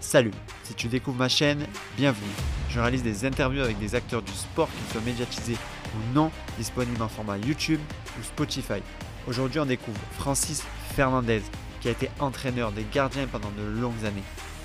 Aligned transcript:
Salut, 0.00 0.32
si 0.64 0.72
tu 0.72 0.88
découvres 0.88 1.18
ma 1.18 1.28
chaîne, 1.28 1.66
bienvenue. 1.98 2.32
Je 2.70 2.80
réalise 2.80 3.02
des 3.02 3.26
interviews 3.26 3.60
avec 3.60 3.78
des 3.78 3.94
acteurs 3.94 4.22
du 4.22 4.32
sport, 4.32 4.68
qu'ils 4.70 4.92
soient 4.92 5.02
médiatisés 5.02 5.58
ou 5.94 6.14
non, 6.14 6.30
disponibles 6.56 7.02
en 7.02 7.08
format 7.08 7.36
YouTube 7.36 7.80
ou 8.18 8.22
Spotify. 8.22 8.82
Aujourd'hui, 9.28 9.60
on 9.60 9.66
découvre 9.66 10.00
Francis 10.12 10.64
Fernandez, 10.96 11.42
qui 11.82 11.88
a 11.88 11.90
été 11.90 12.10
entraîneur 12.18 12.72
des 12.72 12.86
gardiens 12.90 13.26
pendant 13.26 13.50
de 13.50 13.62
longues 13.62 14.06
années. 14.06 14.22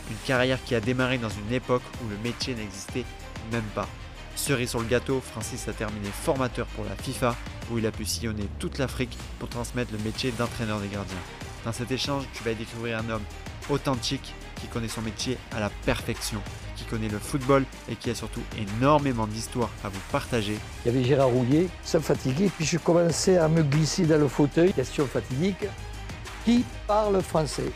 Une 0.09 0.15
carrière 0.25 0.63
qui 0.63 0.73
a 0.73 0.79
démarré 0.79 1.17
dans 1.17 1.29
une 1.29 1.51
époque 1.51 1.83
où 2.01 2.09
le 2.09 2.17
métier 2.23 2.55
n'existait 2.55 3.05
même 3.51 3.69
pas. 3.75 3.89
Cerise 4.37 4.69
sur 4.69 4.79
le 4.79 4.87
gâteau, 4.87 5.19
Francis 5.19 5.67
a 5.67 5.73
terminé 5.73 6.07
formateur 6.09 6.65
pour 6.67 6.85
la 6.85 6.95
FIFA, 6.95 7.35
où 7.71 7.77
il 7.77 7.85
a 7.85 7.91
pu 7.91 8.05
sillonner 8.05 8.47
toute 8.57 8.77
l'Afrique 8.77 9.17
pour 9.39 9.49
transmettre 9.49 9.91
le 9.91 9.99
métier 9.99 10.31
d'entraîneur 10.31 10.79
des 10.79 10.87
gardiens. 10.87 11.15
Dans 11.65 11.73
cet 11.73 11.91
échange, 11.91 12.23
tu 12.33 12.43
vas 12.43 12.53
découvrir 12.53 12.99
un 12.99 13.09
homme 13.09 13.23
authentique 13.69 14.33
qui 14.55 14.67
connaît 14.67 14.87
son 14.87 15.01
métier 15.01 15.37
à 15.51 15.59
la 15.59 15.69
perfection, 15.85 16.39
qui 16.75 16.85
connaît 16.85 17.09
le 17.09 17.19
football 17.19 17.65
et 17.89 17.95
qui 17.95 18.09
a 18.09 18.15
surtout 18.15 18.41
énormément 18.57 19.27
d'histoires 19.27 19.71
à 19.83 19.89
vous 19.89 19.99
partager. 20.11 20.57
Il 20.85 20.91
y 20.91 20.95
avait 20.95 21.03
Gérard 21.03 21.29
Rouillet, 21.29 21.67
ça 21.83 21.99
me 21.99 22.03
fatiguait, 22.03 22.49
puis 22.55 22.65
je 22.65 22.77
commençais 22.77 23.37
à 23.37 23.47
me 23.47 23.63
glisser 23.63 24.05
dans 24.05 24.19
le 24.19 24.27
fauteuil. 24.27 24.73
Question 24.73 25.05
fatidique, 25.05 25.65
qui 26.43 26.63
parle 26.87 27.21
français? 27.21 27.71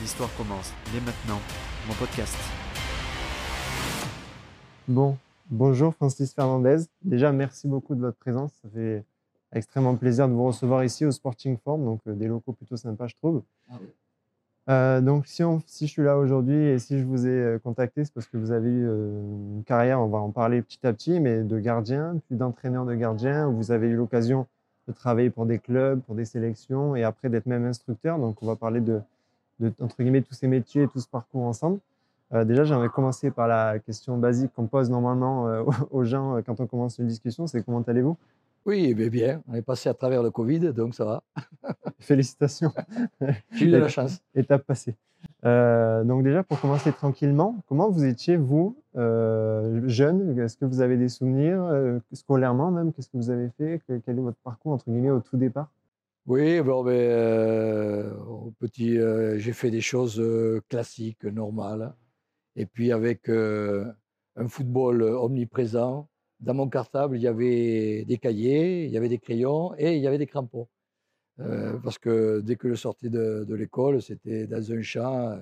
L'histoire 0.00 0.30
commence 0.36 0.72
dès 0.92 1.00
maintenant, 1.00 1.40
mon 1.86 1.94
podcast. 1.94 2.36
Bon, 4.88 5.16
bonjour 5.48 5.94
Francis 5.94 6.34
Fernandez. 6.34 6.78
Déjà, 7.02 7.30
merci 7.32 7.68
beaucoup 7.68 7.94
de 7.94 8.00
votre 8.00 8.18
présence. 8.18 8.50
Ça 8.62 8.68
fait 8.74 9.04
extrêmement 9.52 9.96
plaisir 9.96 10.28
de 10.28 10.32
vous 10.34 10.46
recevoir 10.46 10.84
ici 10.84 11.04
au 11.04 11.10
Sporting 11.12 11.56
Form, 11.58 11.84
donc 11.84 12.00
euh, 12.06 12.14
des 12.14 12.26
locaux 12.28 12.52
plutôt 12.52 12.76
sympas, 12.76 13.06
je 13.08 13.16
trouve. 13.16 13.42
Euh, 14.68 15.00
donc, 15.00 15.26
si, 15.26 15.42
on- 15.42 15.60
si 15.66 15.86
je 15.86 15.92
suis 15.92 16.02
là 16.02 16.16
aujourd'hui 16.18 16.54
et 16.54 16.78
si 16.78 16.98
je 16.98 17.04
vous 17.04 17.26
ai 17.26 17.30
euh, 17.30 17.58
contacté, 17.58 18.04
c'est 18.04 18.12
parce 18.14 18.26
que 18.26 18.36
vous 18.36 18.52
avez 18.52 18.68
eu 18.70 18.86
une 18.86 19.62
carrière, 19.66 20.00
on 20.00 20.06
va 20.06 20.18
en 20.18 20.30
parler 20.30 20.62
petit 20.62 20.86
à 20.86 20.92
petit, 20.92 21.18
mais 21.18 21.42
de 21.42 21.58
gardien, 21.58 22.16
puis 22.28 22.36
d'entraîneur 22.36 22.84
de 22.84 22.94
gardien, 22.94 23.48
où 23.48 23.56
vous 23.56 23.72
avez 23.72 23.88
eu 23.88 23.96
l'occasion 23.96 24.46
de 24.86 24.92
travailler 24.92 25.30
pour 25.30 25.46
des 25.46 25.58
clubs, 25.58 26.00
pour 26.02 26.14
des 26.14 26.24
sélections, 26.24 26.94
et 26.94 27.02
après 27.02 27.28
d'être 27.30 27.46
même 27.46 27.64
instructeur. 27.64 28.18
Donc, 28.18 28.42
on 28.42 28.46
va 28.46 28.54
parler 28.56 28.80
de, 28.80 29.00
de 29.58 29.72
entre 29.80 29.96
guillemets, 30.02 30.22
tous 30.22 30.34
ces 30.34 30.46
métiers 30.46 30.82
et 30.84 30.88
tout 30.88 31.00
ce 31.00 31.08
parcours 31.08 31.42
ensemble. 31.44 31.80
Euh, 32.32 32.44
déjà, 32.44 32.62
j'aimerais 32.62 32.90
commencer 32.90 33.32
par 33.32 33.48
la 33.48 33.80
question 33.80 34.16
basique 34.18 34.52
qu'on 34.54 34.66
pose 34.66 34.88
normalement 34.88 35.48
euh, 35.48 35.64
aux 35.90 36.04
gens 36.04 36.40
quand 36.46 36.60
on 36.60 36.66
commence 36.66 36.98
une 36.98 37.08
discussion, 37.08 37.48
c'est 37.48 37.64
comment 37.64 37.82
allez-vous? 37.82 38.16
Oui, 38.66 38.94
mais 38.96 39.08
bien, 39.10 39.42
on 39.48 39.54
est 39.54 39.62
passé 39.62 39.88
à 39.88 39.94
travers 39.94 40.22
le 40.22 40.30
Covid, 40.30 40.72
donc 40.72 40.94
ça 40.94 41.04
va. 41.04 41.22
Félicitations, 41.98 42.72
J'ai 43.52 43.66
eu 43.66 43.70
de 43.70 43.76
la 43.78 43.88
chance. 43.88 44.20
étape 44.34 44.64
passée. 44.66 44.96
Euh, 45.44 46.04
donc 46.04 46.22
déjà, 46.24 46.42
pour 46.42 46.60
commencer 46.60 46.92
tranquillement, 46.92 47.62
comment 47.68 47.90
vous 47.90 48.04
étiez, 48.04 48.36
vous, 48.36 48.76
euh, 48.96 49.82
jeune? 49.88 50.38
Est-ce 50.38 50.56
que 50.56 50.64
vous 50.66 50.80
avez 50.82 50.96
des 50.98 51.08
souvenirs, 51.08 51.62
euh, 51.64 51.98
scolairement 52.12 52.70
même? 52.70 52.92
Qu'est-ce 52.92 53.08
que 53.08 53.16
vous 53.16 53.30
avez 53.30 53.48
fait? 53.56 53.80
Que- 53.88 53.98
Quel 54.04 54.18
est 54.18 54.22
votre 54.22 54.38
parcours, 54.44 54.72
entre 54.72 54.90
guillemets, 54.90 55.10
au 55.10 55.20
tout 55.20 55.36
départ? 55.36 55.70
Oui, 56.26 56.60
bon, 56.60 56.84
ben, 56.84 58.12
au 58.28 58.52
petit, 58.58 58.98
j'ai 59.38 59.52
fait 59.52 59.70
des 59.70 59.80
choses 59.80 60.22
classiques, 60.68 61.24
normales. 61.24 61.94
Et 62.56 62.66
puis 62.66 62.92
avec 62.92 63.28
un 63.30 64.48
football 64.48 65.02
omniprésent, 65.02 66.08
dans 66.40 66.54
mon 66.54 66.68
cartable, 66.68 67.16
il 67.16 67.22
y 67.22 67.26
avait 67.26 68.04
des 68.04 68.18
cahiers, 68.18 68.84
il 68.86 68.90
y 68.90 68.96
avait 68.96 69.08
des 69.08 69.18
crayons 69.18 69.74
et 69.78 69.96
il 69.96 70.02
y 70.02 70.06
avait 70.06 70.18
des 70.18 70.26
crampons. 70.26 70.68
Euh, 71.40 71.78
parce 71.82 71.98
que 71.98 72.40
dès 72.40 72.56
que 72.56 72.68
je 72.68 72.74
sortais 72.74 73.08
de, 73.08 73.44
de 73.48 73.54
l'école, 73.54 74.02
c'était 74.02 74.46
dans 74.46 74.72
un 74.72 74.82
champ. 74.82 75.30
euh, 75.30 75.36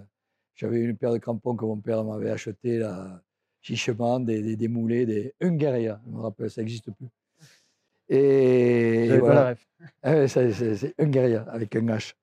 J'avais 0.54 0.80
une 0.80 0.96
paire 0.96 1.12
de 1.12 1.18
crampons 1.18 1.56
que 1.56 1.64
mon 1.64 1.78
père 1.78 2.04
m'avait 2.04 2.30
acheté 2.30 2.78
là, 2.78 3.20
chichement, 3.60 4.20
des, 4.20 4.42
des, 4.42 4.56
des 4.56 4.68
moulets, 4.68 5.06
des 5.06 5.34
Hungaria, 5.40 6.00
je 6.06 6.10
me 6.12 6.20
rappelle, 6.20 6.50
ça 6.50 6.60
n'existe 6.62 6.90
plus. 6.92 7.08
Et, 8.08 9.18
voilà. 9.18 9.54
Ah 10.02 10.26
c'est 10.26 10.94
Hungaria 10.98 11.42
avec 11.50 11.76
un 11.76 11.86
H. 11.86 12.14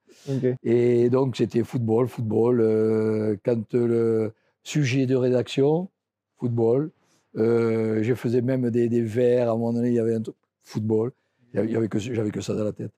Et 0.63 1.09
donc, 1.09 1.38
c'était 1.38 1.63
football, 1.63 2.07
football. 2.07 2.59
euh, 2.59 3.38
quand 3.45 3.73
le 3.73 4.33
sujet 4.63 5.05
de 5.05 5.16
rédaction, 5.16 5.89
football. 6.38 6.91
Euh, 7.38 8.01
je 8.03 8.13
faisais 8.13 8.41
même 8.41 8.69
des, 8.69 9.01
vers. 9.01 9.50
À 9.50 9.51
un 9.51 9.56
moment 9.56 9.73
donné, 9.73 9.90
il 9.90 9.96
y 9.96 10.00
avait 10.00 10.16
un 10.16 10.22
truc, 10.22 10.35
football. 10.63 11.12
Avait 11.53 11.88
que, 11.88 12.00
j'avais 12.00 12.31
que 12.31 12.41
ça 12.41 12.53
dans 12.53 12.63
la 12.63 12.73
tête. 12.73 12.91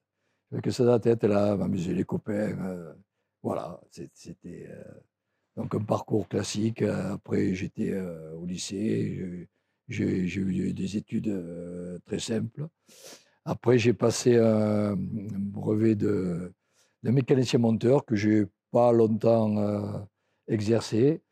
J'avais 0.50 0.62
que 0.62 0.70
ça 0.70 0.84
dans 0.84 0.92
la 0.92 1.00
tête. 1.00 1.24
Et 1.24 1.28
là, 1.28 1.56
m'amuser 1.56 1.94
les 1.94 2.04
copains. 2.04 2.32
euh, 2.32 2.92
voilà, 3.42 3.80
c'était 4.12 4.66
euh, 4.68 4.82
donc 5.56 5.74
un 5.74 5.82
parcours 5.82 6.28
classique. 6.28 6.82
Après, 6.82 7.54
j'étais 7.54 7.98
au 8.36 8.44
lycée. 8.46 9.48
J'ai 9.88 10.04
eu 10.06 10.72
des 10.72 10.96
études 10.96 12.00
très 12.04 12.18
simples. 12.18 12.68
Après, 13.44 13.78
j'ai 13.78 13.94
passé 13.94 14.36
un, 14.36 14.96
brevet 14.96 15.94
de, 15.94 16.52
de 17.02 17.10
mécanicien 17.10 17.58
monteur 17.58 18.04
que 18.04 18.16
j'ai 18.16 18.46
pas 18.70 18.92
longtemps 18.92 20.06
exercé. 20.48 21.22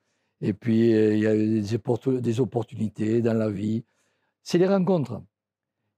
Et 0.40 0.52
puis, 0.52 0.94
euh, 0.94 1.14
il 1.14 1.22
y 1.22 1.26
a 1.26 1.34
des, 1.34 1.74
opportu- 1.74 2.20
des 2.20 2.40
opportunités 2.40 3.22
dans 3.22 3.34
la 3.34 3.48
vie. 3.48 3.84
C'est 4.42 4.58
les 4.58 4.66
rencontres. 4.66 5.20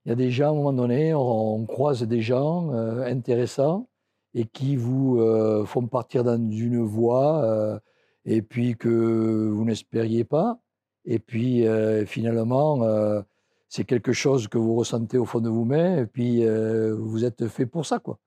Il 0.05 0.09
y 0.09 0.11
a 0.11 0.15
des 0.15 0.31
gens, 0.31 0.47
à 0.47 0.49
un 0.51 0.55
moment 0.55 0.73
donné, 0.73 1.13
on, 1.13 1.65
croise 1.65 2.03
des 2.03 2.21
gens 2.21 2.73
euh, 2.73 3.03
intéressants 3.05 3.89
et 4.33 4.45
qui 4.45 4.75
vous 4.75 5.19
euh, 5.19 5.65
font 5.65 5.85
partir 5.87 6.23
dans 6.23 6.37
une 6.49 6.81
voie 6.81 7.81
et 8.25 8.41
puis 8.41 8.75
que 8.77 9.49
vous 9.49 9.65
n'espériez 9.65 10.23
pas. 10.23 10.59
Et 11.05 11.19
puis, 11.19 11.65
finalement, 12.05 13.23
c'est 13.69 13.85
quelque 13.85 14.13
chose 14.13 14.47
que 14.47 14.57
vous 14.57 14.75
ressentez 14.75 15.17
au 15.17 15.25
fond 15.25 15.39
de 15.39 15.49
vous-même 15.49 15.99
et 16.03 16.05
puis 16.05 16.45
vous 16.45 17.25
êtes 17.25 17.47
fait 17.47 17.65
pour 17.65 17.85
ça, 17.85 17.99
quoi. 17.99 18.19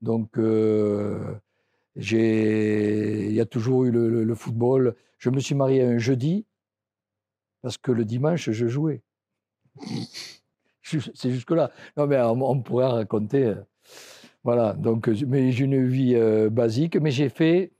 Donc, 0.00 0.38
il 1.96 3.32
y 3.32 3.40
a 3.40 3.46
toujours 3.46 3.84
eu 3.84 3.90
le, 3.90 4.34
football. 4.34 4.94
Je 5.18 5.30
me 5.30 5.40
suis 5.40 5.54
marié 5.54 5.82
un 5.82 5.98
jeudi 5.98 6.44
parce 7.62 7.78
que 7.78 7.92
le 7.92 8.04
dimanche, 8.04 8.50
je 8.50 8.66
jouais. 8.66 9.02
C'est 10.82 11.30
jusque-là. 11.30 11.70
Non, 11.96 12.06
mais 12.06 12.20
on, 12.20 12.42
on 12.42 12.60
pourrait 12.60 12.86
raconter. 12.86 13.44
euh, 13.46 13.54
Voilà. 14.44 14.74
Donc, 14.74 15.08
euh, 15.08 15.14
mais 15.26 15.50
j'ai 15.50 15.64
une 15.64 15.86
vie 15.86 16.14
euh, 16.14 16.50
basique, 16.50 16.96
mais 16.96 17.10
j'ai 17.10 17.28
fait 17.30 17.72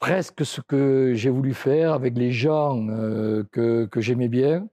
presque 0.00 0.44
ce 0.44 0.60
que 0.60 1.12
j'ai 1.14 1.30
voulu 1.30 1.54
faire 1.54 1.92
avec 1.92 2.18
les 2.18 2.32
gens 2.32 2.86
que, 3.52 3.88
j'aimais 3.96 4.28
bien. 4.28 4.68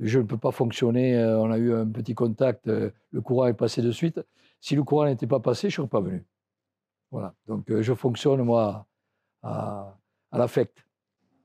Je 0.00 0.18
ne 0.18 0.24
peux 0.24 0.36
pas 0.38 0.52
fonctionner. 0.52 1.18
on 1.24 1.50
a 1.50 1.58
eu 1.58 1.72
un 1.74 1.86
petit 1.86 2.14
contact. 2.14 2.66
le 2.68 3.20
courant 3.22 3.46
est 3.46 3.54
passé 3.54 3.82
de 3.82 3.90
suite. 3.90 4.20
Si 4.60 4.76
le 4.76 4.84
courant 4.84 5.06
n'était 5.06 5.26
pas 5.26 5.40
passé, 5.40 5.70
je 5.70 5.80
ne 5.80 5.86
serais 5.86 5.88
pas 5.88 6.00
venu. 6.00 6.24
Voilà. 7.10 7.34
Donc, 7.46 7.70
euh, 7.70 7.82
je 7.82 7.94
fonctionne, 7.94 8.42
moi, 8.42 8.86
à, 9.42 9.96
à 10.30 10.38
l'affect. 10.38 10.84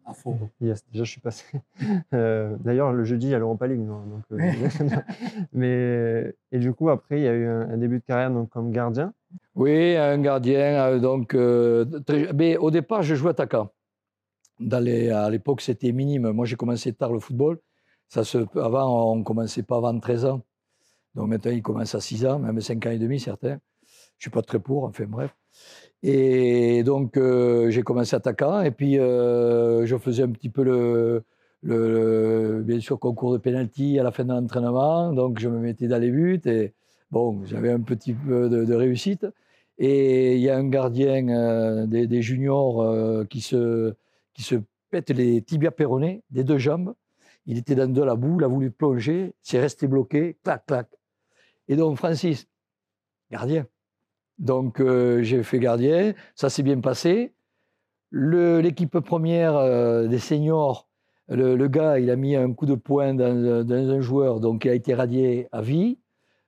À 0.05 0.13
fond. 0.13 0.37
Yes, 0.59 0.83
déjà, 0.91 1.03
je 1.05 1.11
suis 1.11 1.21
passé. 1.21 1.45
Euh, 2.13 2.55
D'ailleurs, 2.59 2.91
le 2.91 3.03
jeudi, 3.05 3.27
il 3.27 3.29
y 3.31 3.35
a 3.35 3.39
l'Europa 3.39 3.67
League. 3.67 3.79
non, 3.79 4.01
donc, 4.05 4.23
euh, 4.33 4.37
mais, 5.53 6.35
et 6.51 6.59
du 6.59 6.73
coup, 6.73 6.89
après, 6.89 7.19
il 7.19 7.23
y 7.23 7.27
a 7.27 7.33
eu 7.33 7.47
un, 7.47 7.69
un 7.71 7.77
début 7.77 7.99
de 7.99 8.03
carrière 8.03 8.29
donc, 8.31 8.49
comme 8.49 8.71
gardien. 8.71 9.13
Oui, 9.55 9.95
un 9.95 10.19
gardien. 10.19 10.59
euh, 10.87 10.99
Donc, 10.99 11.33
euh, 11.33 11.85
très- 12.05 12.31
mais 12.33 12.57
au 12.57 12.69
départ, 12.71 13.01
je 13.03 13.15
jouais 13.15 13.31
attaquant. 13.31 13.69
Dans 14.59 14.79
les, 14.83 15.09
à 15.09 15.29
l'époque, 15.29 15.61
c'était 15.61 15.91
minime. 15.91 16.31
Moi, 16.31 16.45
j'ai 16.45 16.55
commencé 16.55 16.93
tard 16.93 17.11
le 17.11 17.19
football. 17.19 17.59
Ça 18.09 18.23
se, 18.23 18.37
avant, 18.59 19.11
on 19.13 19.15
ne 19.17 19.23
commençait 19.23 19.63
pas 19.63 19.77
avant 19.77 19.97
13 19.99 20.25
ans. 20.25 20.41
Donc 21.15 21.29
maintenant, 21.29 21.51
il 21.51 21.61
commence 21.63 21.95
à 21.95 21.99
6 22.01 22.25
ans, 22.25 22.37
même 22.39 22.59
5 22.61 22.85
ans 22.85 22.91
et 22.91 22.99
demi, 22.99 23.19
certains. 23.19 23.57
Je 24.17 24.19
ne 24.19 24.21
suis 24.21 24.29
pas 24.29 24.41
très 24.43 24.59
pour, 24.59 24.83
enfin 24.83 25.05
bref. 25.07 25.35
Et 26.03 26.83
donc, 26.83 27.15
euh, 27.17 27.69
j'ai 27.69 27.81
commencé 27.81 28.15
attaquant. 28.15 28.61
Et 28.61 28.71
puis, 28.71 28.99
euh, 28.99 29.85
je 29.85 29.97
faisais 29.97 30.23
un 30.23 30.31
petit 30.31 30.49
peu 30.49 30.63
le, 31.63 32.61
bien 32.63 32.79
sûr, 32.81 32.99
concours 32.99 33.31
de 33.31 33.37
penalty 33.37 33.99
à 33.99 34.03
la 34.03 34.11
fin 34.11 34.25
de 34.25 34.33
l'entraînement. 34.33 35.13
Donc, 35.13 35.39
je 35.39 35.47
me 35.47 35.59
mettais 35.59 35.87
dans 35.87 35.99
les 35.99 36.11
buts. 36.11 36.41
Et 36.45 36.73
bon, 37.09 37.43
j'avais 37.45 37.71
un 37.71 37.79
petit 37.79 38.13
peu 38.13 38.49
de, 38.49 38.73
réussite. 38.73 39.25
Et 39.77 40.35
il 40.35 40.41
y 40.41 40.49
a 40.49 40.57
un 40.57 40.67
gardien 40.67 41.27
euh, 41.29 41.87
des, 41.87 42.21
juniors 42.21 43.25
qui, 43.29 43.41
se, 43.41 43.93
qui 44.33 44.43
se 44.43 44.55
pète 44.91 45.09
les 45.09 45.41
tibias 45.41 45.71
péronés 45.71 46.21
des 46.31 46.43
deux 46.43 46.57
jambes. 46.57 46.93
Il 47.45 47.57
était 47.57 47.75
dans 47.75 47.91
de 47.91 48.01
la 48.03 48.15
boue, 48.15 48.37
il 48.39 48.43
a 48.43 48.47
voulu 48.47 48.71
plonger, 48.71 49.33
c'est 49.41 49.59
resté 49.59 49.87
bloqué, 49.87 50.37
clac, 50.43 50.65
clac. 50.65 50.87
Et 51.67 51.75
donc, 51.75 51.97
Francis, 51.97 52.47
gardien. 53.31 53.65
Donc, 54.39 54.79
euh, 54.79 55.21
j'ai 55.23 55.43
fait 55.43 55.59
gardien, 55.59 56.13
ça 56.35 56.49
s'est 56.49 56.63
bien 56.63 56.79
passé. 56.79 57.33
L'équipe 58.11 58.99
première 58.99 59.55
euh, 59.55 60.07
des 60.07 60.19
seniors, 60.19 60.87
le, 61.29 61.55
le 61.55 61.67
gars, 61.67 61.99
il 61.99 62.09
a 62.11 62.15
mis 62.15 62.35
un 62.35 62.53
coup 62.53 62.65
de 62.65 62.75
poing 62.75 63.13
dans, 63.13 63.65
dans 63.65 63.89
un 63.89 64.01
joueur, 64.01 64.39
donc 64.39 64.65
il 64.65 64.69
a 64.69 64.73
été 64.73 64.93
radié 64.93 65.47
à 65.51 65.61
vie. 65.61 65.97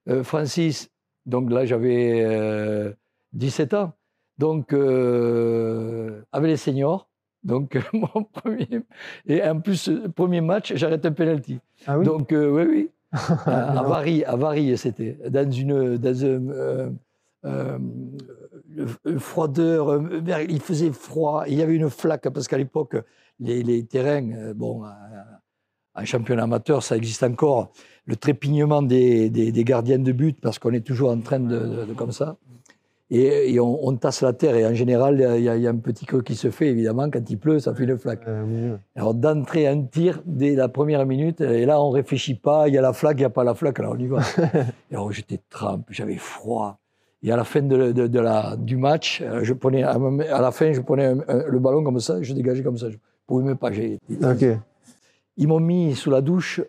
Euh, 0.08 0.24
Francis, 0.24 0.92
donc 1.26 1.50
là, 1.52 1.66
j'avais 1.66 2.24
euh, 2.24 2.92
17 3.34 3.74
ans. 3.74 3.94
Donc, 4.38 4.74
avec 4.74 6.50
les 6.50 6.58
seniors. 6.58 7.08
Donc, 7.44 7.80
mon 7.94 8.24
premier. 8.24 8.82
Et 9.28 9.42
en 9.44 9.60
plus, 9.62 9.90
premier 10.16 10.42
match, 10.42 10.74
j'arrête 10.76 11.06
un 11.06 11.14
penalty. 11.14 11.60
Ah 11.88 11.98
oui? 11.98 12.06
Donc, 12.06 12.30
oui, 12.32 12.64
oui. 12.68 12.90
à, 13.12 13.80
à 13.80 13.84
Varilhes, 13.84 14.26
à 14.26 14.36
Varilhes, 14.36 14.78
c'était. 14.78 15.18
Dans 15.30 15.50
une. 15.50 15.98
Dans 15.98 16.26
un, 16.26 16.94
euh, 17.46 17.78
euh, 19.08 19.20
froideur, 19.20 19.90
euh, 19.90 20.22
il 20.50 20.60
faisait 20.62 20.92
froid, 20.92 21.44
il 21.48 21.56
y 21.56 21.62
avait 21.62 21.76
une 21.76 21.90
flaque, 21.90 22.28
parce 22.30 22.48
qu'à 22.48 22.58
l'époque, 22.58 22.96
les, 23.40 23.64
les 23.64 23.84
terrains, 23.86 24.54
bon, 24.54 24.84
en 25.98 26.06
championnat 26.06 26.44
amateur, 26.44 26.84
ça 26.84 26.98
existe 26.98 27.24
encore, 27.24 27.72
le 28.06 28.16
trépignement 28.16 28.82
des, 28.82 29.30
des, 29.30 29.52
des 29.52 29.64
gardiens 29.64 30.00
de 30.00 30.12
but, 30.12 30.40
parce 30.42 30.60
qu'on 30.60 30.74
est 30.74 30.86
toujours 30.86 31.10
en 31.12 31.20
train 31.22 31.40
de, 31.40 31.58
de- 31.60 31.86
de 31.86 31.94
comme 31.94 32.12
ça, 32.12 32.38
et, 33.12 33.54
et 33.54 33.60
on, 33.60 33.86
on 33.88 33.96
tasse 33.96 34.22
la 34.22 34.34
terre, 34.34 34.56
et 34.56 34.66
en 34.66 34.74
général, 34.74 35.16
il 35.38 35.44
y, 35.44 35.50
a, 35.50 35.56
il 35.56 35.62
y 35.62 35.68
a 35.68 35.70
un 35.70 35.78
petit 35.78 36.06
creux 36.06 36.24
qui 36.24 36.36
se 36.36 36.50
fait, 36.50 36.68
évidemment, 36.68 37.10
quand 37.10 37.30
il 37.30 37.38
pleut, 37.38 37.60
ça 37.60 37.74
fait 37.76 37.84
une 37.84 37.98
flaque. 38.00 38.24
Euh. 38.28 38.76
Alors 38.96 39.14
d'entrer 39.14 39.68
un 39.68 39.84
tir 39.84 40.22
dès 40.26 40.56
la 40.56 40.70
première 40.70 41.06
minute, 41.06 41.40
et 41.42 41.66
là 41.66 41.80
on 41.82 41.92
réfléchit 41.92 42.36
pas, 42.36 42.68
il 42.68 42.74
y 42.74 42.78
a 42.78 42.82
la 42.82 42.94
flaque, 42.94 43.18
il 43.18 43.22
n'y 43.22 43.26
a 43.26 43.30
pas 43.30 43.44
la 43.44 43.54
flaque, 43.54 43.80
alors 43.80 43.94
on 43.94 44.00
y 44.00 44.08
va. 44.08 44.22
et 44.92 44.96
alors 44.96 45.12
j'étais 45.12 45.40
trempe, 45.50 45.86
j'avais 45.92 46.18
froid. 46.18 46.80
Et 47.26 47.32
à 47.32 47.36
la 47.36 47.44
fin 47.44 47.62
de, 47.64 47.92
de- 47.92 48.06
de 48.08 48.20
la, 48.20 48.56
du 48.56 48.78
match, 48.78 49.22
euh, 49.22 49.40
je 49.44 49.54
prenais, 49.54 49.82
à 49.84 50.42
la 50.42 50.52
fin, 50.52 50.72
je 50.74 50.82
prenais 50.82 51.06
un- 51.06 51.24
un- 51.28 51.44
le 51.48 51.58
ballon 51.60 51.84
comme 51.84 52.00
ça, 52.00 52.22
je 52.22 52.34
dégageais 52.34 52.62
comme 52.62 52.78
ça. 52.78 52.90
Je 52.92 52.98
pouvais 53.26 53.44
même 53.44 53.58
pas. 53.58 53.72
j'ai-. 53.72 53.98
Ils 55.38 55.48
m'ont 55.48 55.60
mis 55.60 55.96
sous 55.96 56.12
la 56.12 56.22
douche, 56.22 56.62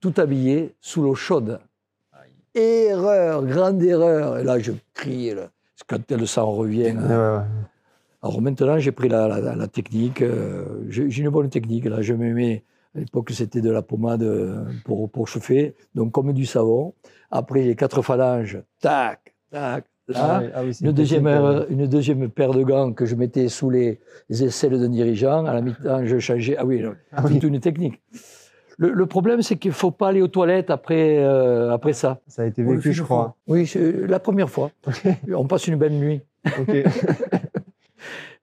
tout 0.00 0.14
habillé, 0.16 0.74
sous 0.80 1.02
l'eau 1.02 1.14
chaude. 1.14 1.58
Erreur, 2.54 3.44
grande 3.44 3.82
erreur. 3.82 4.38
Et 4.38 4.44
là, 4.44 4.58
je 4.58 4.72
crie. 4.94 5.34
là. 5.34 5.50
Quand 5.86 6.10
le 6.10 6.26
sang 6.26 6.50
revient. 6.52 6.92
Ouais, 6.92 7.16
ouais. 7.16 7.44
Alors 8.22 8.40
maintenant, 8.40 8.78
j'ai 8.78 8.92
pris 8.92 9.08
la, 9.08 9.28
la- 9.28 9.54
la 9.56 9.68
technique. 9.68 10.22
euh, 10.22 10.84
j'ai 10.88 11.10
j'ai 11.10 11.22
une 11.22 11.30
bonne 11.30 11.48
technique. 11.50 11.84
Là, 11.86 12.00
je 12.02 12.14
me 12.14 12.32
mets. 12.32 12.64
À 12.94 12.98
l'époque, 13.00 13.30
c'était 13.30 13.60
de 13.62 13.70
la 13.70 13.80
pommade 13.82 14.22
euh, 14.22 14.64
pour, 14.84 15.10
pour 15.10 15.26
chauffer, 15.26 15.74
donc 15.94 16.12
comme 16.12 16.32
du 16.34 16.44
savon. 16.44 16.92
Après, 17.30 17.62
les 17.62 17.74
quatre 17.74 18.02
phalanges, 18.02 18.62
tac, 18.80 19.31
tac, 19.52 19.84
là. 20.08 20.16
Ah 20.16 20.40
oui, 20.42 20.48
ah 20.54 20.60
oui, 20.64 20.74
c'est 20.74 20.84
Une 20.84 20.92
deuxième, 20.92 21.26
euh, 21.26 21.64
une 21.70 21.86
deuxième 21.86 22.28
paire 22.28 22.50
de 22.52 22.62
gants 22.62 22.92
que 22.92 23.06
je 23.06 23.14
mettais 23.14 23.48
sous 23.48 23.70
les, 23.70 24.00
les 24.28 24.44
aisselles 24.44 24.78
d'un 24.80 24.88
dirigeant. 24.88 25.44
À 25.46 25.54
la 25.54 25.60
mi-temps, 25.60 26.04
je 26.04 26.18
changeais. 26.18 26.56
Ah 26.58 26.64
oui, 26.66 26.82
Ah 27.12 27.22
oui. 27.24 27.34
toute 27.34 27.44
une 27.44 27.60
technique. 27.60 28.00
Le, 28.78 28.90
le 28.92 29.06
problème, 29.06 29.42
c'est 29.42 29.56
qu'il 29.56 29.70
ne 29.70 29.74
faut 29.74 29.90
pas 29.90 30.08
aller 30.08 30.22
aux 30.22 30.28
toilettes 30.28 30.70
après, 30.70 31.18
euh, 31.18 31.70
après 31.72 31.92
ça. 31.92 32.20
Ça 32.26 32.42
a 32.42 32.46
été 32.46 32.62
vécu, 32.64 32.92
je 32.92 33.02
crois. 33.02 33.36
Oui, 33.46 33.66
c'est 33.66 33.92
la 34.08 34.18
première 34.18 34.48
fois. 34.50 34.70
On 35.32 35.46
passe 35.46 35.66
une 35.68 35.76
belle 35.76 35.92
nuit. 35.94 36.20
Ok. 36.58 36.74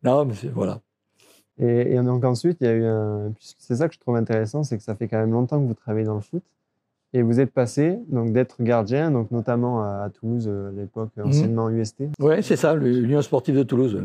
Non, 0.04 0.24
mais 0.26 0.34
c'est- 0.34 0.48
voilà. 0.48 0.80
Et, 1.58 1.94
et 1.94 2.02
donc 2.02 2.24
ensuite, 2.24 2.60
il 2.62 2.68
y 2.68 2.70
a 2.70 2.74
eu 2.74 2.86
un. 2.86 3.34
C'est 3.58 3.76
ça 3.76 3.90
que 3.90 3.94
je 3.94 4.00
trouve 4.00 4.16
intéressant, 4.16 4.64
c'est 4.64 4.78
que 4.78 4.84
ça 4.84 4.96
fait 4.96 5.10
quand 5.10 5.18
même 5.20 5.32
longtemps 5.32 5.60
que 5.62 5.68
vous 5.68 5.74
travaillez 5.74 6.06
dans 6.06 6.16
le 6.16 6.22
foot. 6.22 6.42
Et 7.14 7.22
vous 7.24 7.40
êtes 7.40 7.52
passé 7.52 7.98
donc 8.10 8.34
d'être 8.34 8.62
gardien, 8.62 9.10
donc 9.10 9.32
notamment 9.32 9.82
à, 9.84 10.04
à 10.06 10.10
Toulouse, 10.10 10.46
euh, 10.48 10.70
à 10.70 10.72
l'époque 10.72 11.10
Mhm. 11.18 11.26
anciennement 11.28 11.70
UST. 11.70 12.04
Oui, 12.20 12.44
c'est 12.44 12.56
ça, 12.56 12.76
l'Union 12.76 13.22
sportive 13.22 13.56
de 13.58 13.64
Toulouse. 13.64 14.04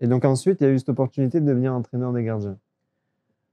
Et 0.00 0.06
donc 0.06 0.24
ensuite, 0.24 0.60
il 0.60 0.64
y 0.64 0.66
a 0.66 0.70
eu 0.70 0.78
cette 0.78 0.90
opportunité 0.90 1.40
de 1.40 1.46
devenir 1.46 1.72
entraîneur 1.74 2.12
des 2.12 2.22
gardiens. 2.22 2.56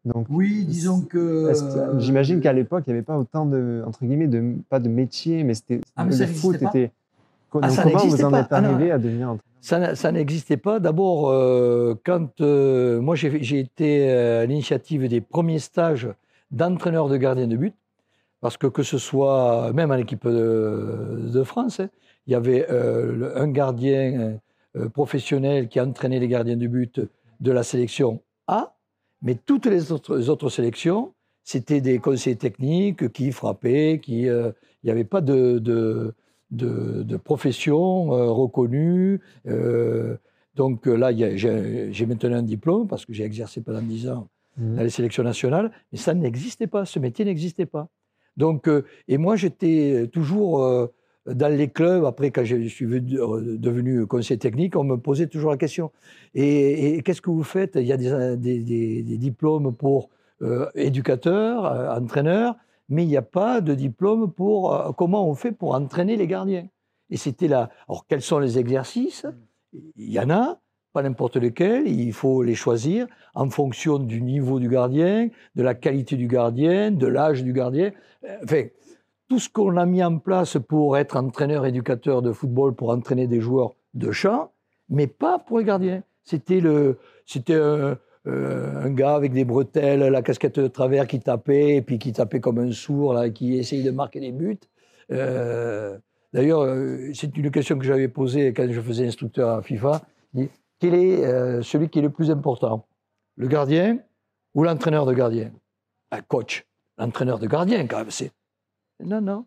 Donc, 0.06 0.26
Oui, 0.30 0.66
disons 0.66 1.02
que. 1.02 1.52
j'imagine 1.98 2.40
qu'à 2.42 2.54
l'époque, 2.54 2.84
il 2.88 2.92
n'y 2.92 2.98
avait 2.98 3.06
pas 3.06 3.18
autant 3.18 3.46
de, 3.46 3.84
entre 3.86 4.04
guillemets, 4.06 4.28
de, 4.28 4.56
pas 4.70 4.80
de 4.80 4.90
métier, 4.90 5.44
mais 5.44 5.54
c'était 5.54 5.80
Ah, 5.96 6.06
mais 6.06 6.16
le 6.18 6.26
foot 6.28 6.58
pas. 6.60 6.70
était. 6.70 6.92
Ah, 7.54 7.68
donc 7.68 7.78
comment 7.84 8.06
vous 8.08 8.24
en 8.24 8.32
pas. 8.32 8.40
êtes 8.42 8.48
Ah, 8.52 8.58
arrivé 8.58 8.92
à 8.92 8.98
devenir 8.98 9.28
entraîneur? 9.30 9.42
Ça, 9.62 9.96
ça 9.96 10.12
n'existait 10.12 10.58
pas. 10.58 10.80
D'abord, 10.80 11.30
euh, 11.30 11.94
quand 12.04 12.42
euh, 12.42 13.00
moi 13.00 13.16
j'ai 13.16 13.60
été 13.60 14.10
euh, 14.10 14.42
à 14.42 14.46
l'initiative 14.48 15.08
des 15.08 15.22
premiers 15.22 15.60
stages 15.60 16.10
d'entraîneur 16.50 17.08
de 17.10 17.18
gardien 17.18 17.46
de 17.46 17.56
but, 17.56 17.76
parce 18.42 18.58
que 18.58 18.68
que 18.68 18.84
ce 18.84 18.98
soit 18.98 19.72
même 19.74 19.92
à 19.92 19.98
l'équipe 19.98 20.28
de, 20.28 21.30
de 21.32 21.44
France, 21.44 21.80
hein, 21.80 21.90
il 22.28 22.34
y 22.34 22.36
avait 22.36 22.66
euh, 22.70 23.32
un 23.36 23.48
gardien 23.48 24.38
euh, 24.76 24.90
professionnel 24.90 25.68
qui 25.68 25.80
entraînait 25.80 26.20
les 26.20 26.28
gardiens 26.28 26.58
de 26.58 26.68
but 26.68 27.00
de 27.40 27.52
la 27.52 27.64
sélection 27.64 28.22
A, 28.48 28.76
mais 29.22 29.36
toutes 29.36 29.66
les 29.68 29.92
autres, 29.92 30.18
les 30.18 30.30
autres 30.30 30.50
sélections, 30.50 31.14
c'était 31.44 31.82
des 31.82 32.00
conseillers 32.00 32.36
techniques 32.36 33.12
qui 33.12 33.32
frappaient, 33.32 34.00
qui 34.02 34.28
euh, 34.30 34.52
il 34.84 34.88
n'y 34.88 34.92
avait 34.92 35.04
pas 35.04 35.22
de, 35.22 35.60
de, 35.60 36.14
de, 36.52 37.04
de 37.04 37.18
profession 37.18 38.14
euh, 38.14 38.32
reconnue. 38.32 39.22
euh, 39.48 40.18
donc 40.56 40.88
euh, 40.88 40.96
là, 40.96 41.12
j'ai 41.16 42.06
maintenant 42.06 42.38
un 42.38 42.44
diplôme 42.44 42.88
parce 42.88 43.06
que 43.06 43.14
j'ai 43.14 43.24
exercé 43.24 43.62
pendant 43.62 43.82
10 43.82 44.10
ans 44.10 44.28
Mhm. 44.58 44.76
dans 44.76 44.82
les 44.84 44.90
sélections 44.90 45.24
nationales, 45.24 45.72
mais 45.94 45.98
ça 45.98 46.14
n'existait 46.14 46.68
pas, 46.68 46.84
ce 46.84 47.00
métier 47.00 47.24
n'existait 47.24 47.66
pas. 47.66 47.88
Donc, 48.38 48.68
euh, 48.68 48.84
et 49.08 49.18
moi, 49.18 49.36
j'étais 49.36 50.10
toujours 50.12 50.64
euh, 50.64 50.88
dans 51.26 51.54
les 51.54 51.70
clubs. 51.70 52.06
Après, 52.06 52.32
quand 52.32 52.44
je 52.44 52.68
suis 52.68 52.86
venu- 52.86 53.20
euh, 53.20 53.58
devenu 53.58 54.06
conseiller 54.08 54.40
technique, 54.40 54.76
on 54.76 54.84
me 54.84 54.98
posait 54.98 55.28
toujours 55.28 55.52
la 55.52 55.58
question 55.58 55.92
et, 56.34 57.02
qu'est-ce 57.04 57.22
que 57.22 57.30
vous 57.30 57.44
faites? 57.44 57.76
Il 57.76 57.86
y 57.86 57.94
a 57.94 57.98
des, 57.98 59.18
diplômes 59.18 59.74
pour 59.74 60.10
euh, 60.42 60.70
éducateur, 60.76 61.66
euh, 61.66 61.96
entraîneur, 61.96 62.56
mais 62.90 63.04
il 63.04 63.08
n'y 63.08 63.18
a 63.18 63.22
pas 63.22 63.62
de 63.62 63.74
diplôme 63.74 64.32
pour 64.32 64.74
euh, 64.74 64.92
comment 64.94 65.28
on 65.28 65.36
fait 65.36 65.52
pour 65.52 65.76
entraîner 65.76 66.16
les 66.16 66.28
gardiens? 66.28 66.68
Et 67.10 67.18
c'était 67.18 67.48
là. 67.48 67.70
Alors, 67.88 68.06
quels 68.08 68.22
sont 68.22 68.40
les 68.40 68.58
exercices? 68.58 69.26
Il 69.74 70.12
y 70.12 70.20
en 70.20 70.30
a, 70.30 70.60
pas 70.94 71.02
n'importe 71.02 71.38
lesquels. 71.38 71.88
Il 71.88 72.14
faut 72.14 72.44
les 72.44 72.56
choisir 72.56 73.08
en 73.34 73.50
fonction 73.50 74.00
du 74.00 74.22
niveau 74.22 74.60
du 74.60 74.70
gardien, 74.70 75.30
de 75.56 75.64
la 75.64 75.74
qualité 75.74 76.16
du 76.16 76.28
gardien, 76.28 76.92
de 76.92 77.08
l'âge 77.08 77.44
du 77.44 77.54
gardien. 77.54 77.92
Euh, 78.26 78.38
Enfin, 78.44 78.64
tout 79.30 79.40
ce 79.40 79.50
qu'on 79.50 79.78
a 79.78 79.86
mis 79.86 80.04
en 80.04 80.18
place 80.18 80.58
pour 80.68 80.98
être 80.98 81.16
entraîneur, 81.16 81.66
éducateur 81.66 82.22
de 82.22 82.32
football, 82.32 82.76
pour 82.76 82.90
entraîner 82.90 83.28
des 83.28 83.40
joueurs 83.40 83.76
de 83.94 84.12
champ, 84.12 84.52
mais 84.90 85.08
pas 85.08 85.40
pour 85.40 85.60
les 85.60 85.66
gardiens. 85.66 86.04
C'était 86.24 86.60
le, 86.60 86.98
c'était 87.26 87.56
un, 87.56 87.98
euh, 88.28 88.90
gars 88.90 89.16
avec 89.16 89.32
des 89.32 89.46
bretelles, 89.46 90.02
la 90.02 90.22
casquette 90.22 90.60
de 90.60 90.68
travers 90.68 91.08
qui 91.08 91.20
tapait, 91.20 91.78
et 91.78 91.82
puis 91.82 91.98
qui 91.98 92.12
tapait 92.12 92.42
comme 92.42 92.60
un 92.60 92.72
sourd, 92.72 93.18
qui 93.34 93.58
essayait 93.58 93.84
de 93.84 93.92
marquer 93.92 94.20
des 94.20 94.32
buts. 94.32 94.60
Euh, 95.12 95.98
D'ailleurs, 96.34 96.66
c'est 97.14 97.36
une 97.36 97.52
question 97.52 97.78
que 97.78 97.84
j'avais 97.84 98.08
posée 98.08 98.54
quand 98.54 98.66
je 98.72 98.80
faisais 98.80 99.06
instructeur 99.06 99.50
à 99.50 99.62
FIFA. 99.62 100.02
Quel 100.82 100.96
est 100.96 101.24
euh, 101.24 101.62
celui 101.62 101.90
qui 101.90 102.00
est 102.00 102.02
le 102.02 102.10
plus 102.10 102.32
important? 102.32 102.88
Le 103.36 103.48
gardien 103.48 104.00
ou 104.56 104.64
l'entraîneur 104.64 105.06
de 105.06 105.14
gardien? 105.14 105.52
Un 106.10 106.22
coach. 106.22 106.66
L'entraîneur 106.98 107.38
de 107.38 107.46
gardien, 107.46 107.86
quand 107.86 108.00
même. 108.00 108.30
Non, 109.00 109.22
non. 109.22 109.46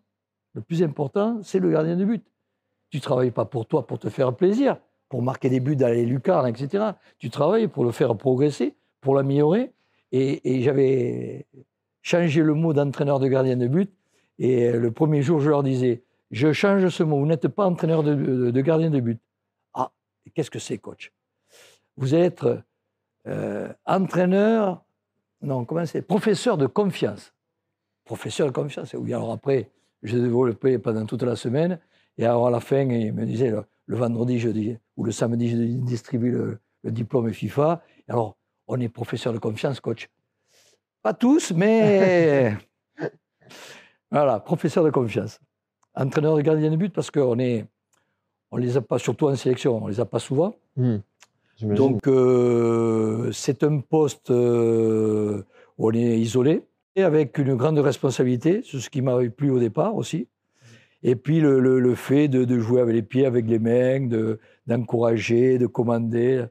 Le 0.53 0.61
plus 0.61 0.81
important, 0.81 1.41
c'est 1.43 1.59
le 1.59 1.69
gardien 1.69 1.97
de 1.97 2.05
but. 2.05 2.25
Tu 2.89 3.01
travailles 3.01 3.31
pas 3.31 3.43
pour 3.43 3.65
toi, 3.65 3.85
pour 3.85 3.99
te 3.99 4.07
faire 4.07 4.33
plaisir, 4.33 4.77
pour 5.09 5.21
marquer 5.21 5.49
des 5.49 5.59
buts 5.59 5.75
dans 5.75 5.89
les 5.89 6.05
lucarnes, 6.05 6.47
etc. 6.47 6.91
Tu 7.17 7.29
travailles 7.29 7.67
pour 7.67 7.83
le 7.83 7.91
faire 7.91 8.15
progresser, 8.15 8.73
pour 9.01 9.13
l'améliorer. 9.13 9.73
Et, 10.13 10.61
j'avais 10.61 11.47
changé 12.01 12.43
le 12.43 12.53
mot 12.53 12.71
d'entraîneur 12.71 13.19
de 13.19 13.27
gardien 13.27 13.57
de 13.57 13.67
but. 13.67 13.93
Et 14.39 14.71
le 14.71 14.89
premier 14.89 15.21
jour, 15.21 15.41
je 15.41 15.49
leur 15.49 15.63
disais, 15.63 16.01
je 16.31 16.53
change 16.53 16.87
ce 16.87 17.03
mot. 17.03 17.19
Vous 17.19 17.25
n'êtes 17.25 17.49
pas 17.49 17.65
entraîneur 17.65 18.03
de, 18.03 18.61
gardien 18.61 18.89
de 18.89 19.01
but. 19.01 19.19
Ah, 19.73 19.91
qu'est-ce 20.33 20.49
que 20.49 20.59
c'est, 20.59 20.77
coach? 20.77 21.11
Vous 21.97 22.15
êtes 22.15 22.45
euh, 23.27 23.73
entraîneur, 23.85 24.83
non, 25.41 25.65
comment 25.65 25.85
c'est 25.85 26.01
Professeur 26.01 26.57
de 26.57 26.67
confiance. 26.67 27.33
Professeur 28.03 28.47
de 28.47 28.51
confiance. 28.51 28.93
Oui, 28.93 29.13
alors 29.13 29.31
après, 29.31 29.71
je 30.03 30.17
développais 30.17 30.77
pendant 30.77 31.05
toute 31.05 31.23
la 31.23 31.35
semaine. 31.35 31.79
Et 32.17 32.25
alors 32.25 32.47
à 32.47 32.51
la 32.51 32.59
fin, 32.59 32.81
il 32.81 33.13
me 33.13 33.25
disait, 33.25 33.49
le, 33.49 33.63
le 33.85 33.95
vendredi 33.97 34.39
je 34.39 34.49
dis, 34.49 34.77
ou 34.97 35.03
le 35.03 35.11
samedi, 35.11 35.49
je 35.49 35.55
distribue 35.83 36.31
le, 36.31 36.59
le 36.83 36.91
diplôme 36.91 37.31
FIFA. 37.33 37.83
Et 38.07 38.11
alors, 38.11 38.37
on 38.67 38.79
est 38.79 38.89
professeur 38.89 39.33
de 39.33 39.39
confiance, 39.39 39.79
coach. 39.79 40.09
Pas 41.01 41.13
tous, 41.13 41.51
mais 41.51 42.57
voilà, 44.11 44.39
professeur 44.39 44.83
de 44.83 44.89
confiance. 44.89 45.39
Entraîneur 45.93 46.35
de 46.35 46.41
gardien 46.41 46.71
de 46.71 46.75
but 46.75 46.93
parce 46.93 47.11
qu'on 47.11 47.37
est, 47.39 47.65
on 48.51 48.57
les 48.57 48.77
a 48.77 48.81
pas, 48.81 48.99
surtout 48.99 49.27
en 49.27 49.35
sélection, 49.35 49.83
on 49.83 49.87
les 49.87 49.99
a 49.99 50.05
pas 50.05 50.19
souvent. 50.19 50.55
Mhm. 50.75 51.01
Donc, 51.61 52.07
euh, 52.07 53.31
c'est 53.31 53.63
un 53.63 53.79
poste 53.79 54.29
euh, 54.29 55.43
où 55.77 55.89
on 55.89 55.93
est 55.93 56.19
isolé 56.19 56.63
et 56.95 57.03
avec 57.03 57.37
une 57.37 57.55
grande 57.55 57.79
responsabilité, 57.79 58.61
c'est 58.69 58.79
ce 58.79 58.89
qui 58.89 59.01
m'avait 59.01 59.29
plu 59.29 59.51
au 59.51 59.59
départ 59.59 59.95
aussi. 59.95 60.27
Et 61.03 61.15
puis, 61.15 61.39
le, 61.39 61.95
fait 61.95 62.27
de, 62.27 62.59
jouer 62.59 62.81
avec 62.81 62.95
les 62.95 63.03
pieds, 63.03 63.25
avec 63.25 63.47
les 63.47 63.59
mains, 63.59 64.01
de- 64.01 64.39
d'encourager, 64.67 65.57
de, 65.57 65.67
commander. 65.67 66.45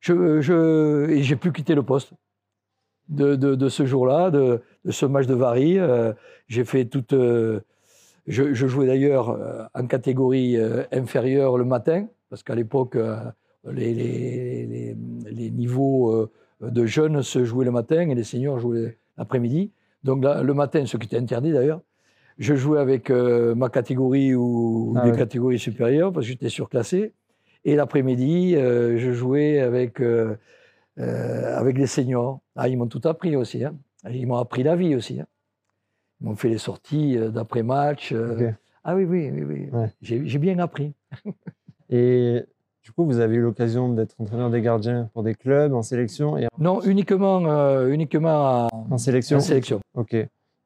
Je, 0.00 0.40
je, 0.40 1.08
et 1.10 1.22
j'ai 1.22 1.36
pu 1.36 1.52
quitter 1.52 1.74
le 1.74 1.82
poste 1.82 2.12
de, 3.08 3.34
de- 3.34 3.68
ce 3.68 3.86
jour-là, 3.86 4.30
de, 4.30 4.60
ce 4.88 5.06
match 5.06 5.26
de 5.26 5.34
Vary. 5.34 5.78
Euh, 5.78 6.12
j'ai 6.46 6.64
fait 6.64 6.84
toute. 6.84 7.14
je, 8.26 8.52
jouais 8.52 8.86
d'ailleurs 8.86 9.68
en 9.74 9.86
catégorie 9.86 10.58
inférieure 10.92 11.56
le 11.56 11.64
matin, 11.64 12.06
parce 12.28 12.42
qu'à 12.42 12.54
l'époque, 12.54 12.96
les, 13.72 13.94
les, 13.94 14.66
les, 14.66 14.96
les 15.30 15.50
niveaux 15.50 16.12
euh, 16.12 16.30
de 16.70 16.86
jeunes 16.86 17.22
se 17.22 17.44
jouaient 17.44 17.64
le 17.64 17.70
matin 17.70 18.08
et 18.08 18.14
les 18.14 18.24
seniors 18.24 18.58
jouaient 18.58 18.98
l'après-midi. 19.16 19.70
Donc 20.02 20.22
là, 20.24 20.42
le 20.42 20.54
matin, 20.54 20.84
ce 20.86 20.96
qui 20.96 21.06
était 21.06 21.18
interdit 21.18 21.52
d'ailleurs, 21.52 21.80
je 22.38 22.54
jouais 22.54 22.78
avec 22.80 23.10
euh, 23.10 23.54
ma 23.54 23.68
catégorie 23.68 24.34
ou 24.34 24.94
Ah 24.96 25.08
des 25.08 25.16
catégories 25.16 25.58
supérieures 25.58 26.12
parce 26.12 26.26
que 26.26 26.32
j'étais 26.32 26.48
surclassé. 26.48 27.12
Et 27.64 27.76
l'après-midi, 27.76 28.56
euh, 28.56 28.98
je 28.98 29.12
jouais 29.12 29.60
avec, 29.60 30.00
euh, 30.00 30.36
avec 30.98 31.78
les 31.78 31.86
seniors. 31.86 32.40
Ah, 32.56 32.68
ils 32.68 32.76
m'ont 32.76 32.88
tout 32.88 33.00
appris 33.08 33.36
aussi. 33.36 33.64
hein. 33.64 33.76
Ils 34.10 34.26
m'ont 34.26 34.36
appris 34.36 34.62
la 34.62 34.76
vie 34.76 34.94
aussi. 34.94 35.20
hein. 35.20 35.26
Ils 36.20 36.26
m'ont 36.26 36.36
fait 36.36 36.48
les 36.48 36.58
sorties 36.58 37.16
d'après-match. 37.32 38.12
Ah 38.84 38.94
oui, 38.94 39.04
oui, 39.04 39.30
oui. 39.30 39.42
oui. 39.44 39.68
Ouais. 39.72 39.90
J'ai 40.02 40.38
bien 40.38 40.58
appris. 40.58 40.92
Et 41.88 42.42
du 42.84 42.92
coup, 42.92 43.04
vous 43.06 43.18
avez 43.18 43.36
eu 43.36 43.40
l'occasion 43.40 43.88
d'être 43.88 44.14
entraîneur 44.20 44.50
des 44.50 44.60
gardiens 44.60 45.08
pour 45.14 45.22
des 45.22 45.34
clubs, 45.34 45.72
en 45.72 45.82
sélection 45.82 46.36
et 46.36 46.48
Non, 46.58 46.82
uniquement, 46.82 47.42
euh, 47.46 47.88
uniquement 47.88 48.68
en 48.70 48.98
sélection. 48.98 49.38
en 49.38 49.40
sélection. 49.40 49.80
Ok. 49.94 50.14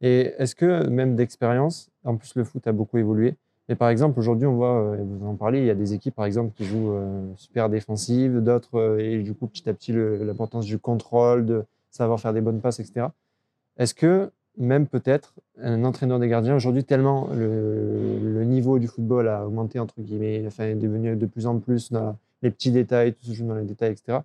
Et 0.00 0.32
est-ce 0.36 0.56
que, 0.56 0.88
même 0.88 1.14
d'expérience, 1.14 1.90
en 2.04 2.16
plus 2.16 2.34
le 2.34 2.42
foot 2.42 2.66
a 2.66 2.72
beaucoup 2.72 2.98
évolué, 2.98 3.36
mais 3.68 3.76
par 3.76 3.88
exemple, 3.88 4.18
aujourd'hui, 4.18 4.46
on 4.46 4.54
voit, 4.54 4.80
euh, 4.80 4.96
vous 5.00 5.28
en 5.28 5.36
parlez, 5.36 5.60
il 5.60 5.66
y 5.66 5.70
a 5.70 5.74
des 5.76 5.94
équipes, 5.94 6.16
par 6.16 6.24
exemple, 6.24 6.52
qui 6.56 6.64
jouent 6.64 6.92
euh, 6.92 7.22
super 7.36 7.68
défensives, 7.68 8.40
d'autres, 8.40 8.98
et 8.98 9.22
du 9.22 9.34
coup, 9.34 9.46
petit 9.46 9.68
à 9.68 9.72
petit, 9.72 9.92
l'importance 9.92 10.66
du 10.66 10.78
contrôle, 10.78 11.46
de 11.46 11.64
savoir 11.90 12.18
faire 12.18 12.32
des 12.32 12.40
bonnes 12.40 12.60
passes, 12.60 12.80
etc. 12.80 13.06
Est-ce 13.76 13.94
que, 13.94 14.32
même 14.58 14.86
peut-être, 14.86 15.34
un 15.60 15.84
entraîneur 15.84 16.18
des 16.18 16.28
gardiens, 16.28 16.56
aujourd'hui, 16.56 16.84
tellement 16.84 17.28
le, 17.32 18.44
niveau 18.44 18.78
du 18.78 18.88
football 18.88 19.28
a 19.28 19.46
augmenté, 19.46 19.78
entre 19.78 20.00
guillemets, 20.00 20.44
enfin, 20.46 20.64
est 20.64 20.74
devenu 20.74 21.16
de 21.16 21.26
plus 21.26 21.46
en 21.46 21.58
plus 21.58 21.92
dans 21.92 22.16
les 22.42 22.50
petits 22.50 22.70
détails, 22.70 23.12
tout 23.12 23.26
se 23.26 23.32
joue 23.32 23.46
dans 23.46 23.54
les 23.54 23.64
détails, 23.64 23.92
etc. 23.92 24.18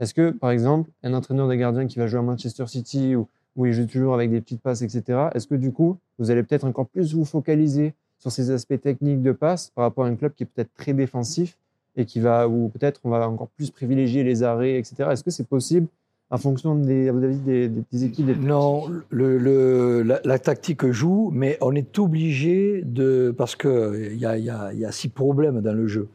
Est-ce 0.00 0.14
que, 0.14 0.30
par 0.30 0.50
exemple, 0.50 0.90
un 1.02 1.14
entraîneur 1.14 1.48
des 1.48 1.56
gardiens 1.56 1.86
qui 1.86 1.98
va 1.98 2.06
jouer 2.06 2.20
à 2.20 2.22
Manchester 2.22 2.66
City 2.66 3.16
ou 3.16 3.26
où 3.56 3.66
il 3.66 3.72
joue 3.72 3.86
toujours 3.86 4.14
avec 4.14 4.30
des 4.30 4.40
petites 4.40 4.60
passes, 4.60 4.82
etc. 4.82 5.28
Est-ce 5.34 5.46
que 5.46 5.54
du 5.54 5.72
coup, 5.72 5.96
vous 6.18 6.30
allez 6.30 6.42
peut-être 6.42 6.64
encore 6.64 6.86
plus 6.86 7.14
vous 7.14 7.24
focaliser 7.24 7.94
sur 8.18 8.32
ces 8.32 8.50
aspects 8.50 8.80
techniques 8.80 9.22
de 9.22 9.32
passe 9.32 9.70
par 9.74 9.84
rapport 9.84 10.04
à 10.04 10.08
un 10.08 10.16
club 10.16 10.32
qui 10.34 10.44
est 10.44 10.46
peut-être 10.46 10.72
très 10.74 10.92
défensif 10.92 11.56
et 11.96 12.04
qui 12.04 12.20
va, 12.20 12.48
ou 12.48 12.68
peut-être 12.68 13.00
on 13.04 13.10
va 13.10 13.28
encore 13.28 13.48
plus 13.48 13.70
privilégier 13.70 14.24
les 14.24 14.42
arrêts, 14.42 14.78
etc. 14.78 15.08
Est-ce 15.12 15.22
que 15.22 15.30
c'est 15.30 15.46
possible 15.46 15.86
en 16.30 16.38
fonction 16.38 16.74
des, 16.74 17.08
à 17.08 17.12
votre 17.12 17.26
avis, 17.26 17.38
des, 17.38 17.68
des- 17.68 17.82
des 17.92 18.04
équipes 18.04 18.26
des- 18.26 18.34
Non, 18.36 18.84
le, 19.10 19.38
le- 19.38 20.02
la, 20.02 20.20
la 20.24 20.38
tactique 20.38 20.90
joue, 20.90 21.30
mais 21.32 21.58
on 21.60 21.74
est 21.74 21.98
obligé 21.98 22.82
de. 22.84 23.32
Parce 23.36 23.54
qu'il 23.56 24.16
y 24.16 24.26
a, 24.26 24.36
y, 24.38 24.50
a, 24.50 24.72
il 24.72 24.80
y 24.80 24.84
a 24.84 24.92
six 24.92 25.08
problèmes 25.08 25.60
dans 25.60 25.74
le 25.74 25.86
jeu. 25.86 26.08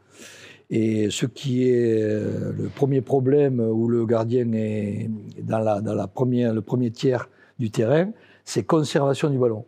Et 0.72 1.10
ce 1.10 1.26
qui 1.26 1.68
est 1.68 2.00
euh, 2.02 2.52
le 2.56 2.68
premier 2.68 3.00
problème 3.00 3.60
où 3.60 3.88
le 3.88 4.06
gardien 4.06 4.52
est 4.52 5.10
dans, 5.42 5.58
la, 5.58 5.80
dans 5.80 5.94
la 5.94 6.06
première, 6.06 6.54
le 6.54 6.60
premier 6.62 6.90
tiers 6.90 7.28
du 7.58 7.70
terrain, 7.70 8.10
c'est 8.44 8.62
conservation 8.62 9.30
du 9.30 9.38
ballon. 9.38 9.64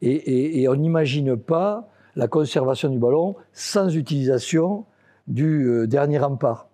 Et, 0.00 0.10
et- 0.12 0.62
et 0.62 0.68
on 0.68 0.74
n'imagine 0.76 1.36
pas 1.36 1.88
la 2.16 2.28
conservation 2.28 2.88
du 2.88 2.98
ballon 2.98 3.36
sans 3.52 3.94
utilisation 3.94 4.84
du 5.28 5.66
euh, 5.68 5.86
dernier 5.86 6.18
rempart. 6.18 6.68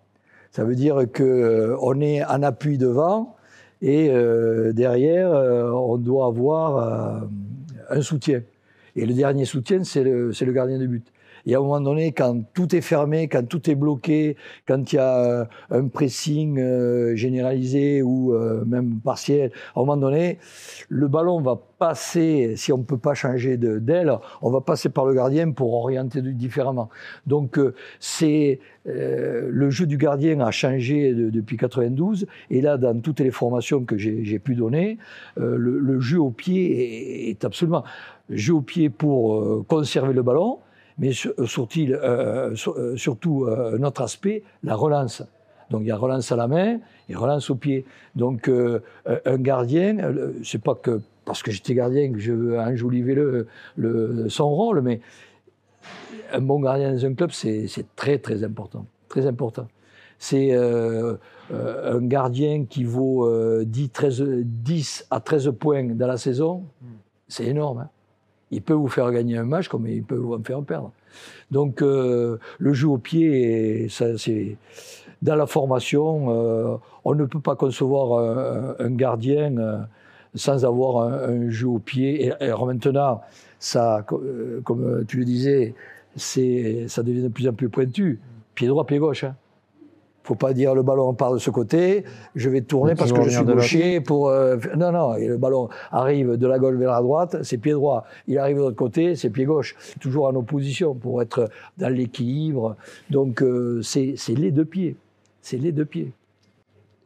Ça 0.51 0.63
veut 0.63 0.75
dire 0.75 0.95
qu'on 1.15 2.01
est 2.01 2.23
en 2.25 2.43
appui 2.43 2.77
devant 2.77 3.35
et 3.81 4.09
euh, 4.09 4.73
derrière, 4.73 5.31
euh, 5.31 5.71
on 5.71 5.97
doit 5.97 6.25
avoir 6.25 6.77
euh, 6.77 7.27
un 7.89 8.01
soutien. 8.01 8.41
Et 8.95 9.05
le 9.05 9.13
dernier 9.13 9.45
soutien, 9.45 9.83
c'est 9.83 10.03
le, 10.03 10.33
c'est 10.33 10.45
le 10.45 10.51
gardien 10.51 10.77
de 10.77 10.85
but. 10.85 11.05
Et 11.45 11.55
à 11.55 11.59
un 11.59 11.61
moment 11.61 11.81
donné, 11.81 12.11
quand 12.11 12.41
tout 12.53 12.75
est 12.75 12.81
fermé, 12.81 13.27
quand 13.27 13.47
tout 13.47 13.69
est 13.69 13.75
bloqué, 13.75 14.35
quand 14.67 14.91
il 14.91 14.95
y 14.95 14.99
a 14.99 15.17
euh, 15.19 15.45
un 15.71 15.87
pressing 15.87 16.59
euh, 16.59 17.15
généralisé 17.15 18.01
ou 18.01 18.33
euh, 18.33 18.63
même 18.65 18.99
partiel, 18.99 19.51
à 19.75 19.79
un 19.79 19.83
moment 19.83 19.97
donné, 19.97 20.39
le 20.89 21.07
ballon 21.07 21.41
va 21.41 21.59
passer, 21.77 22.55
si 22.57 22.73
on 22.73 22.79
ne 22.79 22.83
peut 22.83 22.97
pas 22.97 23.13
changer 23.13 23.57
d'aile, 23.57 24.13
on 24.41 24.51
va 24.51 24.61
passer 24.61 24.89
par 24.89 25.05
le 25.05 25.13
gardien 25.13 25.51
pour 25.51 25.73
orienter 25.73 26.21
différemment. 26.21 26.89
Donc, 27.25 27.57
c'est 28.01 28.59
le 28.85 29.69
jeu 29.69 29.85
du 29.85 29.97
gardien 29.97 30.41
a 30.41 30.51
changé 30.51 31.13
de- 31.13 31.29
depuis 31.29 31.55
92, 31.55 32.27
et 32.49 32.59
là, 32.59 32.77
dans 32.77 32.99
toutes 32.99 33.21
les 33.21 33.31
formations 33.31 33.85
que 33.85 33.97
j'ai 33.97 34.39
pu 34.39 34.55
donner, 34.55 34.97
le, 35.37 35.99
jeu 36.01 36.19
au 36.19 36.31
pied 36.31 37.29
est, 37.29 37.29
est 37.29 37.45
absolument 37.45 37.85
jeu 38.29 38.55
au 38.55 38.61
pied 38.61 38.89
pour 38.89 39.65
conserver 39.67 40.13
le 40.13 40.21
ballon, 40.21 40.59
mais 40.99 41.11
surtout, 41.13 41.79
euh, 41.89 42.55
sur- 42.55 42.77
euh, 42.77 42.95
surtout 42.97 43.45
euh, 43.45 43.77
un 43.77 43.83
autre 43.83 44.01
aspect, 44.01 44.43
la 44.63 44.75
relance. 44.75 45.23
Donc 45.71 45.81
il 45.81 45.87
y 45.87 45.91
a 45.91 45.97
relance 45.97 46.31
à 46.31 46.35
la 46.35 46.47
main 46.47 46.79
et 47.09 47.15
relance 47.15 47.49
au 47.49 47.55
pied. 47.55 47.85
Donc 48.15 48.47
euh, 48.49 48.79
un 49.25 49.37
gardien, 49.37 49.97
euh, 49.99 50.33
c'est 50.43 50.61
pas 50.61 50.75
que 50.75 51.01
parce 51.25 51.43
que 51.43 51.51
j'étais 51.51 51.75
gardien 51.75 52.11
que 52.11 52.17
je 52.19 52.31
veux 52.33 52.59
enjoliver 52.59 53.13
le, 53.13 53.47
le, 53.77 54.29
son 54.29 54.49
rôle, 54.49 54.81
mais 54.81 54.99
un 56.33 56.41
bon 56.41 56.59
gardien 56.59 56.91
dans 56.93 57.05
un 57.05 57.13
club, 57.13 57.31
c'est 57.31 57.67
très 57.95 58.17
très 58.17 58.43
important. 58.43 58.85
Très 59.07 59.25
important. 59.27 59.67
C'est 60.17 60.51
euh, 60.53 61.15
euh, 61.53 61.97
un 61.97 62.01
gardien 62.05 62.65
qui 62.65 62.83
vaut 62.83 63.25
euh, 63.27 63.63
10, 63.65 63.89
13, 63.89 64.23
10 64.43 65.05
à 65.11 65.19
13 65.19 65.51
points 65.59 65.83
dans 65.83 66.07
la 66.07 66.17
saison, 66.17 66.63
c'est 67.27 67.45
énorme. 67.45 67.79
hein. 67.79 67.89
Il 68.51 68.61
peut 68.61 68.73
vous 68.73 68.87
faire 68.87 69.11
gagner 69.11 69.37
un 69.37 69.43
match 69.43 69.67
comme 69.67 69.87
il 69.87 70.03
peut 70.03 70.15
vous 70.15 70.33
en 70.33 70.43
faire 70.43 70.61
perdre. 70.63 70.91
Donc 71.51 71.81
euh, 71.81 72.37
le 72.57 72.73
jeu 72.73 72.87
au 72.87 72.97
pied, 72.97 73.87
c'est 73.89 74.57
dans 75.21 75.35
la 75.35 75.47
formation, 75.47 76.27
euh, 76.29 76.77
on 77.03 77.13
ne 77.13 77.25
peut 77.25 77.41
pas 77.41 77.55
concevoir 77.55 78.77
un, 78.79 78.91
gardien 78.91 79.57
euh, 79.57 79.79
sans 80.33 80.65
avoir 80.65 81.07
un, 81.07 81.49
jeu 81.49 81.67
au 81.67 81.79
pied. 81.79 82.27
Et, 82.39 82.51
maintenant, 82.65 83.21
ça, 83.59 84.03
co- 84.07 84.23
comme 84.63 85.05
tu 85.07 85.17
le 85.17 85.25
disais, 85.25 85.75
ça 86.15 87.03
devient 87.03 87.23
de 87.23 87.27
plus 87.27 87.47
en 87.47 87.53
plus 87.53 87.69
pointu. 87.69 88.19
Pied 88.55 88.67
droit, 88.67 88.85
pied 88.85 88.97
gauche. 88.97 89.25
Hein. 89.25 89.35
Faut 90.29 90.35
pas 90.35 90.53
dire 90.53 90.75
le 90.75 90.83
ballon 90.83 91.11
part 91.15 91.33
de 91.33 91.39
ce 91.39 91.49
côté, 91.49 92.03
je 92.35 92.51
vais 92.51 92.61
tourner 92.61 92.93
parce 92.93 93.11
que 93.11 93.23
je 93.23 93.29
suis 93.31 93.43
gaucher 93.43 93.99
pour. 93.99 94.29
euh, 94.29 94.57
non, 94.77 94.91
non, 94.91 95.15
et 95.15 95.27
le 95.27 95.37
ballon 95.37 95.69
arrive 95.91 96.37
de 96.37 96.45
la 96.45 96.59
gauche 96.59 96.75
vers 96.75 96.91
la 96.91 97.01
droite, 97.01 97.37
c'est 97.41 97.57
pied 97.57 97.71
droit. 97.71 98.05
Il 98.27 98.37
arrive 98.37 98.57
de 98.57 98.61
l'autre 98.61 98.75
côté, 98.75 99.15
c'est 99.15 99.31
pied 99.31 99.45
gauche. 99.45 99.75
Toujours 99.99 100.27
en 100.27 100.35
opposition 100.35 100.93
pour 100.93 101.23
être 101.23 101.49
dans 101.79 101.89
l'équilibre. 101.91 102.75
Donc 103.09 103.41
euh, 103.41 103.81
c'est 103.81 104.13
c'est 104.17 104.35
les 104.35 104.51
deux 104.51 104.65
pieds. 104.65 104.97
C'est 105.41 105.57
les 105.57 105.71
deux 105.71 105.85
pieds. 105.85 106.11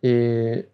Et 0.04 0.66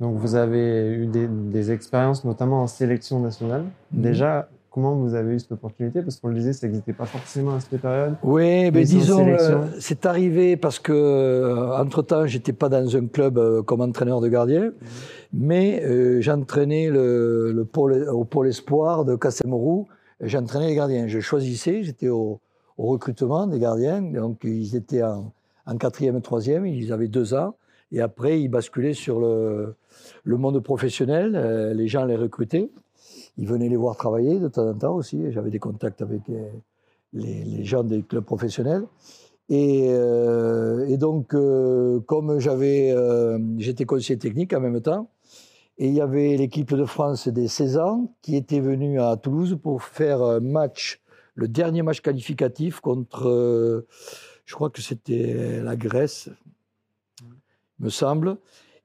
donc, 0.00 0.16
vous 0.16 0.34
avez 0.34 0.94
eu 0.94 1.06
des, 1.06 1.28
des 1.28 1.72
expériences, 1.72 2.24
notamment 2.24 2.62
en 2.62 2.66
sélection 2.66 3.20
nationale. 3.20 3.64
Mhm. 3.92 4.00
Déjà, 4.02 4.48
comment 4.70 4.94
vous 4.94 5.14
avez 5.14 5.34
eu 5.34 5.38
cette 5.38 5.52
opportunité 5.52 6.02
Parce 6.02 6.16
qu'on 6.20 6.28
le 6.28 6.34
disait, 6.34 6.52
ça 6.52 6.66
n'existait 6.66 6.92
pas 6.92 7.06
forcément 7.06 7.54
à 7.54 7.60
cette 7.60 7.80
période. 7.80 8.14
Oui, 8.22 8.70
mais 8.70 8.84
disons, 8.84 9.26
euh, 9.26 9.64
c'est 9.80 10.06
arrivé 10.06 10.56
parce 10.56 10.78
que, 10.78 10.92
euh, 10.92 11.76
entre-temps, 11.78 12.26
j'étais 12.26 12.52
pas 12.52 12.68
dans 12.68 12.96
un 12.96 13.06
club 13.06 13.38
euh, 13.38 13.62
comme 13.62 13.80
entraîneur 13.80 14.20
de 14.20 14.28
gardien, 14.28 14.72
mais 15.32 15.82
euh, 15.84 16.20
j'entraînais 16.20 16.90
le, 16.90 17.52
le 17.52 17.64
pôle, 17.64 18.08
au 18.08 18.24
pôle 18.24 18.48
espoir 18.48 19.04
de 19.04 19.16
Castelmourou, 19.16 19.88
j'entraînais 20.20 20.68
les 20.68 20.74
gardiens. 20.74 21.06
Je 21.06 21.20
choisissais, 21.20 21.82
j'étais 21.82 22.08
au, 22.08 22.40
au 22.76 22.86
recrutement 22.86 23.46
des 23.46 23.58
gardiens, 23.58 24.02
donc 24.02 24.40
ils 24.44 24.76
étaient 24.76 25.02
en, 25.02 25.32
en 25.66 25.76
quatrième 25.76 26.16
et 26.16 26.22
troisième, 26.22 26.66
ils 26.66 26.92
avaient 26.92 27.08
deux 27.08 27.34
ans, 27.34 27.54
et 27.92 28.00
après 28.00 28.40
ils 28.40 28.48
basculaient 28.48 28.94
sur 28.94 29.20
le, 29.20 29.74
le 30.24 30.36
monde 30.36 30.60
professionnel, 30.60 31.72
les 31.74 31.88
gens 31.88 32.04
les 32.04 32.16
recrutaient, 32.16 32.70
ils 33.38 33.46
venaient 33.46 33.68
les 33.68 33.76
voir 33.76 33.96
travailler 33.96 34.38
de 34.40 34.48
temps 34.48 34.68
en 34.68 34.74
temps 34.74 34.94
aussi, 34.94 35.30
j'avais 35.30 35.50
des 35.50 35.60
contacts 35.60 36.02
avec 36.02 36.28
euh, 36.28 36.50
les, 37.12 37.64
gens 37.64 37.84
des 37.84 38.02
clubs 38.02 38.24
professionnels. 38.24 38.84
Et, 39.48 39.86
euh, 39.88 40.96
donc, 40.96 41.34
euh, 41.34 42.00
comme 42.00 42.40
j'avais, 42.40 42.94
j'étais 43.58 43.84
conseiller 43.84 44.18
technique 44.18 44.52
en 44.52 44.60
même 44.60 44.80
temps, 44.80 45.08
et 45.78 45.86
il 45.86 45.94
y 45.94 46.00
avait 46.00 46.36
l'équipe 46.36 46.74
de 46.74 46.84
France 46.84 47.28
des 47.28 47.46
16 47.46 47.78
ans 47.78 48.12
qui 48.20 48.34
était 48.34 48.60
venue 48.60 49.00
à 49.00 49.16
Toulouse 49.16 49.56
pour 49.62 49.84
faire 49.84 50.20
un 50.20 50.40
match, 50.40 51.00
le 51.36 51.46
dernier 51.46 51.82
match 51.82 52.00
qualificatif 52.00 52.80
contre, 52.80 53.86
je 54.44 54.54
crois 54.54 54.70
que 54.70 54.82
c'était 54.82 55.62
la 55.62 55.76
Grèce, 55.76 56.28
me 57.78 57.90
semble. 57.90 58.38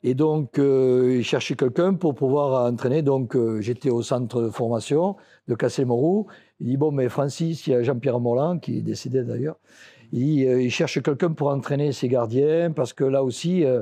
Et 0.05 0.15
donc, 0.15 0.59
euh, 0.59 1.15
ils 1.17 1.23
cherchaient 1.23 1.55
quelqu'un 1.55 1.93
pour 1.93 2.13
pouvoir 2.13 2.69
entraîner. 2.69 3.01
Donc, 3.01 3.35
euh, 3.35 3.61
j'étais 3.61 3.89
au 3.89 4.01
centre 4.01 4.41
de 4.41 4.49
formation 4.49 5.15
de 5.47 5.55
Castelmourou. 5.55 6.27
Il 6.59 6.67
dit, 6.67 6.77
bon, 6.77 6.91
mais 6.91 7.07
Francis, 7.07 7.65
il 7.67 7.71
y 7.71 7.73
a 7.73 7.83
Jean-Pierre 7.83 8.19
Molland, 8.19 8.59
qui 8.59 8.77
est 8.77 8.81
décédé 8.81 9.23
d'ailleurs. 9.23 9.57
Il, 10.11 10.45
euh, 10.45 10.61
il 10.61 10.69
cherche 10.69 11.01
quelqu'un 11.01 11.31
pour 11.31 11.47
entraîner 11.47 11.91
ses 11.91 12.07
gardiens, 12.07 12.71
parce 12.71 12.93
que 12.93 13.03
là 13.03 13.23
aussi, 13.23 13.65
euh, 13.65 13.81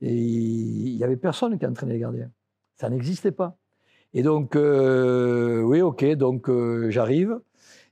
il 0.00 0.96
n'y 0.96 1.04
avait 1.04 1.16
personne 1.16 1.58
qui 1.58 1.66
entraînait 1.66 1.94
les 1.94 2.00
gardiens. 2.00 2.30
Ça 2.76 2.88
n'existait 2.88 3.32
pas. 3.32 3.56
Et 4.14 4.22
donc, 4.22 4.56
euh, 4.56 5.62
oui, 5.62 5.82
ok, 5.82 6.04
donc 6.14 6.48
j'arrive. 6.88 7.40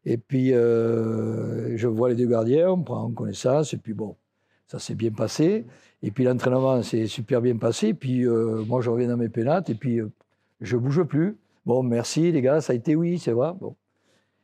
Et 0.06 0.16
puis, 0.16 0.50
je 0.50 1.86
vois 1.86 2.10
les 2.10 2.14
deux 2.14 2.26
gardiens, 2.26 2.70
on 2.70 2.82
prend 2.82 3.10
connaissance, 3.10 3.74
et 3.74 3.78
puis 3.78 3.94
bon, 3.94 4.16
Ça 4.66 4.78
s'est 4.78 4.94
bien 4.94 5.12
passé. 5.12 5.66
Et 6.06 6.10
puis 6.10 6.24
l'entraînement 6.24 6.82
s'est 6.82 7.06
super 7.06 7.40
bien 7.40 7.56
passé. 7.56 7.94
Puis 7.94 8.26
euh, 8.26 8.62
moi, 8.68 8.80
je 8.82 8.90
reviens 8.90 9.08
dans 9.08 9.16
mes 9.16 9.30
pénates 9.30 9.70
et 9.70 9.74
puis 9.74 10.00
euh, 10.00 10.10
je 10.60 10.76
bouge 10.76 11.02
plus. 11.04 11.36
Bon, 11.64 11.82
merci 11.82 12.30
les 12.30 12.42
gars, 12.42 12.60
ça 12.60 12.74
a 12.74 12.76
été 12.76 12.94
oui, 12.94 13.18
c'est 13.18 13.32
vrai. 13.32 13.52
Bon. 13.58 13.74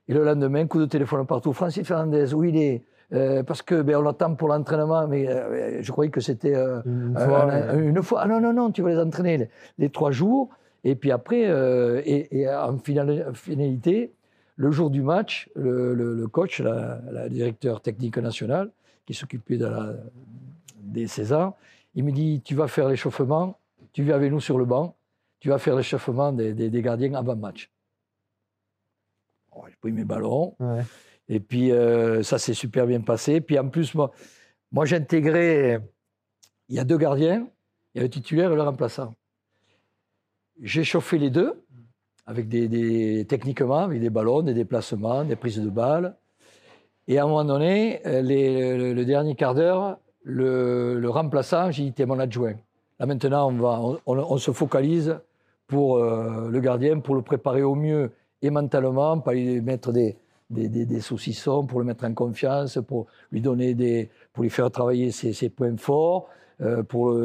Et 0.08 0.14
le 0.14 0.24
lendemain, 0.24 0.66
coup 0.66 0.80
de 0.80 0.86
téléphone 0.86 1.26
partout. 1.26 1.52
Francis 1.52 1.86
Fernandez, 1.86 2.32
où 2.34 2.42
il 2.44 2.56
est? 2.56 2.82
Euh, 3.12 3.42
parce 3.42 3.60
que 3.60 3.82
ben, 3.82 3.96
on 3.96 4.02
l'attend 4.02 4.34
pour 4.36 4.48
l'entraînement, 4.48 5.06
mais 5.08 5.28
euh, 5.28 5.82
je 5.82 5.90
croyais 5.92 6.10
que 6.10 6.20
c'était 6.20 6.54
euh, 6.54 6.80
Une 6.86 7.12
un- 7.16 7.20
fois, 7.26 7.52
un- 7.52 7.78
une 7.78 8.02
fois. 8.02 8.20
Ah 8.22 8.26
non, 8.28 8.40
non, 8.40 8.52
non, 8.54 8.70
tu 8.70 8.82
vas 8.82 8.90
les 8.90 8.98
entraîner 8.98 9.36
les, 9.36 9.48
les 9.78 9.90
trois 9.90 10.12
jours. 10.12 10.48
Et 10.84 10.94
puis 10.94 11.10
après, 11.10 11.40
et, 12.06 12.40
et 12.40 12.48
en 12.48 12.78
finalité, 12.78 14.12
le 14.56 14.70
jour 14.70 14.88
du 14.90 15.02
match, 15.02 15.50
le, 15.56 15.92
le- 15.94 16.14
le 16.14 16.26
coach, 16.28 16.60
la, 16.60 17.00
la 17.12 17.28
directeur 17.28 17.80
technique 17.82 18.16
national, 18.16 18.70
qui 19.06 19.12
s'occupait 19.12 19.58
de 19.58 19.66
la- 19.66 19.94
des 20.90 21.06
Césars, 21.06 21.54
il 21.94 22.04
me 22.04 22.12
dit 22.12 22.40
Tu 22.44 22.54
vas 22.54 22.68
faire 22.68 22.88
l'échauffement, 22.88 23.59
tu 23.92 24.02
viens 24.02 24.14
avec 24.16 24.30
nous 24.30 24.40
sur 24.40 24.59
le 24.59 24.64
banc, 24.64 24.97
tu 25.40 25.49
vas 25.49 25.59
faire 25.59 25.76
l'échauffement 25.76 26.32
des, 26.32 26.52
des- 26.54 26.70
des 26.70 26.82
gardiens 26.82 27.14
avant 27.14 27.37
match. 27.37 27.70
Oh, 29.52 29.64
J'ai 29.68 29.76
pris 29.80 29.92
mes 29.92 30.04
ballons, 30.04 30.54
ouais. 30.61 30.82
et 31.28 31.40
puis 31.40 31.73
euh, 31.73 32.23
ça 32.23 32.38
s'est 32.38 32.54
super 32.54 32.87
bien 32.87 33.00
passé. 33.00 33.40
Puis 33.40 33.59
en 33.59 33.68
plus, 33.68 33.94
moi, 33.94 34.11
moi 34.70 34.85
j'ai 34.85 34.97
intégré, 34.97 35.78
il 36.68 36.76
y 36.76 36.78
a 36.78 36.85
deux 36.85 36.99
gardiens, 36.99 37.49
il 37.94 37.99
y 37.99 38.00
a 38.00 38.04
le 38.04 38.11
titulaire 38.11 38.52
et 38.52 38.54
le 38.54 38.62
remplaçant. 38.62 39.14
J'ai 40.62 40.85
chauffé 40.85 41.18
les 41.18 41.30
deux, 41.30 41.64
avec 42.26 42.49
des, 42.49 42.68
des- 42.68 43.25
techniquement, 43.26 43.78
avec 43.78 44.00
des 44.00 44.11
ballons, 44.11 44.42
des 44.42 44.54
déplacements, 44.54 45.25
des 45.25 45.37
prises 45.37 45.59
de 45.61 45.70
balles. 45.70 46.16
Et 47.09 47.18
à 47.18 47.25
un 47.25 47.26
moment 47.26 47.44
donné, 47.44 48.06
euh, 48.06 48.20
les- 48.23 48.76
le, 48.76 48.92
le 48.94 49.04
dernier 49.04 49.35
quart 49.35 49.54
d'heure, 49.54 49.99
le, 50.22 50.98
le 50.98 51.10
remplaçant, 51.10 51.70
dit, 51.70 51.92
t'es 51.92 52.06
mon 52.06 52.18
adjoint. 52.18 52.54
Là 52.98 53.06
maintenant, 53.06 53.50
on, 53.50 53.56
va, 53.56 53.80
on, 54.06 54.36
se 54.36 54.50
focalise 54.50 55.18
pour 55.66 55.96
euh, 55.96 56.48
le 56.50 56.60
gardien, 56.60 57.00
pour 57.00 57.14
le 57.14 57.22
préparer 57.22 57.62
au 57.62 57.74
mieux 57.74 58.10
et 58.42 58.50
mentalement, 58.50 59.18
pas 59.20 59.32
lui 59.32 59.60
mettre 59.60 59.92
des, 59.92 60.16
des, 60.50 61.00
saucissons, 61.00 61.64
pour 61.64 61.78
le 61.78 61.86
mettre 61.86 62.04
en 62.04 62.12
confiance, 62.12 62.78
pour 62.86 63.06
lui 63.32 63.40
donner 63.40 63.74
des, 63.74 64.10
pour 64.32 64.42
lui 64.42 64.50
faire 64.50 64.70
travailler 64.70 65.10
ses, 65.12 65.48
points 65.48 65.76
forts, 65.76 66.28
euh, 66.60 66.82
pour 66.82 67.16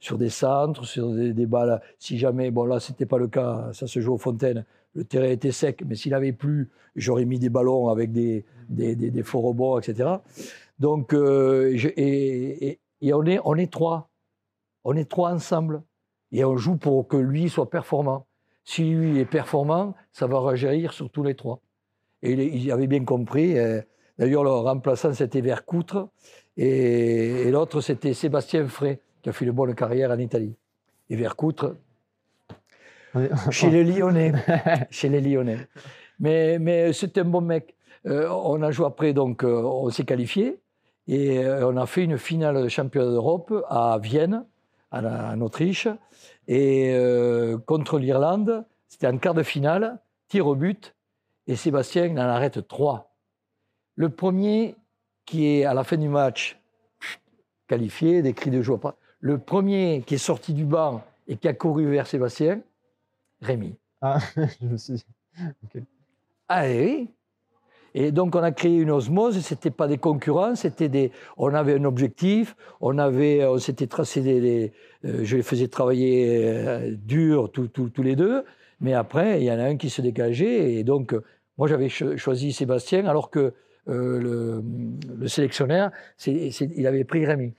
sur 0.00 0.16
des 0.16 0.30
centres, 0.30 0.84
sur 0.84 1.10
des, 1.10 1.46
balles. 1.46 1.80
Si 1.98 2.18
jamais, 2.18 2.50
bon 2.50 2.64
là 2.64 2.80
c'était 2.80 3.06
pas 3.06 3.18
le 3.18 3.28
cas, 3.28 3.70
ça 3.72 3.86
se 3.86 4.00
joue 4.00 4.14
aux 4.14 4.18
fontaines, 4.18 4.64
le 4.94 5.04
terrain 5.04 5.28
était 5.28 5.52
sec, 5.52 5.82
mais 5.86 5.94
s'il 5.94 6.14
avait 6.14 6.32
plu, 6.32 6.70
j'aurais 6.96 7.24
mis 7.24 7.38
des 7.38 7.48
ballons 7.48 7.88
avec 7.88 8.12
des, 8.12 8.44
des, 8.68 8.94
des, 8.94 9.10
des 9.10 9.22
faux 9.22 9.40
rebonds, 9.40 9.78
etc. 9.78 10.16
Donc, 10.82 11.14
euh, 11.14 11.72
je- 11.76 11.88
et, 11.96 12.66
et- 12.68 12.80
et 13.02 13.14
on, 13.14 13.24
est, 13.24 13.38
on 13.44 13.54
est 13.56 13.70
trois. 13.72 14.10
On 14.84 14.96
est 14.96 15.08
trois 15.08 15.30
ensemble. 15.32 15.82
Et 16.32 16.44
on 16.44 16.56
joue 16.56 16.76
pour 16.76 17.06
que 17.06 17.16
lui 17.16 17.48
soit 17.48 17.70
performant. 17.70 18.26
Si 18.64 18.82
lui 18.90 19.18
est 19.20 19.24
performant, 19.38 19.94
ça 20.12 20.26
va 20.26 20.38
rejaillir 20.38 20.92
sur 20.92 21.08
tous 21.08 21.22
les 21.22 21.34
trois. 21.36 21.60
Et 22.22 22.32
il, 22.32 22.40
il 22.64 22.72
avait 22.72 22.88
bien 22.88 23.04
compris. 23.04 23.56
euh, 23.58 23.80
D'ailleurs, 24.18 24.42
le 24.44 24.50
remplaçant, 24.50 25.12
c'était 25.14 25.40
Vercoutre. 25.40 26.08
Et, 26.56 27.42
et 27.46 27.50
l'autre, 27.52 27.80
c'était 27.80 28.12
Sébastien 28.14 28.66
Frey, 28.66 29.00
qui 29.22 29.28
a 29.30 29.32
fait 29.32 29.44
une 29.44 29.52
bonne 29.52 29.74
carrière 29.76 30.10
en 30.10 30.18
Italie. 30.18 30.54
Et 31.10 31.16
Vercoutre, 31.16 31.76
chez 33.50 33.70
les 33.70 33.84
Lyonnais. 33.84 34.32
chez 34.90 35.08
les 35.08 35.20
Lyonnais. 35.20 35.68
Mais, 36.18 36.58
mais 36.58 36.92
c'est 36.92 37.16
un 37.18 37.24
bon 37.24 37.40
mec. 37.40 37.76
Euh, 38.06 38.28
on 38.30 38.60
a 38.62 38.70
joué 38.72 38.86
après, 38.86 39.12
donc 39.12 39.44
euh, 39.44 39.62
on 39.62 39.90
s'est 39.90 40.04
qualifié. 40.04 40.58
Et 41.08 41.38
euh, 41.38 41.68
on 41.68 41.76
a 41.76 41.86
fait 41.86 42.04
une 42.04 42.18
finale 42.18 42.62
de 42.62 42.68
championnat 42.68 43.10
d'Europe 43.10 43.52
à 43.68 43.98
Vienne, 44.00 44.44
en, 44.90 45.04
en 45.04 45.40
Autriche. 45.40 45.88
Et 46.48 46.92
euh, 46.94 47.58
contre 47.58 47.98
l'Irlande, 47.98 48.64
c'était 48.88 49.06
en 49.06 49.18
quart 49.18 49.34
de 49.34 49.42
finale, 49.42 50.00
tir 50.28 50.46
au 50.46 50.54
but. 50.54 50.94
Et 51.46 51.56
Sébastien 51.56 52.12
en 52.12 52.18
arrête 52.18 52.66
trois. 52.68 53.14
Le 53.96 54.08
premier 54.08 54.76
qui 55.24 55.46
est 55.46 55.64
à 55.64 55.74
la 55.74 55.84
fin 55.84 55.96
du 55.96 56.08
match 56.08 56.58
qualifié, 57.66 58.22
des 58.22 58.34
cris 58.34 58.50
de 58.50 58.62
joie. 58.62 58.96
Le 59.20 59.38
premier 59.38 60.02
qui 60.06 60.14
est 60.14 60.18
sorti 60.18 60.52
du 60.52 60.64
banc 60.64 61.02
et 61.26 61.36
qui 61.36 61.48
a 61.48 61.54
couru 61.54 61.88
vers 61.88 62.06
Sébastien, 62.06 62.60
Rémi. 63.40 63.76
Ah, 64.00 64.18
je 64.60 64.66
me 64.66 64.76
suis 64.76 64.94
dit, 64.94 65.04
Ah 66.48 66.68
eh 66.68 66.84
oui. 66.84 67.10
Et 67.94 68.10
donc 68.12 68.34
on 68.34 68.42
a 68.42 68.52
créé 68.52 68.76
une 68.76 68.90
osmose. 68.90 69.38
C'était 69.40 69.70
pas 69.70 69.88
des 69.88 69.98
concurrents, 69.98 70.54
des. 70.88 71.12
On 71.36 71.52
avait 71.54 71.74
un 71.78 71.84
objectif. 71.84 72.56
On 72.80 72.98
on 73.46 73.58
s'était 73.58 73.86
tracé 73.86 74.20
des. 74.22 74.72
euh, 75.04 75.20
je 75.24 75.36
les 75.36 75.42
faisais 75.42 75.68
travailler 75.68 76.46
euh, 76.46 76.94
dur 76.96 77.50
tous 77.52 78.02
les 78.02 78.16
deux. 78.16 78.44
Mais 78.80 78.94
après, 78.94 79.40
il 79.40 79.44
y 79.44 79.52
en 79.52 79.58
a 79.58 79.64
un 79.64 79.76
qui 79.76 79.90
se 79.90 80.02
dégageait. 80.02 80.74
Et 80.74 80.84
donc, 80.84 81.14
moi, 81.58 81.68
j'avais 81.68 81.88
cho- 81.88 82.16
choisi 82.16 82.52
Sébastien, 82.52 83.06
alors 83.06 83.30
que 83.30 83.52
euh, 83.88 84.20
le, 84.20 84.64
le 85.18 85.28
c'est- 86.50 86.70
il 86.76 86.86
avait 86.86 87.04
pris 87.04 87.24
Rémi. 87.24 87.52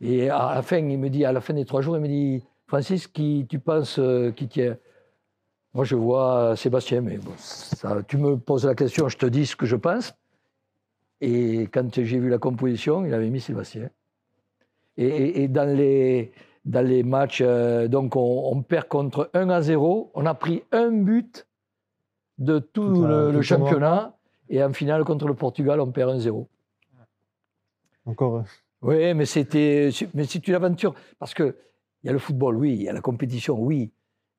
Et 0.00 0.28
à 0.30 0.52
la 0.56 0.62
fin, 0.62 0.78
il 0.78 0.98
me 0.98 1.08
dit, 1.08 1.24
à 1.24 1.32
la 1.32 1.40
fin 1.40 1.54
des 1.54 1.64
trois 1.64 1.80
jours, 1.82 1.96
il 1.96 2.02
me 2.02 2.08
dit, 2.08 2.42
Francis, 2.66 3.06
qui 3.06 3.46
tu 3.48 3.58
penses 3.58 4.00
qui 4.32 4.48
tient? 4.48 4.76
Moi, 5.74 5.84
je 5.84 5.96
vois 5.96 6.54
Sébastien, 6.56 7.00
mais 7.00 7.16
bon, 7.16 7.32
ça, 7.38 8.02
tu 8.06 8.18
me 8.18 8.36
poses 8.36 8.66
la 8.66 8.74
question, 8.74 9.08
je 9.08 9.16
te 9.16 9.26
dis 9.26 9.46
ce 9.46 9.56
que 9.56 9.64
je 9.66 9.76
pense. 9.76 10.14
Et 11.20 11.68
quand 11.72 11.94
j'ai 11.94 12.18
vu 12.18 12.28
la 12.28 12.38
composition, 12.38 13.06
il 13.06 13.14
avait 13.14 13.30
mis 13.30 13.40
Sébastien. 13.40 13.88
Et, 14.98 15.06
et- 15.06 15.42
et 15.44 15.48
dans, 15.48 15.64
les, 15.74 16.32
dans 16.66 16.86
les 16.86 17.02
matchs, 17.02 17.40
euh, 17.42 17.88
donc 17.88 18.16
on, 18.16 18.50
on 18.52 18.62
perd 18.62 18.88
contre 18.88 19.30
1 19.32 19.48
à 19.48 19.62
0. 19.62 20.10
On 20.14 20.26
a 20.26 20.34
pris 20.34 20.62
un 20.72 20.90
but 20.90 21.46
de 22.38 22.58
tout 22.58 22.82
le, 23.06 23.32
tout 23.38 23.42
championnat. 23.42 24.16
Et 24.50 24.62
en 24.62 24.72
finale, 24.74 25.04
contre 25.04 25.26
le 25.26 25.34
Portugal, 25.34 25.80
on 25.80 25.90
perd 25.90 26.10
1-0. 26.20 26.46
encore. 28.04 28.36
euh, 28.38 28.42
Oui, 28.82 29.14
mais 29.14 29.24
c'était, 29.24 29.88
mais 30.12 30.24
c'est 30.24 30.46
une 30.46 30.54
aventure. 30.54 30.94
Parce 31.18 31.32
que 31.32 31.56
il 32.02 32.08
y 32.08 32.10
a 32.10 32.12
le 32.12 32.18
football, 32.18 32.56
oui, 32.56 32.74
il 32.74 32.82
y 32.82 32.88
a 32.88 32.92
la 32.92 33.00
compétition, 33.00 33.58
oui. 33.58 33.90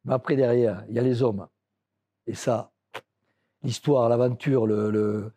Mais 0.05 0.13
après, 0.13 0.35
derrière, 0.35 0.83
il 0.89 0.95
y 0.95 0.99
a 0.99 1.01
les 1.01 1.23
hommes. 1.23 1.47
Et 2.27 2.33
ça, 2.35 2.71
l'histoire, 3.63 4.09
l'aventure, 4.09 4.67
le, 4.67 4.91
le- 4.91 5.31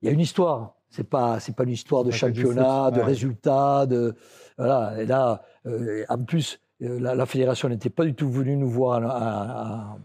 il 0.00 0.06
y 0.06 0.08
a 0.08 0.12
une 0.12 0.20
histoire. 0.20 0.74
C'est 0.90 1.08
pas, 1.08 1.40
c'est 1.40 1.56
pas 1.56 1.62
une 1.64 1.70
histoire 1.70 2.04
de 2.04 2.10
championnat, 2.10 2.90
de 2.90 2.98
ouais. 2.98 3.04
résultats, 3.04 3.86
de 3.86 4.14
voilà. 4.58 5.00
Et 5.00 5.06
là, 5.06 5.42
euh, 5.66 6.04
en 6.08 6.22
plus, 6.24 6.60
euh, 6.82 7.00
la, 7.00 7.14
la 7.14 7.24
fédération 7.26 7.68
n'était 7.68 7.88
pas 7.90 8.04
du 8.04 8.14
tout 8.14 8.30
venue 8.30 8.56
nous 8.56 8.68
voir 8.68 9.00
en, 9.00 9.98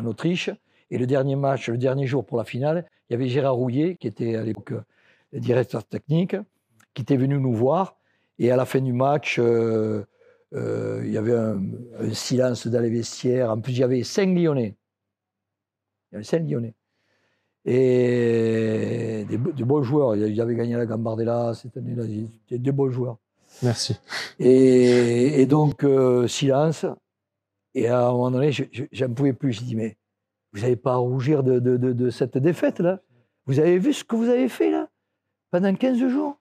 en- 0.00 0.04
Autriche. 0.06 0.50
Et 0.90 0.96
le 0.98 1.06
dernier 1.06 1.36
match, 1.36 1.68
le 1.68 1.76
dernier 1.78 2.06
jour 2.06 2.24
pour 2.24 2.38
la 2.38 2.44
finale, 2.44 2.86
il 3.08 3.12
y 3.12 3.16
avait 3.16 3.28
Gérard 3.28 3.54
Rouillet, 3.54 3.96
qui 3.96 4.06
était 4.08 4.34
à 4.36 4.42
l'époque 4.42 4.72
euh, 4.72 4.82
directeur 5.38 5.84
technique, 5.84 6.34
qui 6.94 7.02
était 7.02 7.16
venu 7.18 7.38
nous 7.38 7.52
voir. 7.52 7.96
Et 8.38 8.50
à 8.50 8.56
la 8.56 8.64
fin 8.64 8.80
du 8.80 8.92
match, 8.92 9.38
euh, 9.38 10.04
euh, 10.54 11.02
il 11.04 11.12
y 11.12 11.18
avait 11.18 11.36
un, 11.36 11.60
un 12.00 12.12
silence 12.14 12.66
dans 12.66 12.80
les 12.80 12.90
vestiaires. 12.90 13.50
En 13.50 13.60
plus, 13.60 13.72
il 13.72 13.78
y 13.80 13.82
avait 13.84 14.02
cinq 14.02 14.28
Lyonnais. 14.36 14.76
Il 16.10 16.14
y 16.14 16.16
avait 16.16 16.24
cinq 16.24 16.48
Lyonnais. 16.48 16.74
Et 17.64 19.26
des, 19.28 19.36
des 19.36 19.64
bons 19.64 19.82
joueurs. 19.82 20.16
Ils 20.16 20.40
avaient 20.40 20.54
gagné 20.54 20.74
la 20.76 20.86
Gambardella 20.86 21.52
cette 21.54 21.76
année-là. 21.76 22.04
C'était 22.44 22.58
des 22.58 22.72
bons 22.72 22.90
joueurs. 22.90 23.18
Merci. 23.62 23.96
Et, 24.38 25.40
et 25.42 25.46
donc, 25.46 25.84
euh, 25.84 26.26
silence. 26.28 26.86
Et 27.74 27.88
à 27.88 28.08
un 28.08 28.12
moment 28.12 28.30
donné, 28.30 28.52
je 28.52 28.64
n'en 29.04 29.12
pouvais 29.12 29.32
plus. 29.34 29.52
Je 29.52 29.62
dis, 29.62 29.76
mais 29.76 29.96
vous 30.52 30.60
n'avez 30.60 30.76
pas 30.76 30.94
à 30.94 30.96
rougir 30.96 31.42
de, 31.42 31.58
de- 31.58 31.76
de- 31.76 31.92
de 31.92 32.10
cette 32.10 32.38
défaite-là 32.38 33.00
Vous 33.46 33.58
avez 33.60 33.78
vu 33.78 33.92
ce 33.92 34.02
que 34.04 34.16
vous 34.16 34.28
avez 34.28 34.48
fait 34.48 34.70
là? 34.70 34.88
Pendant 35.50 35.74
15 35.74 35.98
jours? 36.08 36.38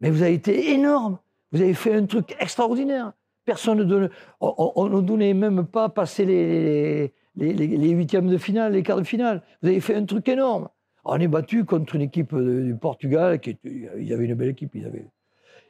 Mais 0.00 0.10
vous 0.10 0.22
avez 0.22 0.34
été 0.34 0.70
énorme. 0.72 1.18
Vous 1.50 1.60
avez 1.60 1.74
fait 1.74 1.94
un 1.94 2.06
truc 2.06 2.36
extraordinaire. 2.38 3.12
Personne 3.48 3.78
ne 3.78 3.84
donne. 3.84 4.10
On 4.42 4.88
ne 4.90 5.00
donnait 5.00 5.32
même 5.32 5.64
pas 5.64 5.88
passer 5.88 6.26
les, 6.26 7.14
les, 7.34 7.52
les- 7.54 7.76
les 7.78 7.90
huitièmes 7.90 8.28
de 8.28 8.36
finale, 8.36 8.72
les 8.74 8.82
quarts 8.82 8.98
de 8.98 9.04
finale. 9.14 9.40
Vous 9.62 9.68
avez 9.70 9.80
fait 9.80 9.94
un 9.94 10.04
truc 10.04 10.28
énorme. 10.28 10.68
On 11.06 11.18
est 11.18 11.28
battu 11.28 11.64
contre 11.64 11.94
une 11.94 12.02
équipe 12.02 12.34
du 12.36 12.74
Portugal 12.78 13.40
qui 13.40 13.50
était- 13.50 13.88
il 13.98 14.06
y 14.06 14.12
avait 14.12 14.26
une 14.26 14.34
belle 14.34 14.50
équipe. 14.50 14.72
Ils 14.74 14.84
avaient, 14.84 15.06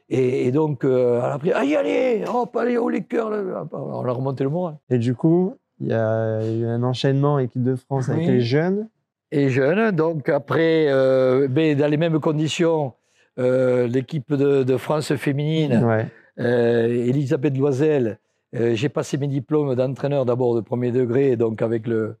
et, 0.09 0.47
et 0.47 0.51
donc, 0.51 0.83
euh, 0.83 1.21
à 1.21 1.29
l'après, 1.29 1.53
allez, 1.53 1.75
allez, 1.77 2.23
hop, 2.27 2.53
allez, 2.57 2.77
haut 2.77 2.89
les 2.89 3.03
cœurs. 3.03 3.29
là. 3.29 3.65
On 3.71 4.03
a 4.05 4.11
remonté 4.11 4.43
le 4.43 4.49
moral. 4.49 4.75
Et 4.89 4.97
du 4.97 5.15
coup, 5.15 5.55
il 5.79 5.87
y 5.87 5.93
a 5.93 6.41
eu 6.45 6.65
un 6.65 6.83
enchaînement 6.83 7.39
équipe 7.39 7.63
de 7.63 7.75
France 7.77 8.09
avec 8.09 8.23
Oui. 8.27 8.27
les 8.33 8.41
jeunes. 8.41 8.89
Et 9.31 9.47
jeune, 9.49 9.91
donc 9.95 10.27
après, 10.27 10.87
euh, 10.89 11.47
ben, 11.47 11.77
dans 11.77 11.87
les 11.87 11.95
mêmes 11.97 12.19
conditions, 12.19 12.91
euh, 13.37 13.87
l'équipe 13.87 14.33
de, 14.33 14.63
de 14.63 14.75
France 14.77 15.13
féminine, 15.15 15.81
Ouais. 15.85 16.07
Euh, 16.39 16.87
Elisabeth 16.87 17.57
Loisel, 17.57 18.19
euh, 18.55 18.73
j'ai 18.75 18.89
passé 18.89 19.17
mes 19.17 19.27
diplômes 19.27 19.75
d'entraîneur 19.75 20.25
d'abord 20.25 20.55
de 20.55 20.61
premier 20.61 20.91
degré, 20.91 21.35
donc 21.35 21.61
avec 21.61 21.85
le, 21.87 22.17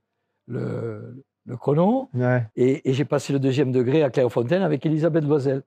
le, 0.47 1.23
le 1.45 1.57
chrono. 1.57 2.09
Ouais, 2.13 2.45
Et, 2.55 2.89
et 2.89 2.93
j'ai 2.93 3.05
passé 3.05 3.33
le 3.33 3.39
deuxième 3.39 3.71
degré 3.71 4.03
à 4.03 4.09
Clairefontaine 4.09 4.61
avec 4.61 4.85
Elisabeth 4.85 5.23
Loisel. 5.23 5.63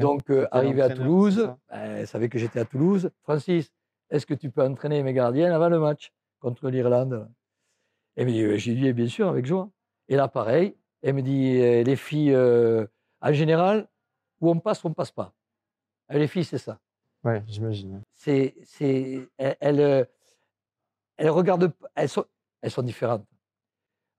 Donc, 0.00 0.30
euh, 0.30 0.46
arrivé 0.52 0.82
à 0.82 0.90
Toulouse, 0.90 1.50
ben, 1.70 1.96
elle 1.96 2.06
savait 2.06 2.28
que 2.28 2.38
j'étais 2.38 2.60
à 2.60 2.64
Toulouse. 2.64 3.10
Francis, 3.22 3.72
est-ce 4.10 4.26
que 4.26 4.34
tu 4.34 4.50
peux 4.50 4.62
entraîner 4.62 5.02
mes 5.02 5.12
gardiens 5.12 5.52
avant 5.52 5.68
le 5.68 5.80
match 5.80 6.12
contre 6.40 6.70
l'Irlande? 6.70 7.28
Et 8.16 8.24
euh, 8.24 8.56
j'ai 8.56 8.74
dit, 8.74 8.92
bien 8.92 9.08
sûr, 9.08 9.28
avec 9.28 9.46
joie. 9.46 9.68
Et 10.08 10.16
là, 10.16 10.28
pareil, 10.28 10.74
elle 11.02 11.14
me 11.14 11.22
dit, 11.22 11.58
les 11.58 11.96
filles, 11.96 12.32
euh, 12.34 12.86
en 13.20 13.32
général, 13.32 13.88
où 14.40 14.50
on 14.50 14.58
passe, 14.58 14.84
on 14.84 14.92
passe 14.92 15.10
pas. 15.10 15.32
Les 16.10 16.26
filles, 16.28 16.44
c'est 16.44 16.58
ça. 16.58 16.78
Ouais, 17.24 17.42
j'imagine. 17.46 18.02
C'est, 18.14 18.54
c'est, 18.64 19.28
elles, 19.38 19.56
elles, 19.60 19.80
euh, 19.80 20.04
regardent, 21.32 21.72
elles 21.94 22.08
sont, 22.08 22.24
elles 22.62 22.70
sont 22.70 22.82
différentes. 22.82 23.26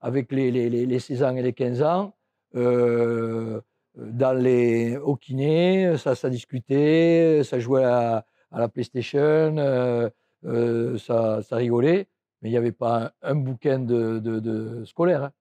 Avec 0.01 0.31
les, 0.31 0.51
les, 0.51 0.69
les, 0.69 0.85
les 0.85 0.99
16 0.99 1.23
ans 1.23 1.35
et 1.35 1.41
les 1.41 1.53
15 1.53 1.81
ans, 1.81 2.15
euh, 2.55 3.61
dans 3.95 4.33
les, 4.37 4.97
au 4.97 5.15
kiné, 5.15 5.97
ça, 5.97 6.15
ça 6.15 6.29
discutait, 6.29 7.41
ça 7.43 7.59
jouait 7.59 7.83
à, 7.83 8.25
à 8.51 8.59
la 8.59 8.69
PlayStation, 8.69 9.55
euh, 9.57 10.97
ça, 10.97 11.41
ça 11.41 11.55
rigolait, 11.57 12.07
mais 12.41 12.49
il 12.49 12.51
n'y 12.51 12.57
avait 12.57 12.71
pas 12.71 13.13
un, 13.21 13.35
bouquin 13.35 13.79
de, 13.79 14.19
de, 14.19 14.39
de 14.39 14.85
scolaire. 14.85 15.23
hein. 15.25 15.33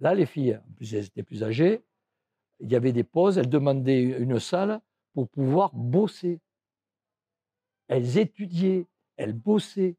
Là, 0.00 0.14
les 0.14 0.26
filles, 0.26 0.56
en 0.56 0.72
plus 0.76 0.94
elles 0.94 1.06
étaient 1.06 1.22
plus 1.22 1.42
âgées, 1.42 1.82
il 2.60 2.70
y 2.70 2.76
avait 2.76 2.92
des 2.92 3.04
pauses, 3.04 3.38
elles 3.38 3.48
demandaient 3.48 4.02
une 4.02 4.38
salle 4.40 4.80
pour 5.14 5.28
pouvoir 5.28 5.74
bosser. 5.74 6.40
Elles 7.88 8.18
étudiaient, 8.18 8.86
elles 9.16 9.32
bossaient. 9.32 9.96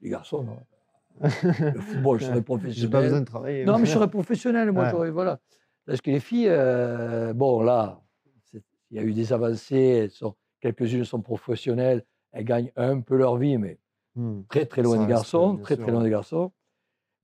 Les 0.00 0.10
garçons, 0.10 0.42
non. 0.42 0.58
Le 1.20 1.80
football, 1.80 2.20
je 2.20 2.24
serais 2.26 2.34
J'ai 2.36 2.42
professionnel. 2.42 2.90
pas 2.90 3.02
besoin 3.02 3.20
de 3.20 3.24
travailler. 3.24 3.64
Non, 3.64 3.78
mais 3.78 3.86
je 3.86 3.92
serais 3.92 4.10
professionnel, 4.10 4.70
moi. 4.70 4.94
Ouais. 4.94 5.10
Voilà. 5.10 5.40
Parce 5.86 6.00
que 6.00 6.10
les 6.10 6.20
filles, 6.20 6.48
euh, 6.48 7.32
bon, 7.32 7.62
là, 7.62 8.00
il 8.90 8.96
y 8.96 9.00
a 9.00 9.02
eu 9.02 9.12
des 9.12 9.32
avancées. 9.32 10.08
Quelques-unes 10.60 11.04
sont 11.04 11.20
professionnelles. 11.22 12.04
Elles 12.32 12.44
gagnent 12.44 12.72
un 12.76 13.00
peu 13.00 13.16
leur 13.16 13.36
vie, 13.36 13.58
mais 13.58 13.78
Hmm. 14.14 14.42
très, 14.48 14.66
très 14.66 14.82
loin 14.82 14.96
Ça 14.96 15.02
des 15.02 15.08
garçons. 15.08 15.56
Très, 15.58 15.76
sûr, 15.76 15.84
très 15.84 15.92
loin 15.92 16.02
des 16.02 16.10
garçons. 16.10 16.50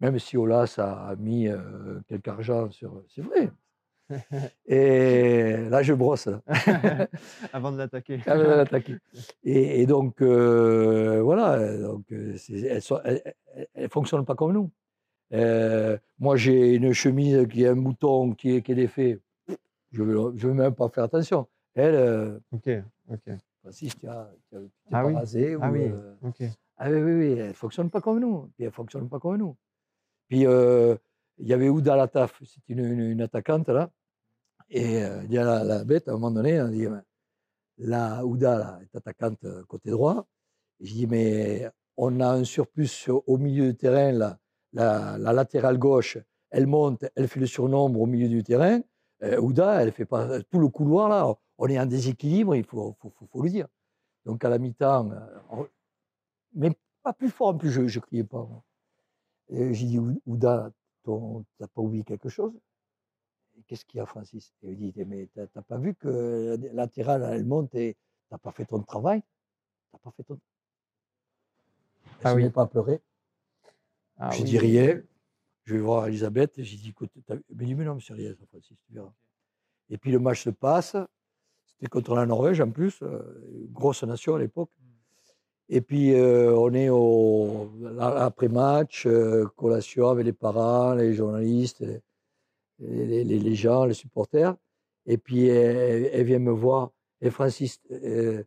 Même 0.01 0.19
si 0.21 0.37
Ola, 0.37 0.67
ça 0.67 0.93
a 1.09 1.17
mis 1.17 1.49
euh, 1.49 1.99
quelque 2.07 2.29
argent 2.29 2.71
sur. 2.71 3.03
C'est 3.09 3.23
vrai. 3.23 3.51
Et 4.67 5.57
là, 5.71 5.83
je 5.83 5.95
brosse. 5.95 6.27
Là. 6.27 6.41
Avant 7.53 7.73
de 7.73 7.79
l'attaquer. 7.79 8.21
Ah, 8.27 8.37
mais 8.37 8.43
elle 8.45 8.51
a 8.51 8.61
attaqué. 8.61 8.97
Et, 9.45 9.81
et 9.83 9.87
donc, 9.87 10.21
euh, 10.23 11.21
voilà, 11.23 11.77
donc, 11.79 12.05
euh, 12.13 12.37
elles 13.05 13.83
ne 13.83 13.89
fonctionnent 13.89 14.25
pas 14.25 14.35
comme 14.35 14.53
nous. 14.53 14.71
Euh, 15.33 15.97
moi, 16.19 16.37
j'ai 16.37 16.75
une 16.75 16.93
chemise 16.93 17.47
qui 17.49 17.67
a 17.67 17.73
un 17.73 17.77
bouton 17.77 18.33
qui 18.35 18.57
est, 18.57 18.63
qui 18.63 18.73
est 18.73 18.77
défait. 18.77 19.21
Je 19.93 20.03
ne 20.03 20.13
veux, 20.13 20.33
je 20.37 20.49
veux 20.49 20.55
même 20.55 20.75
pas 20.75 20.89
faire 20.89 21.05
attention. 21.05 21.47
Elle, 21.75 21.95
euh, 21.95 22.39
Ok, 22.53 22.69
ok. 23.11 23.35
Francis, 23.63 23.97
tu 23.99 24.07
as, 24.07 24.31
tu 24.51 24.57
as- 24.57 24.61
tu 24.61 24.69
Ah 24.93 25.03
pas 25.03 25.07
oui. 25.07 25.15
rasé. 25.15 25.57
Ah 25.61 25.71
ou, 25.71 25.73
oui, 25.73 25.91
ok. 26.23 26.43
ah 26.77 26.91
oui, 26.91 27.01
oui, 27.01 27.13
oui, 27.15 27.33
elle 27.39 27.49
ne 27.49 27.53
fonctionne 27.53 27.91
pas 27.91 28.01
comme 28.01 28.21
nous. 28.21 28.43
Puis 28.55 28.65
elle 28.65 28.67
ne 28.67 28.71
fonctionne 28.73 29.09
pas 29.09 29.19
comme 29.19 29.37
nous. 29.39 29.57
Puis 30.29 30.47
euh, 30.47 30.95
il 31.39 31.49
y 31.49 31.53
avait 31.53 31.69
Ouda 31.69 31.97
Lataf, 31.97 32.41
c'est 32.45 32.69
une, 32.69 32.85
une, 32.85 33.21
attaquante 33.23 33.69
là. 33.69 33.91
Et 34.71 35.03
euh, 35.03 35.23
il 35.25 35.33
y 35.33 35.39
a 35.39 35.65
la, 35.65 35.85
bête, 35.85 36.09
à 36.09 36.13
un 36.13 36.15
moment 36.15 36.31
donné, 36.31 36.61
on 36.61 36.69
dit, 36.69 36.87
la 37.79 38.25
Ouda 38.25 38.59
là, 38.59 38.79
est 38.83 38.97
attaquante 38.97 39.43
euh, 39.45 39.65
côté 39.65 39.91
droit. 39.91 40.27
Je 40.81 40.93
dis, 40.93 41.07
mais 41.07 41.71
on 41.97 42.21
a 42.21 42.29
un 42.29 42.45
surplus 42.45 42.89
sur- 42.89 43.29
au 43.29 43.39
milieu 43.39 43.73
du 43.73 43.77
terrain, 43.77 44.13
là, 44.13 44.39
la, 44.73 45.19
la 45.19 45.33
latérale 45.33 45.79
gauche, 45.79 46.19
elle 46.51 46.67
monte, 46.67 47.05
elle 47.17 47.29
fait 47.29 47.41
le 47.41 47.47
surnombre 47.47 48.01
au 48.01 48.07
milieu 48.07 48.29
du 48.29 48.43
terrain. 48.43 48.81
Euh, 49.23 49.41
Ouda, 49.41 49.83
elle 49.83 49.93
fait 49.93 50.05
pas 50.05 50.43
tout 50.43 50.59
le 50.59 50.69
couloir 50.69 51.09
là. 51.09 51.35
On 51.59 51.69
est 51.69 51.79
en 51.79 51.87
déséquilibre, 51.87 52.57
il 52.57 52.65
faut, 52.65 52.97
faut, 53.01 53.43
le 53.43 53.51
dire. 53.51 53.69
Donc 54.25 54.45
à 54.45 54.49
la 54.49 54.59
mi-temps, 54.59 55.11
on- 55.51 55.69
mais 56.55 56.73
pas 57.03 57.13
plus 57.13 57.31
fort 57.31 57.49
en 57.49 57.59
plus, 57.59 57.71
je 57.71 57.81
ne 57.83 58.01
criais 58.01 58.25
pas. 58.25 58.49
J'ai 59.51 59.87
dit, 59.87 59.99
Ou- 59.99 60.21
Ouda, 60.27 60.71
ton- 61.05 61.45
t'as 61.59 61.69
pas 61.69 61.81
oublié 61.83 62.03
quelque 62.05 62.29
chose? 62.29 62.53
Qu'est-ce 63.67 63.85
qu'il 63.85 63.99
y 63.99 64.01
a, 64.01 64.07
Francis? 64.07 64.53
Et 64.63 64.73
il 64.73 64.93
dit, 64.93 65.05
mais 65.05 65.29
t'as 65.35 65.47
t'as 65.47 65.63
pas 65.63 65.79
vu 65.79 65.95
que 65.95 66.57
la 66.61 66.73
latérale, 66.73 67.23
elle 67.23 67.45
monte 67.45 67.75
et 67.75 67.97
t'as 68.29 68.39
pas 68.39 68.51
fait 68.51 68.65
ton 68.65 68.83
travail? 68.83 69.23
T'as 69.93 69.99
pas 69.99 70.11
fait 70.11 70.25
ton 70.25 70.39
Ah 72.25 72.33
se 72.33 72.37
oui. 72.37 72.51
pas 72.51 72.63
à 72.63 72.67
pleurer. 72.67 73.01
Ah 74.19 74.31
J'ai 74.33 74.43
oui. 74.43 74.49
dit 74.51 74.59
rien. 74.59 75.03
Je 75.65 75.75
vais 75.75 75.81
voir 75.81 76.09
Elisabeth. 76.09 76.59
et 76.59 76.65
J'ai 76.65 76.77
dit, 76.77 76.91
écoute, 76.91 77.11
t'as 77.27 77.37
vu? 77.37 77.45
Elle 77.49 77.57
m'a 77.57 77.65
dit, 77.65 77.75
mais 77.75 77.85
non, 77.85 77.95
mais 77.95 78.01
c'est 78.01 78.13
rien, 78.13 78.35
ça, 78.35 78.45
Francis, 78.47 78.77
tu 78.87 78.93
verras. 78.93 79.13
Et 79.89 79.99
puis 79.99 80.11
le 80.11 80.19
match 80.19 80.43
se 80.43 80.51
passe. 80.51 80.97
C'était 81.67 81.87
contre 81.87 82.15
la 82.15 82.27
Norvège 82.27 82.61
en 82.61 82.71
plus, 82.71 83.03
euh, 83.03 83.67
grosse 83.71 84.03
nation 84.03 84.35
à 84.35 84.39
l'époque. 84.39 84.71
Et 85.75 85.81
puis 85.81 86.15
euh, 86.15 86.55
on 86.57 86.73
est 86.73 86.89
au 86.89 87.69
après-match, 87.99 89.07
euh, 89.09 89.45
collation 89.57 90.09
avec 90.09 90.25
les 90.25 90.33
parents, 90.33 90.95
les 90.95 91.15
journalistes, 91.15 91.85
les, 92.79 93.55
gens, 93.57 93.85
les 93.85 93.95
supporters. 93.95 94.55
Et 95.05 95.19
puis 95.19 95.49
elle, 95.49 96.25
vient 96.25 96.39
me 96.39 96.53
voir. 96.53 96.93
Et 97.21 97.29
Francis, 97.29 97.81
euh, 97.91 98.45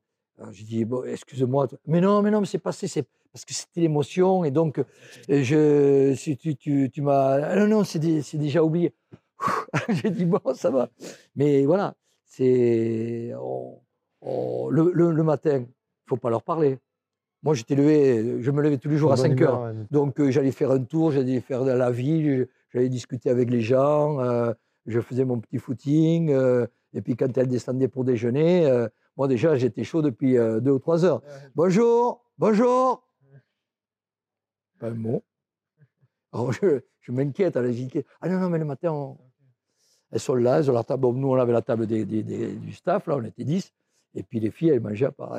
j'ai 0.51 0.63
dit, 0.63 0.85
bon, 0.85 1.03
excuse-moi. 1.03 1.67
Mais 1.85 1.99
non, 1.99 2.21
mais 2.21 2.31
non, 2.31 2.39
mais 2.39 2.47
c'est 2.47 2.59
passé, 2.59 2.87
c'est 2.87 3.05
parce 3.33 3.43
que 3.43 3.53
c'était 3.53 3.81
l'émotion. 3.81 4.45
Et 4.45 4.51
donc, 4.51 4.79
euh, 4.79 4.85
je, 5.27 6.15
si 6.15 6.37
tu, 6.37 6.55
tu, 6.55 6.89
tu 6.89 7.01
m'as. 7.01 7.41
Ah 7.43 7.55
Non, 7.57 7.67
non, 7.67 7.83
c'est 7.83 7.99
dé- 7.99 8.21
c'est 8.21 8.37
déjà 8.37 8.63
oublié. 8.63 8.93
j'ai 9.89 10.11
dit, 10.11 10.25
bon, 10.25 10.39
ça 10.55 10.69
va. 10.69 10.89
Mais 11.35 11.65
voilà, 11.65 11.93
c'est. 12.23 13.33
le, 14.23 15.11
le 15.11 15.23
matin, 15.23 15.57
il 15.57 15.61
ne 15.63 15.65
faut 16.07 16.15
pas 16.17 16.29
leur 16.29 16.43
parler. 16.43 16.79
Moi, 17.47 17.53
j'étais 17.53 17.75
levé, 17.75 18.41
je 18.43 18.51
me 18.51 18.61
levais 18.61 18.77
tous 18.77 18.89
les 18.89 18.97
jours 18.97 19.13
à 19.13 19.15
Bonne 19.15 19.27
5 19.27 19.39
humeur, 19.39 19.53
heures. 19.53 19.73
ouais. 19.73 19.85
Donc, 19.89 20.19
euh, 20.19 20.29
j'allais 20.31 20.51
faire 20.51 20.69
un 20.69 20.83
tour, 20.83 21.11
j'allais 21.11 21.39
faire 21.39 21.63
de 21.63 21.71
la 21.71 21.91
ville, 21.91 22.49
j'allais 22.73 22.89
discuter 22.89 23.29
avec 23.29 23.49
les 23.49 23.61
gens, 23.61 24.19
euh, 24.19 24.51
je 24.85 24.99
faisais 24.99 25.23
mon 25.23 25.39
petit 25.39 25.57
footing. 25.57 26.29
euh, 26.29 26.67
et 26.93 27.01
puis, 27.01 27.15
quand 27.15 27.37
elle 27.37 27.47
descendait 27.47 27.87
pour 27.87 28.03
déjeuner, 28.03 28.69
moi, 29.15 29.29
déjà, 29.29 29.55
j'étais 29.55 29.85
chaud 29.85 30.01
depuis 30.01 30.37
euh, 30.37 30.59
deux 30.59 30.71
ou 30.71 30.79
trois 30.79 31.05
heures. 31.05 31.21
Bonjour, 31.55 32.21
bonjour. 32.37 33.07
Pas 34.77 34.87
un 34.87 34.93
mot. 34.95 35.23
Alors, 36.33 36.51
je, 36.51 36.81
je 36.99 37.11
m'inquiète. 37.13 37.53
je 37.55 37.69
dis, 37.69 37.89
Ah 38.19 38.27
non, 38.27 38.41
non, 38.41 38.49
mais 38.49 38.59
le 38.59 38.65
matin, 38.65 38.91
on- 38.91 39.17
elles 40.11 40.19
sont 40.19 40.35
là, 40.35 40.57
elles 40.59 40.69
ont 40.69 40.73
la 40.73 40.83
table. 40.83 40.99
Bon, 41.03 41.13
Nous, 41.13 41.29
on 41.29 41.35
avait 41.35 41.53
la 41.53 41.61
table 41.61 41.87
des- 41.87 42.03
des- 42.03 42.23
des- 42.23 42.51
du 42.57 42.73
staff, 42.73 43.07
là, 43.07 43.15
on 43.15 43.23
était 43.23 43.45
10. 43.45 43.71
Et 44.15 44.23
puis, 44.23 44.41
les 44.41 44.51
filles, 44.51 44.71
elles 44.71 44.81
mangeaient 44.81 45.05
à 45.05 45.11
part- 45.13 45.37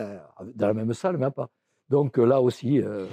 dans 0.54 0.68
la 0.68 0.72
même 0.72 0.94
salle, 0.94 1.18
mais 1.18 1.26
à 1.26 1.30
part. 1.30 1.50
Donc, 1.90 2.18
euh, 2.18 2.24
là 2.26 2.40
aussi, 2.40 2.80
euh, 2.82 3.06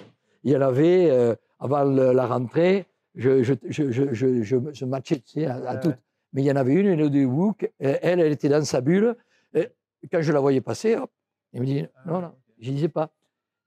il 0.43 0.51
y 0.51 0.57
en 0.57 0.61
avait, 0.61 1.09
euh, 1.09 1.35
avant 1.59 1.83
le- 1.83 2.11
la 2.11 2.25
rentrée, 2.27 2.85
je, 3.15 3.41
je, 3.43 3.53
je, 3.69 3.91
je, 3.91 4.13
je, 4.13 4.41
je, 4.43 4.57
je 4.73 4.85
matchais 4.85 5.17
tu 5.19 5.39
sais, 5.41 5.45
à, 5.45 5.77
toutes. 5.77 5.97
Mais 6.33 6.41
il 6.41 6.45
y 6.45 6.51
en 6.51 6.57
avait 6.57 6.73
une, 6.73 6.87
Elodie 6.87 7.23
Wook, 7.25 7.71
elle, 7.79 8.19
elle 8.19 8.31
était 8.33 8.49
dans 8.49 8.63
sa 8.65 8.81
bulle. 8.81 9.15
Et 9.53 9.69
quand 10.11 10.21
je 10.21 10.31
la 10.33 10.39
voyais 10.41 10.59
passer, 10.61 10.95
hop, 10.97 11.09
elle 11.53 11.61
me 11.61 11.65
dit 11.65 11.85
non, 12.05 12.19
non, 12.21 12.31
je 12.59 12.69
ne 12.69 12.75
disais 12.75 12.89
pas. 12.89 13.09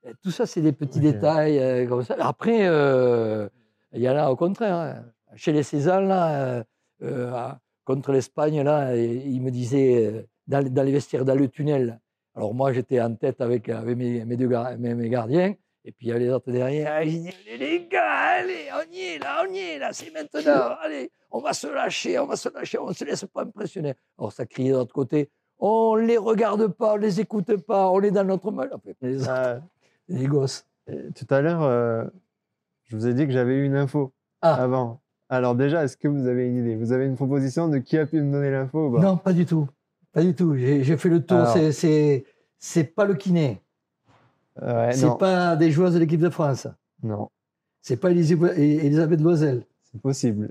Et 0.07 0.12
Tout 0.23 0.31
ça, 0.31 0.44
c'est 0.47 0.61
des 0.61 0.73
petits 0.73 1.01
détails 1.01 1.87
comme 1.88 2.03
ça. 2.05 2.14
Après, 2.21 2.59
il 3.94 4.03
y 4.03 4.09
en 4.09 4.16
a 4.16 4.31
au 4.31 4.37
contraire. 4.37 4.75
hein. 4.77 5.05
Chez 5.35 5.53
les 5.53 5.62
Cézanne, 5.62 6.09
là, 6.09 6.64
contre 7.85 8.12
l'Espagne, 8.12 8.62
là, 8.62 8.94
il 8.97 9.40
me 9.40 9.51
disait 9.51 10.27
dans, 10.47 10.62
dans 10.62 10.83
les 10.83 10.92
vestiaires, 10.92 11.25
dans 11.25 11.35
le 11.35 11.49
tunnel. 11.49 11.99
Alors 12.38 12.55
moi, 12.55 12.72
j'étais 12.72 13.01
en 13.01 13.14
tête 13.14 13.40
avec, 13.40 13.68
avec 13.68 13.96
mes, 13.96 14.24
mes 14.24 14.37
deux 14.37 14.48
gar- 14.48 14.79
mes, 14.79 14.94
mes 14.94 15.09
gardiens. 15.09 15.55
Et 15.85 15.92
puis 15.92 16.07
il 16.07 16.09
y 16.09 16.12
avait 16.12 16.20
les 16.20 16.31
autres 16.31 16.51
derrière. 16.53 16.88
Ah, 16.90 16.96
allez 16.96 17.31
les 17.59 17.87
gars, 17.90 18.05
allez, 18.38 18.66
on 18.74 18.92
y 18.92 19.01
est 19.01 19.18
là, 19.18 19.42
on 19.48 19.53
y 19.53 19.59
est 19.59 19.79
là, 19.79 19.90
c'est 19.92 20.11
maintenant. 20.12 20.77
Allez, 20.83 21.11
on 21.31 21.40
va 21.40 21.53
se 21.55 21.66
lâcher, 21.66 22.18
on 22.18 22.27
va 22.27 22.37
se 22.37 22.48
lâcher, 22.51 22.79
on 22.79 22.88
ne 22.88 22.92
se 22.92 23.05
laisse 23.05 23.24
pas 23.24 23.42
impressionner. 23.42 23.94
Alors 24.18 24.33
ça 24.33 24.44
criait 24.46 24.70
de 24.72 24.77
l'autre 24.77 24.92
côté. 24.94 25.31
On 25.59 25.96
ne 25.96 26.03
les 26.07 26.18
regarde 26.18 26.66
pas, 26.68 26.92
on 26.94 26.96
ne 26.96 27.03
les 27.03 27.20
écoute 27.20 27.57
pas, 27.57 27.88
on 27.90 28.01
est 28.03 28.11
dans 28.11 28.24
notre 28.24 28.51
mal. 28.53 28.70
Les, 29.01 29.27
Ah, 29.29 29.61
les 30.09 30.27
gosses. 30.27 30.66
tout 30.87 31.27
à 31.35 31.40
l'heure, 31.40 31.62
euh, 31.62 32.05
je 32.85 32.96
vous 32.96 33.07
ai 33.07 33.14
dit 33.14 33.27
que 33.27 33.33
j'avais 33.33 33.55
eu 33.55 33.64
une 33.64 33.77
info 33.77 34.12
Ah. 34.42 34.62
avant. 34.62 35.01
Alors 35.31 35.55
déjà, 35.55 35.85
est-ce 35.85 35.96
que 35.96 36.09
vous 36.09 36.27
avez 36.27 36.46
une 36.48 36.59
idée? 36.59 36.77
Vous 36.77 36.92
avez 36.92 37.07
une 37.07 37.16
proposition 37.16 37.68
de 37.68 37.79
qui 37.79 37.96
a 37.98 38.05
pu 38.07 38.20
me 38.20 38.31
donner 38.33 38.51
l'info 38.51 38.88
ou 38.88 38.94
pas? 38.96 39.01
Non, 39.01 39.16
pas 39.16 39.33
du 39.33 39.46
tout. 39.46 39.68
Pas 40.18 40.24
du 40.24 40.35
tout. 40.35 40.57
J'ai 40.57 40.96
fait 40.96 41.09
le 41.09 41.24
tour. 41.24 41.46
C'est- 41.52 41.70
C'est 41.72 42.24
c'est 42.59 42.85
pas 42.85 43.04
le 43.04 43.14
kiné. 43.14 43.62
Ouais, 44.61 44.92
C'est 44.92 45.16
pas 45.16 45.54
des 45.54 45.70
joueuses 45.70 45.94
de 45.94 46.00
l'équipe 46.00 46.20
de 46.20 46.28
France. 46.31 46.66
Non, 47.04 47.31
C'est 47.83 47.96
pas 47.98 48.11
Elisabeth 48.11 49.20
Loisel. 49.20 49.64
c'est 49.85 50.00
possible. 50.02 50.50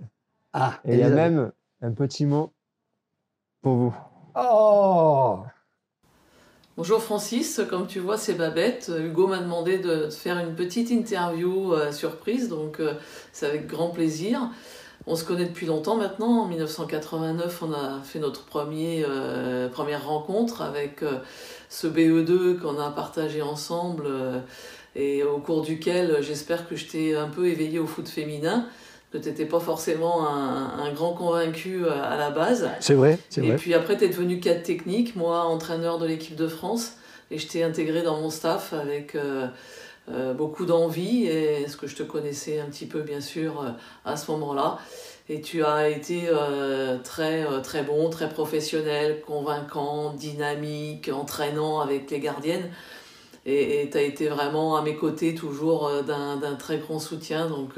Ah, 0.54 0.80
Et 0.86 0.94
il 0.94 1.00
y 1.00 1.04
a 1.04 1.10
même 1.10 1.52
un 1.82 1.92
petit 1.92 2.26
mot 2.26 2.54
pour 3.62 3.76
vous. 3.76 3.96
Oh 4.36 5.40
Bonjour 6.78 7.02
Francis, 7.02 7.60
comme 7.70 7.88
tu 7.88 8.00
vois 8.00 8.18
c'est 8.18 8.36
Babette. 8.36 8.90
Hugo 8.98 9.28
m'a 9.28 9.40
demandé 9.40 9.80
de 9.80 10.10
faire 10.10 10.38
une 10.40 10.56
petite 10.56 10.92
interview 10.92 11.74
euh, 11.74 11.92
surprise, 11.92 12.48
donc 12.48 12.80
euh, 12.80 12.94
c'est 13.34 13.48
avec 13.48 13.68
grand 13.68 13.90
plaisir. 13.90 14.50
On 15.10 15.16
se 15.16 15.24
connaît 15.24 15.46
depuis 15.46 15.66
longtemps 15.66 15.96
maintenant. 15.96 16.42
En 16.42 16.48
1989, 16.48 17.64
on 17.64 17.72
a 17.72 18.02
fait 18.04 18.20
notre 18.20 18.44
premier, 18.44 19.06
euh, 19.08 19.70
première 19.70 20.06
rencontre 20.06 20.62
avec 20.62 21.02
euh, 21.02 21.20
ce 21.70 21.88
BE2 21.88 22.60
qu'on 22.60 22.78
a 22.78 22.90
partagé 22.92 23.42
ensemble 23.42 24.04
euh, 24.06 24.40
et 24.98 25.24
au 25.24 25.38
cours 25.38 25.62
duquel 25.62 26.18
j'espère 26.20 26.68
que 26.68 26.76
je 26.76 26.88
t'ai 26.88 27.16
un 27.16 27.30
peu 27.30 27.48
éveillé 27.48 27.80
au 27.80 27.88
foot 27.88 28.10
féminin. 28.10 28.66
Que 29.14 29.18
tu 29.18 29.30
n'étais 29.30 29.46
pas 29.46 29.62
forcément 29.62 30.28
un, 30.28 30.84
un, 30.84 30.92
grand 30.92 31.14
convaincu 31.14 31.88
à 31.88 32.18
la 32.18 32.30
base. 32.30 32.70
C'est 32.82 32.94
vrai, 32.94 33.18
c'est 33.30 33.40
vrai. 33.40 33.52
Et 33.52 33.56
puis 33.56 33.74
après, 33.74 33.96
tu 33.96 34.04
es 34.04 34.10
devenu 34.10 34.42
cadre 34.42 34.64
technique, 34.64 35.16
moi 35.16 35.46
entraîneur 35.46 35.98
de 35.98 36.06
l'équipe 36.06 36.36
de 36.36 36.50
France. 36.50 36.96
Et 37.32 37.38
je 37.38 37.48
t'ai 37.48 37.64
intégré 37.64 38.04
dans 38.04 38.20
mon 38.20 38.30
staff 38.30 38.74
avec 38.74 39.16
euh, 40.10 40.34
beaucoup 40.34 40.66
d'envie, 40.66 41.26
et 41.26 41.68
ce 41.68 41.76
que 41.76 41.86
je 41.86 41.96
te 41.98 42.04
connaissais 42.04 42.62
un 42.62 42.68
petit 42.68 42.86
peu 42.86 43.02
bien 43.02 43.20
sûr 43.20 43.62
euh, 43.62 43.72
à 44.06 44.16
ce 44.16 44.32
moment-là. 44.32 44.80
Et 45.28 45.42
tu 45.42 45.66
as 45.66 45.90
été 45.90 46.30
euh, 46.30 46.98
très, 47.04 47.46
très 47.62 47.84
bon, 47.84 48.10
très 48.10 48.30
professionnel, 48.30 49.20
convaincant, 49.28 50.14
dynamique, 50.14 51.10
entraînant 51.14 51.82
avec 51.82 52.10
les 52.10 52.22
gardiennes. 52.22 52.72
Et 53.46 53.90
tu 53.92 53.98
as 53.98 54.02
été 54.02 54.28
vraiment 54.28 54.78
à 54.78 54.82
mes 54.82 54.96
côtés 54.96 55.34
toujours 55.34 55.90
d'un 56.06 56.56
très 56.56 56.78
grand 56.78 57.00
soutien. 57.00 57.48
Donc 57.48 57.72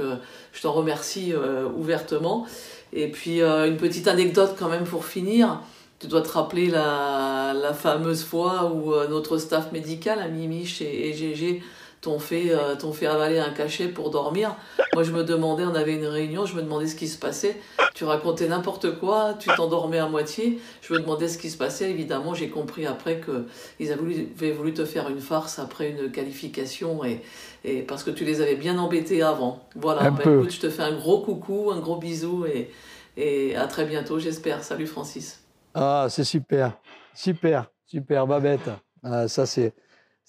je 0.52 0.62
t'en 0.64 0.72
remercie 0.72 1.32
ouvertement. 1.78 2.48
Et 2.92 3.08
puis 3.08 3.44
une 3.44 3.78
petite 3.78 4.08
anecdote 4.08 4.56
quand 4.58 4.68
même 4.68 4.84
pour 4.84 5.06
finir. 5.06 5.62
Tu 6.00 6.08
dois 6.08 6.22
te 6.22 6.30
rappeler 6.30 6.70
la, 6.70 7.72
fameuse 7.76 8.24
fois 8.24 8.72
où 8.74 8.96
notre 9.10 9.38
staff 9.38 9.72
médical, 9.72 10.32
Mimiche 10.32 10.82
et, 10.82 11.10
et 11.10 11.14
Gégé, 11.14 11.62
t'ont 12.02 12.20
fait, 12.20 12.52
euh, 12.52 12.76
fait 12.94 13.08
avaler 13.08 13.40
un 13.40 13.50
cachet 13.50 13.88
pour 13.88 14.10
dormir. 14.10 14.56
Moi, 14.94 15.04
je 15.04 15.12
me 15.12 15.24
demandais, 15.24 15.64
on 15.66 15.76
avait 15.76 15.96
une 15.96 16.06
réunion, 16.06 16.46
je 16.46 16.56
me 16.56 16.62
demandais 16.62 16.88
ce 16.88 16.96
qui 16.96 17.08
se 17.08 17.18
passait. 17.18 17.58
Tu 17.94 18.06
racontais 18.06 18.48
n'importe 18.48 18.98
quoi, 19.00 19.36
tu 19.38 19.50
t'endormais 19.56 20.00
à 20.00 20.08
moitié. 20.08 20.60
Je 20.82 20.94
me 20.94 21.00
demandais 21.00 21.28
ce 21.28 21.38
qui 21.38 21.50
se 21.50 21.58
passait. 21.58 21.90
Évidemment, 21.90 22.34
j'ai 22.34 22.50
compris 22.50 22.86
après 22.86 23.20
qu'ils 23.22 23.92
avaient 23.92 24.52
voulu 24.52 24.74
te 24.74 24.86
faire 24.86 25.10
une 25.10 25.20
farce 25.20 25.60
après 25.60 25.90
une 25.90 26.12
qualification 26.12 27.04
et, 27.04 27.22
et 27.66 27.82
parce 27.82 28.04
que 28.04 28.12
tu 28.12 28.24
les 28.24 28.42
avais 28.42 28.56
bien 28.56 28.78
embêtés 28.78 29.22
avant. 29.22 29.60
Voilà, 29.76 30.10
bah, 30.12 30.24
écoute, 30.24 30.52
je 30.52 30.60
te 30.60 30.70
fais 30.70 30.84
un 30.84 30.96
gros 30.96 31.22
coucou, 31.22 31.72
un 31.72 31.80
gros 31.80 31.98
bisou 31.98 32.46
et, 32.46 32.72
et 33.18 33.56
à 33.56 33.68
très 33.68 33.86
bientôt, 33.86 34.20
j'espère. 34.20 34.64
Salut 34.64 34.88
Francis. 34.88 35.42
Ah, 35.74 36.08
c'est 36.10 36.24
super, 36.24 36.78
super, 37.14 37.70
super, 37.86 38.26
Babette. 38.26 38.70
Ah, 39.04 39.28
ça, 39.28 39.46
c'est 39.46 39.74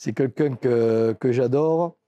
c'est 0.00 0.14
quelqu'un 0.14 0.56
que, 0.56 1.12
que 1.20 1.30
j'adore. 1.30 1.98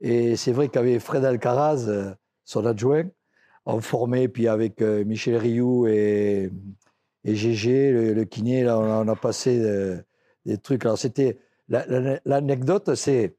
Et 0.00 0.34
c'est 0.34 0.50
vrai 0.50 0.68
qu'avec 0.68 0.98
Fred 0.98 1.24
Alcaraz, 1.24 1.84
euh, 1.86 2.12
son 2.44 2.66
adjoint, 2.66 3.04
on 3.66 3.80
formait, 3.80 4.26
puis 4.26 4.48
avec 4.48 4.82
euh, 4.82 5.04
Michel 5.04 5.36
Rioux 5.36 5.86
et, 5.86 6.50
et 7.22 7.34
Gégé, 7.36 7.92
le, 7.92 8.24
kiné, 8.24 8.64
là, 8.64 8.80
on, 8.80 9.06
a 9.06 9.14
passé 9.14 9.60
euh, 9.60 9.96
des 10.44 10.58
trucs. 10.58 10.84
Alors, 10.84 10.98
c'était. 10.98 11.38
L'anecdote, 11.68 12.96
c'est 12.96 13.36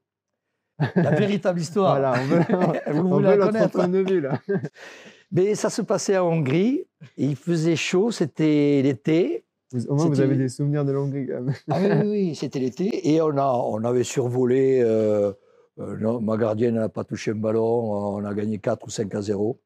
la 0.96 1.12
véritable 1.12 1.60
histoire. 1.60 2.00
Voilà, 2.00 2.13
on 2.22 2.26
veut, 2.26 3.02
Vous 3.02 3.20
la 3.20 3.38
connaître. 3.38 3.88
de 3.88 4.10
vue, 4.10 4.22
là. 4.22 4.39
Mais 5.34 5.54
ça 5.54 5.70
se 5.70 5.82
passait 5.82 6.17
en 6.17 6.28
Hongrie. 6.28 6.86
il 7.17 7.36
faisait 7.36 7.76
chaud, 7.76 8.12
c'était 8.12 8.82
l'été. 8.82 9.43
Au 9.73 9.95
moins, 9.95 10.08
vous 10.08 10.21
avez 10.21 10.38
des 10.38 10.49
souvenirs 10.49 10.86
de 10.86 10.95
Hongrie. 10.95 11.27
Ah 11.69 11.80
oui, 11.82 12.08
oui, 12.08 12.36
c'était 12.36 12.60
l'été. 12.60 13.13
Et 13.13 13.21
on, 13.21 13.38
a, 13.38 13.51
on 13.51 13.84
avait 13.84 14.06
survolé. 14.06 14.82
Euh, 14.82 15.34
euh, 15.80 16.19
ma 16.21 16.38
gardienne 16.38 16.75
n'a 16.75 16.89
pas 16.89 17.03
touché 17.03 17.32
un 17.32 17.36
ballon. 17.36 18.15
On 18.15 18.23
a 18.23 18.34
gagné 18.34 18.60
4 18.60 18.88
ou 18.88 18.89
5 18.89 19.13
à 19.13 19.21
0. 19.21 19.60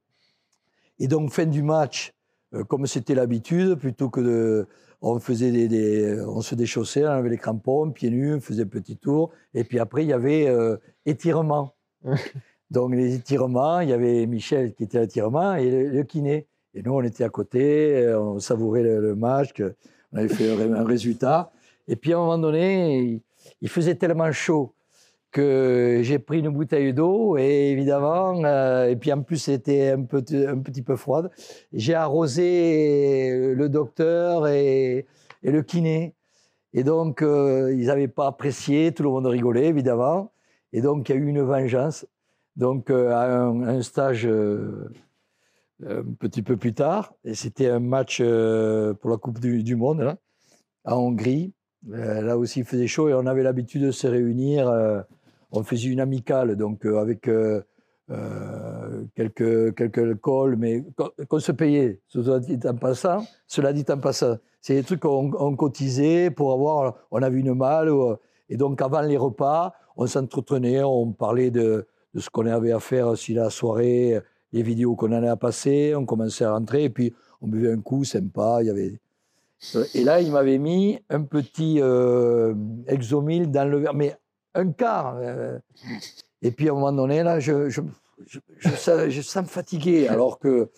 Et 1.00 1.08
donc, 1.08 1.32
fin 1.32 1.46
du 1.46 1.62
match, 1.62 2.14
euh, 2.54 2.64
comme 2.64 2.88
c'était 2.88 3.14
l'habitude, 3.14 3.76
plutôt 3.76 4.10
que 4.10 4.22
de. 4.22 4.68
On, 5.04 5.20
faisait 5.20 5.52
des, 5.68 6.22
on 6.28 6.42
se 6.42 6.54
déchaussait, 6.54 7.04
on 7.04 7.10
avait 7.10 7.30
les 7.30 7.38
crampons, 7.40 7.90
pieds 7.90 8.12
nus, 8.12 8.36
on 8.36 8.40
faisait 8.40 8.64
un 8.64 8.68
petit 8.68 8.98
tour. 8.98 9.32
Et 9.56 9.64
puis 9.64 9.80
après, 9.80 10.04
il 10.04 10.10
y 10.10 10.14
avait 10.14 10.48
étirement. 11.08 11.74
donc, 12.70 12.94
les 12.94 13.16
étirements, 13.16 13.80
il 13.80 13.90
y 13.90 13.94
avait 13.94 14.28
Michel 14.28 14.76
qui 14.76 14.84
était 14.84 15.00
à 15.00 15.02
l'étirement 15.02 15.56
et 15.56 15.88
le, 15.88 16.04
kiné. 16.04 16.48
Et 16.74 16.82
nous, 16.82 16.94
on 16.94 17.02
était 17.02 17.24
à 17.24 17.30
côté, 17.30 18.14
on 18.16 18.40
savourait 18.40 18.84
le, 18.84 19.16
match. 19.16 19.50
On 20.14 20.18
avait 20.18 20.30
fait 20.30 20.52
un 20.52 20.84
résultat. 20.86 21.52
Et 21.88 21.96
puis 21.96 22.14
à 22.14 22.18
un 22.18 22.20
moment 22.20 22.38
donné, 22.38 23.22
il 23.62 23.70
faisait 23.70 23.96
tellement 23.96 24.32
chaud 24.32 24.74
que 25.32 26.02
j'ai 26.04 26.20
pris 26.20 26.40
une 26.40 26.50
bouteille 26.50 26.94
d'eau 26.94 27.38
et 27.38 27.72
évidemment, 27.72 28.44
euh, 28.44 28.90
et 28.90 28.96
puis 28.98 29.14
en 29.14 29.22
plus 29.22 29.38
c'était 29.38 29.92
un, 29.92 30.04
petit 30.04 30.82
peu 30.82 30.96
froide, 30.98 31.32
j'ai 31.72 31.94
arrosé 31.94 33.54
le 33.56 33.70
docteur 33.70 34.48
et, 34.48 35.08
le 35.42 35.62
kiné. 35.62 36.14
Et 36.74 36.84
donc 36.84 37.22
euh, 37.22 37.74
ils 37.74 37.88
n'avaient 37.88 38.08
pas 38.08 38.28
apprécié, 38.28 38.94
tout 38.94 39.04
le 39.04 39.10
monde 39.10 39.26
rigolait 39.26 39.68
évidemment. 39.68 40.32
Et 40.74 40.82
donc 40.82 41.10
il 41.10 41.16
y 41.16 41.18
a 41.18 41.22
eu 41.22 41.28
une 41.28 41.42
vengeance. 41.42 42.06
Donc 42.58 42.90
euh, 42.90 43.12
à, 43.12 43.46
un, 43.46 43.82
stage 43.82 44.30
un 45.88 46.04
petit 46.20 46.42
peu 46.42 46.58
plus 46.58 46.74
tard. 46.74 47.14
Et 47.24 47.36
c'était 47.36 47.70
un 47.70 47.80
match 47.80 48.20
euh, 48.22 48.94
pour 48.94 49.10
la 49.10 49.18
Coupe 49.18 49.40
du, 49.40 49.76
Monde, 49.76 50.02
là, 50.02 50.18
à 50.86 50.98
Hongrie. 50.98 51.54
Euh, 51.92 52.22
là 52.22 52.38
aussi, 52.38 52.60
il 52.60 52.66
faisait 52.66 52.88
chaud 52.88 53.10
et 53.10 53.14
on 53.14 53.26
avait 53.26 53.44
l'habitude 53.44 53.84
de 53.84 53.92
se 53.92 54.08
réunir. 54.08 54.70
Euh, 54.70 55.02
on 55.52 55.64
faisait 55.64 55.90
une 55.90 56.00
amicale, 56.00 56.56
donc 56.56 56.86
avec 56.86 57.30
quelques, 59.16 59.76
quelques 59.76 60.28
mais 60.58 60.84
qu'on 61.28 61.40
se 61.40 61.52
payait. 61.52 62.00
Cela 62.08 62.40
dit 62.40 62.60
en 62.66 62.76
passant, 62.76 63.26
cela 63.48 63.74
dit 63.74 63.86
en 63.90 63.98
passant. 63.98 64.38
C'est 64.62 64.76
des 64.76 64.84
trucs 64.84 65.02
qu'on 65.02 65.56
cotisait 65.58 66.30
pour 66.32 66.54
avoir. 66.54 66.96
On 67.12 67.22
avait 67.22 67.40
une 67.40 67.54
malle. 67.54 67.92
Et 68.48 68.56
donc, 68.56 68.82
avant 68.82 69.02
les 69.02 69.18
repas, 69.18 69.74
on 69.98 70.08
s'entretenait, 70.08 70.84
on 70.84 71.12
parlait 71.12 71.52
de, 71.52 71.86
de 72.14 72.20
ce 72.20 72.30
qu'on 72.30 72.46
avait 72.46 72.72
à 72.72 72.80
faire 72.80 73.18
si 73.18 73.34
la 73.34 73.50
soirée 73.50 74.22
les 74.54 74.64
vidéos 74.64 74.96
qu'on 74.96 75.12
allait 75.12 75.28
à 75.28 75.38
passer, 75.38 75.96
on 75.96 76.06
commençait 76.06 76.44
à 76.44 76.54
rentrer, 76.54 76.86
et 76.86 76.90
puis 76.90 77.14
on 77.42 77.48
buvait 77.48 77.72
un 77.72 77.82
coup 77.82 78.04
sympa. 78.04 78.60
Il 78.62 78.68
y 78.68 78.70
avait... 78.70 79.00
Et 79.94 80.04
là, 80.04 80.22
il 80.22 80.32
m'avait 80.32 80.58
mis 80.58 81.00
un 81.10 81.22
petit 81.22 81.78
euh, 81.80 82.54
exomil 82.88 83.52
dans 83.52 83.70
le 83.70 83.78
verre, 83.78 83.94
mais 83.94 84.16
un 84.56 84.72
quart. 84.72 85.18
Euh. 85.20 85.60
et 86.42 86.52
puis 86.52 86.68
à 86.68 86.72
un 86.72 86.76
moment 86.76 86.92
donné, 86.92 87.24
là, 87.24 87.40
je, 87.40 87.70
je, 87.70 87.82
je, 88.26 88.40
je, 89.10 89.22
sens 89.22 89.44
me 89.44 89.48
fatiguer, 89.48 90.08
alors 90.08 90.40
que 90.40 90.70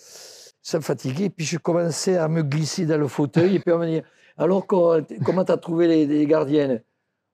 ça 0.61 0.77
me 0.77 0.83
fatiguait. 0.83 1.29
Puis 1.29 1.45
je 1.45 1.57
commençais 1.57 2.17
à 2.17 2.27
me 2.27 2.43
glisser 2.43 2.85
dans 2.85 2.97
le 2.97 3.07
fauteuil, 3.07 3.55
et 3.55 3.59
puis 3.59 3.71
on 3.71 3.79
me 3.79 3.87
dit 3.87 4.01
Alors, 4.37 4.67
comment 4.67 5.45
tu 5.45 5.51
as 5.51 5.57
trouvé 5.57 5.87
les, 5.87 6.05
les 6.05 6.25
gardiennes? 6.25 6.83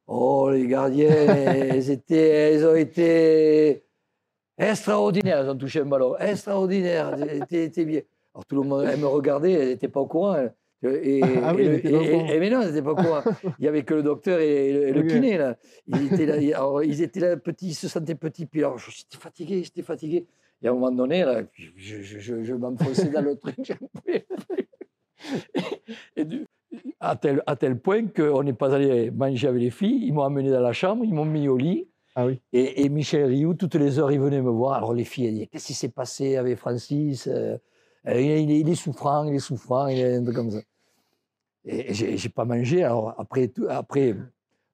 Oh, 0.05 0.49
les 0.51 0.67
gardiennes, 0.67 1.29
elles, 1.29 1.89
étaient, 1.89 2.29
elles 2.29 2.65
ont 2.65 2.75
été 2.75 3.83
Extraordinaire, 4.59 5.43
ils 5.43 5.49
ont 5.49 5.57
touché 5.57 5.79
un 5.79 5.85
ballon. 5.85 6.17
Extraordinaire, 6.17 7.15
t'es 7.49 7.85
bien. 7.85 8.01
Alors 8.33 8.45
tout 8.45 8.61
le 8.61 8.67
monde, 8.67 8.85
elle 8.91 8.99
me 8.99 9.07
regardait, 9.07 9.53
elle 9.53 9.67
n'était 9.69 9.87
pas 9.87 10.01
au 10.01 10.05
courant. 10.05 10.35
Et, 10.81 11.21
ah 11.43 11.53
oui, 11.53 11.63
et, 11.63 12.39
mais 12.39 12.49
non, 12.49 12.61
elle 12.61 12.69
n'était 12.69 12.81
pas 12.81 12.91
au 12.91 12.95
courant. 12.95 13.21
Il 13.43 13.61
n'y 13.61 13.67
avait 13.67 13.83
que 13.83 13.95
le 13.95 14.03
docteur 14.03 14.39
et 14.39 14.91
le, 14.91 15.03
kiné, 15.03 15.37
là. 15.37 15.57
Ils 15.87 16.13
étaient 16.13 16.25
là, 16.25 16.57
alors, 16.57 16.83
ils 16.83 17.01
étaient 17.01 17.19
là, 17.19 17.37
petits, 17.37 17.69
ils 17.69 17.73
se 17.73 17.87
sentaient 17.87 18.15
petits. 18.15 18.45
Puis 18.45 18.59
alors, 18.59 18.77
j'étais 18.77 19.17
fatigué, 19.17 19.63
j'étais 19.63 19.81
fatigué. 19.81 20.27
Et 20.61 20.67
à 20.67 20.71
un 20.71 20.73
moment 20.73 20.91
donné, 20.91 21.23
là, 21.23 21.41
je, 21.53 22.01
je, 22.01 22.19
je, 22.19 22.43
je 22.43 22.53
m'enfonçais 22.53 23.09
dans 23.09 23.21
le 23.21 23.37
truc. 23.37 23.73
et 26.15 26.25
du, 26.25 26.45
à, 26.99 27.15
tel, 27.15 27.43
à 27.45 27.55
tel 27.55 27.79
point 27.79 28.07
qu'on 28.07 28.43
n'est 28.43 28.53
pas 28.53 28.73
allé 28.73 29.11
manger 29.11 29.47
avec 29.47 29.61
les 29.61 29.71
filles. 29.71 30.05
Ils 30.05 30.13
m'ont 30.13 30.23
amené 30.23 30.49
dans 30.49 30.61
la 30.61 30.73
chambre, 30.73 31.03
ils 31.05 31.13
m'ont 31.13 31.25
mis 31.25 31.47
au 31.47 31.57
lit. 31.57 31.87
Ah 32.21 32.27
et, 32.51 32.89
Michel 32.89 33.23
Rioux, 33.23 33.53
toutes 33.53 33.75
les 33.75 33.97
heures, 33.97 34.11
il 34.11 34.19
venait 34.19 34.41
me 34.41 34.49
voir. 34.49 34.73
Alors 34.73 34.93
les 34.93 35.05
filles, 35.05 35.27
elles 35.27 35.33
disaient 35.35 35.47
Qu'est-ce 35.47 35.67
qui 35.67 35.73
s'est 35.73 35.87
passé 35.87 36.35
avec 36.35 36.57
Francis 36.57 37.27
euh, 37.27 37.57
euh, 38.07 38.19
il, 38.19 38.69
est, 38.69 38.75
souffrant, 38.75 39.23
il 39.23 39.35
est 39.35 39.39
souffrant, 39.39 39.87
il 39.87 39.99
est 39.99 40.15
un 40.15 40.23
truc 40.23 40.35
comme 40.35 40.51
ça. 40.51 40.59
Et 41.63 41.93
j'ai 41.93 42.29
pas 42.29 42.43
mangé. 42.43 42.83
Alors 42.83 43.15
après, 43.17 43.49
après 43.69 44.17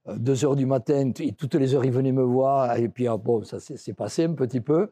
euh, 0.07 0.17
deux 0.17 0.43
heures 0.43 0.55
du 0.55 0.65
matin, 0.65 1.11
toutes 1.37 1.53
les 1.53 1.75
heures, 1.75 1.85
il 1.85 1.91
venait 1.91 2.11
me 2.11 2.23
voir. 2.23 2.77
Et 2.77 2.89
puis, 2.89 3.07
ah, 3.07 3.17
bon, 3.17 3.43
ça 3.43 3.59
s'est 3.59 3.93
passé 3.93 4.23
un 4.23 4.33
petit 4.33 4.61
peu. 4.61 4.89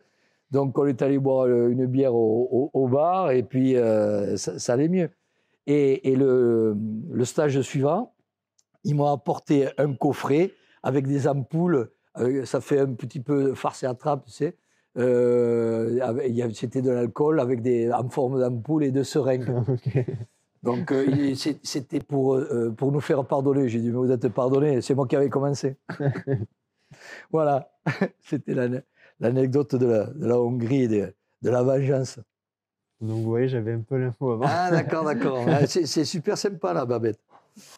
Donc, 0.52 0.78
on 0.78 0.86
est 0.86 1.02
allé 1.02 1.18
boire 1.18 1.48
une 1.48 1.88
bière 1.88 2.14
au, 2.14 2.88
bar 2.88 3.32
et 3.32 3.42
puis 3.42 3.76
ça, 4.36 4.74
allait 4.74 4.90
mieux. 4.90 5.10
Et, 5.66 6.12
et 6.12 6.16
le, 6.16 6.78
le, 7.10 7.26
stage 7.26 7.60
suivant, 7.62 8.14
ils 8.84 8.94
m'ont 8.94 9.12
apporté 9.12 9.70
un 9.80 9.96
coffret 9.96 10.52
avec 10.84 11.08
des 11.08 11.28
ampoules 11.28 11.90
ça 12.46 12.62
fait 12.62 12.80
un 12.80 12.94
petit 12.94 13.20
peu 13.20 13.54
farce 13.56 13.84
et 13.84 13.86
attrape, 13.86 14.26
tu 14.26 14.32
sais. 14.32 14.56
Euh, 14.98 16.00
c'était 16.54 16.82
de 16.82 16.92
l'alcool 16.92 17.40
avec 17.40 17.62
des 17.62 17.92
en 17.92 18.10
forme 18.10 18.40
d'ampoule 18.40 18.84
et 18.84 18.92
de 18.92 19.04
seringue. 19.04 19.48
Donc 20.64 20.92
euh, 20.92 21.34
c'était 21.36 22.00
pour, 22.00 22.36
euh, 22.36 22.72
pour 22.72 22.92
nous 22.92 23.02
faire 23.02 23.26
pardonner. 23.26 23.68
J'ai 23.68 23.80
dit, 23.80 23.90
mais 23.90 23.98
vous 23.98 24.12
êtes 24.12 24.30
pardonné, 24.30 24.82
c'est 24.82 24.96
moi 24.96 25.08
qui 25.08 25.16
avais 25.16 25.30
commencé. 25.30 25.76
voilà, 27.32 27.70
c'était 28.22 28.56
l'anecdote 29.20 29.76
de 29.76 29.86
la, 29.86 30.06
de 30.06 30.26
la 30.26 30.40
Hongrie 30.40 30.84
et 30.84 30.88
de, 30.88 31.14
de 31.42 31.50
la 31.50 31.64
vengeance. 31.64 32.20
Donc 33.02 33.18
vous 33.18 33.30
voyez, 33.30 33.50
j'avais 33.50 33.74
un 33.74 33.82
peu 33.82 33.98
l'info 33.98 34.32
avant. 34.32 34.46
Ah, 34.48 34.72
d'accord, 34.72 35.04
d'accord. 35.04 35.44
Ah, 35.48 35.68
c'est 35.68 36.06
super 36.06 36.38
sympa, 36.38 36.74
là, 36.74 36.86
Babette. 36.86 37.20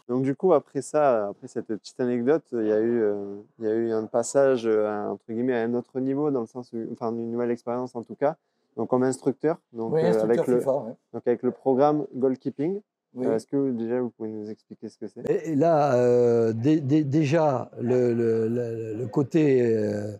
Donc 0.07 0.23
du 0.23 0.35
coup, 0.35 0.53
après 0.53 0.81
ça, 0.81 1.27
après 1.29 1.47
cette 1.47 1.67
petite 1.67 1.99
anecdote, 1.99 2.43
il 2.53 2.67
y 2.67 2.71
a 2.71 2.79
eu, 2.79 3.01
euh, 3.01 3.35
il 3.59 3.65
y 3.65 3.67
a 3.67 3.73
eu 3.73 3.91
un 3.91 4.05
passage 4.05 4.65
euh, 4.67 4.88
à, 4.88 5.11
entre 5.11 5.25
guillemets 5.29 5.55
à 5.55 5.63
un 5.63 5.73
autre 5.73 5.99
niveau, 5.99 6.31
dans 6.31 6.41
le 6.41 6.47
sens, 6.47 6.71
où, 6.73 6.77
enfin 6.93 7.11
une 7.11 7.31
nouvelle 7.31 7.51
expérience 7.51 7.95
en 7.95 8.03
tout 8.03 8.15
cas. 8.15 8.35
Donc 8.77 8.89
comme 8.89 9.03
instructeur, 9.03 9.57
donc 9.73 9.93
Oui, 9.93 10.01
euh, 10.03 10.09
instructeur 10.09 10.29
avec 10.43 10.47
le, 10.47 10.59
FIFA, 10.59 10.75
ouais. 10.77 10.93
donc 11.13 11.21
avec 11.27 11.43
le 11.43 11.51
programme 11.51 12.05
goalkeeping. 12.15 12.81
Oui. 13.17 13.25
Euh, 13.27 13.35
Est-ce 13.35 13.47
que 13.47 13.71
déjà 13.71 14.01
vous 14.01 14.09
pouvez 14.09 14.29
nous 14.29 14.49
expliquer 14.49 14.89
ce 14.89 14.97
que 14.97 15.07
c'est? 15.07 15.21
Et 15.29 15.51
et 15.51 15.55
là, 15.55 15.95
euh, 15.95 16.51
dé- 16.51 16.81
dé- 16.81 17.05
déjà, 17.05 17.71
le, 17.79 18.13
le- 18.13 18.49
le- 18.49 18.93
le 18.95 19.07
côté 19.07 19.65
euh, 19.65 20.11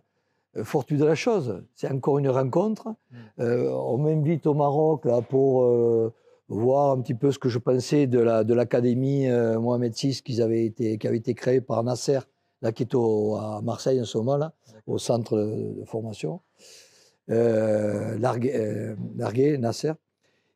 fortuit 0.64 0.96
de 0.96 1.04
la 1.04 1.14
chose, 1.14 1.62
c'est 1.74 1.90
encore 1.92 2.18
une 2.18 2.30
rencontre. 2.30 2.88
Euh, 3.38 3.68
on 3.70 3.98
m'invite 3.98 4.46
au 4.46 4.54
Maroc 4.54 5.04
là, 5.04 5.20
pour 5.20 5.64
euh, 5.64 6.10
voir 6.48 6.92
un 6.92 7.00
petit 7.00 7.14
peu 7.14 7.32
ce 7.32 7.38
que 7.38 7.48
je 7.48 7.58
pensais 7.58 8.06
de 8.06 8.18
la 8.20 8.44
de 8.44 8.54
l'académie 8.54 9.28
euh, 9.28 9.58
Mohamed 9.58 9.92
VI 9.94 10.20
qui 10.24 10.40
avait 10.40 10.64
été 10.64 10.98
qui 10.98 11.06
avait 11.08 11.16
été 11.18 11.34
créée 11.34 11.60
par 11.60 11.82
Nasser, 11.84 12.20
là 12.62 12.72
qui 12.72 12.84
est 12.84 12.94
au- 12.94 13.34
à 13.36 13.60
Marseille 13.62 14.00
en 14.00 14.04
ce 14.04 14.16
moment 14.18 14.36
là, 14.36 14.52
au 14.86 14.98
centre 14.98 15.36
de, 15.36 15.80
de 15.80 15.84
formation. 15.84 16.40
Euh, 17.30 18.16
Largué, 18.18 18.54
euh, 18.54 18.94
Largué, 19.16 19.58
Nasser. 19.58 19.92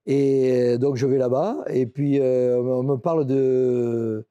Et 0.06 0.78
donc 0.78 0.96
je 0.96 1.06
vais 1.06 1.18
là-bas 1.18 1.58
et 1.68 1.86
puis 1.86 2.20
euh, 2.20 2.60
on 2.62 2.82
me 2.84 2.96
parle 2.96 3.26
de 3.26 4.24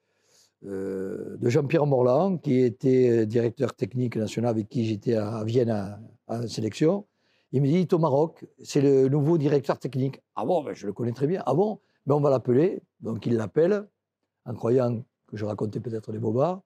euh, 0.65 1.37
de 1.37 1.49
Jean-Pierre 1.49 1.85
Morland, 1.85 2.37
qui 2.37 2.59
était 2.61 3.25
directeur 3.25 3.73
technique 3.75 4.15
national 4.17 4.49
avec 4.51 4.67
qui 4.69 4.85
j'étais 4.85 5.15
à 5.15 5.43
Vienne 5.45 5.69
à, 5.69 5.99
à 6.27 6.39
la 6.41 6.47
sélection. 6.47 7.05
Il 7.51 7.61
me 7.61 7.67
dit, 7.67 7.87
il 7.89 7.95
au 7.95 7.97
Maroc, 7.97 8.45
c'est 8.63 8.81
le 8.81 9.09
nouveau 9.09 9.37
directeur 9.37 9.79
technique. 9.79 10.21
Ah 10.35 10.45
bon, 10.45 10.63
ben, 10.63 10.73
je 10.73 10.85
le 10.85 10.93
connais 10.93 11.13
très 11.13 11.25
bien. 11.25 11.41
Ah 11.45 11.53
bon, 11.53 11.79
ben, 12.05 12.15
on 12.15 12.19
va 12.19 12.29
l'appeler. 12.29 12.81
Donc 12.99 13.25
il 13.25 13.35
l'appelle, 13.35 13.87
en 14.45 14.53
croyant 14.53 15.03
que 15.27 15.37
je 15.37 15.45
racontais 15.45 15.79
peut-être 15.79 16.11
des 16.11 16.19
bobards. 16.19 16.61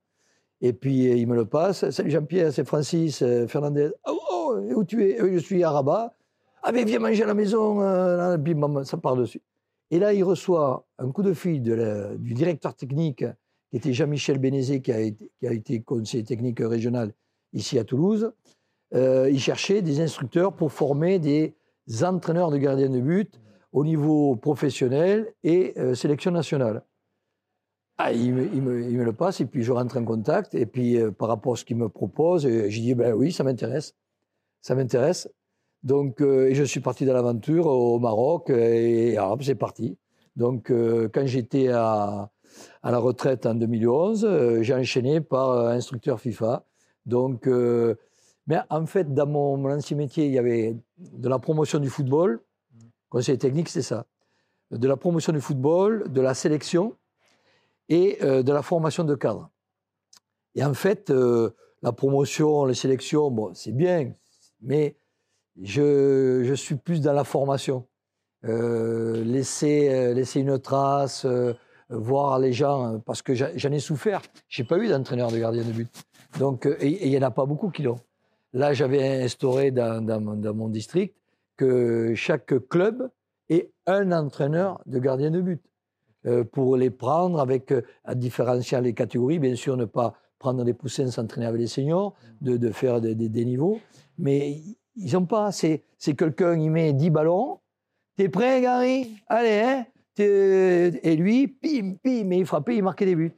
Et 0.62 0.74
puis 0.74 1.10
euh, 1.10 1.16
il 1.16 1.28
me 1.28 1.36
le 1.36 1.46
passe. 1.46 1.90
Salut 1.90 2.12
Jean-Pierre, 2.12 2.52
c'est 2.52 2.66
Francis 2.66 3.22
euh, 3.22 3.48
Fernandez. 3.48 3.92
Ah 4.04 4.12
oh, 4.32 4.60
et 4.68 4.74
où 4.74 4.84
tu 4.84 5.10
es? 5.10 5.22
Euh, 5.22 5.34
Je 5.34 5.40
suis 5.40 5.64
à 5.64 5.72
Rabat. 5.72 6.16
Ah 6.64 6.72
ben 6.72 6.86
viens 6.86 7.00
manger 7.00 7.24
à 7.24 7.28
la 7.28 7.34
maison. 7.34 7.80
Puis 8.44 8.56
ça 8.86 8.98
part 8.98 9.18
dessus. 9.18 9.42
Et 9.92 10.00
là, 10.00 10.14
il 10.14 10.24
reçoit 10.24 10.86
un 10.98 11.12
coup 11.12 11.22
de 11.22 11.34
fil 11.34 11.62
du 11.62 12.34
directeur 12.34 12.74
technique 12.74 13.26
qui 13.70 13.78
était 13.78 13.92
Jean-Michel 13.92 14.38
Bénézé, 14.38 14.82
qui 14.82 14.94
a 14.94 15.02
été 15.52 15.82
conseiller 15.82 16.24
technique 16.24 16.60
régional 16.60 17.14
ici 17.52 17.78
à 17.78 17.84
Toulouse. 17.84 18.32
Euh, 18.94 19.30
il 19.32 19.40
cherchait 19.40 19.82
des 19.82 20.02
instructeurs 20.02 20.54
pour 20.54 20.72
former 20.72 21.20
des 21.20 21.56
entraîneurs 22.04 22.52
de 22.52 22.58
gardiens 22.58 22.90
de 22.90 23.00
but 23.00 23.40
au 23.72 23.84
niveau 23.84 24.36
professionnel 24.36 25.34
et 25.44 25.74
euh, 25.78 25.96
sélection 25.96 26.32
nationale. 26.32 26.84
Ah, 27.98 28.12
il, 28.12 28.34
me, 28.34 29.04
le 29.04 29.14
passe 29.14 29.42
et 29.42 29.46
puis 29.46 29.64
je 29.64 29.72
rentre 29.72 29.98
en 29.98 30.06
contact. 30.06 30.56
Et 30.56 30.66
puis 30.66 30.98
euh, 30.98 31.12
par 31.12 31.28
rapport 31.28 31.54
à 31.54 31.56
ce 31.56 31.66
qu'il 31.66 31.78
me 31.78 31.90
propose, 31.90 32.46
euh, 32.46 32.70
j'ai 32.70 32.82
dit 32.82 32.94
ben 32.94 33.14
oui, 33.14 33.32
ça 33.32 33.44
m'intéresse. 33.44 33.96
Ça 34.62 34.76
m'intéresse. 34.76 35.30
Donc, 35.84 36.22
et 36.22 36.56
je 36.56 36.64
suis 36.64 36.80
parti 36.80 37.06
dans 37.06 37.12
l'aventure 37.12 37.66
au 37.68 38.00
Maroc 38.00 38.50
et, 38.50 39.18
c'est 39.42 39.56
parti. 39.56 39.98
Donc, 40.38 40.72
quand 40.72 41.26
j'étais 41.26 41.68
à, 41.68 42.32
à 42.82 42.92
la 42.92 43.00
retraite 43.00 43.46
en 43.46 43.56
2011, 43.56 44.26
euh, 44.26 44.62
j'ai 44.62 44.74
enchaîné 44.74 45.20
par 45.20 45.68
instructeur 45.68 46.22
FIFA. 46.22 46.66
Donc, 47.06 47.50
mais 48.48 48.60
en 48.70 48.86
fait, 48.86 49.14
dans 49.14 49.26
mon, 49.26 49.58
mon 49.58 49.72
ancien 49.72 49.96
métier, 49.96 50.26
il 50.26 50.34
y 50.34 50.38
avait 50.38 50.76
de 50.98 51.30
la 51.30 51.40
promotion 51.40 51.80
du 51.80 51.90
football. 51.90 52.42
Conseil 53.10 53.38
technique, 53.38 53.70
c'est 53.70 53.82
ça. 53.82 54.06
De 54.72 54.88
la 54.88 54.98
promotion 54.98 55.32
du 55.32 55.40
football, 55.40 56.12
de 56.12 56.22
la 56.22 56.34
sélection 56.34 56.96
et 57.88 58.18
euh, 58.22 58.44
de 58.44 58.52
la 58.52 58.62
formation 58.62 59.04
de 59.04 59.16
cadres. 59.16 59.50
Et 60.56 60.64
en 60.64 60.74
fait, 60.74 61.10
euh, 61.10 61.52
la 61.82 61.92
promotion, 61.92 62.66
les 62.66 62.74
sélections, 62.74 63.32
bon, 63.32 63.54
c'est 63.54 63.72
bien, 63.72 64.14
mais 64.62 64.98
je, 65.62 66.44
je 66.44 66.54
suis 66.54 66.76
plus 66.76 67.02
dans 67.02 67.14
la 67.14 67.24
formation. 67.24 67.88
Euh, 68.46 69.24
laisser, 69.24 70.14
laisser 70.14 70.42
une 70.42 70.60
trace, 70.60 71.26
voir 71.90 72.40
les 72.40 72.52
gens, 72.52 73.00
parce 73.06 73.22
que 73.22 73.34
j'en 73.36 73.72
ai 73.72 73.80
souffert. 73.80 74.22
J'ai 74.50 74.64
pas 74.64 74.78
eu 74.78 74.88
d'entraîneur 74.88 75.32
de 75.32 75.38
gardien 75.38 75.64
de 75.64 75.72
but. 75.72 75.90
Donc, 76.40 76.66
et 76.66 77.06
il 77.06 77.10
n'y 77.10 77.18
en 77.18 77.22
a 77.22 77.32
pas 77.32 77.46
beaucoup 77.46 77.70
qui 77.70 77.84
l'ont. 77.84 78.00
Là, 78.54 78.74
j'avais 78.74 79.24
instauré 79.24 79.72
dans, 79.72 80.22
mon, 80.22 80.70
district 80.70 81.16
que 81.58 82.14
chaque 82.16 82.54
club 82.70 83.10
ait 83.50 83.72
un 83.88 84.12
entraîneur 84.12 84.82
de 84.86 85.00
gardien 85.00 85.32
de 85.32 85.42
but. 85.42 85.62
Euh, 86.26 86.46
pour 86.46 86.78
les 86.78 86.90
prendre 86.90 87.42
avec, 87.42 87.72
euh, 87.74 87.82
à 88.06 88.16
différencier 88.16 88.80
les 88.80 88.94
catégories, 88.94 89.40
bien 89.40 89.56
sûr, 89.56 89.76
ne 89.76 89.84
pas 89.84 90.14
prendre 90.40 90.64
les 90.64 90.74
poussins, 90.74 91.12
s'entraîner 91.12 91.48
avec 91.48 91.60
les 91.60 91.68
seniors, 91.68 92.16
de, 92.40 92.72
faire 92.72 93.02
des, 93.02 93.14
des- 93.14 93.28
des 93.28 93.44
niveaux. 93.44 93.82
Mais 94.18 94.62
ils 94.96 95.14
n'ont 95.14 95.26
pas. 95.26 95.52
C'est 95.52 95.82
quelqu'un, 96.18 96.58
il 96.58 96.70
met 96.70 96.94
10 96.94 97.10
ballons. 97.10 97.60
T'es 98.16 98.30
prêt, 98.30 98.62
Gary? 98.62 99.16
Allez, 99.28 99.62
hein 99.66 99.86
Et 100.18 101.16
lui, 101.18 101.48
pim, 101.48 101.96
pim, 102.02 102.24
mais 102.26 102.40
il 102.40 102.46
frappait, 102.46 102.78
il 102.78 102.84
marquait 102.84 103.06
des 103.06 103.16
buts. 103.16 103.34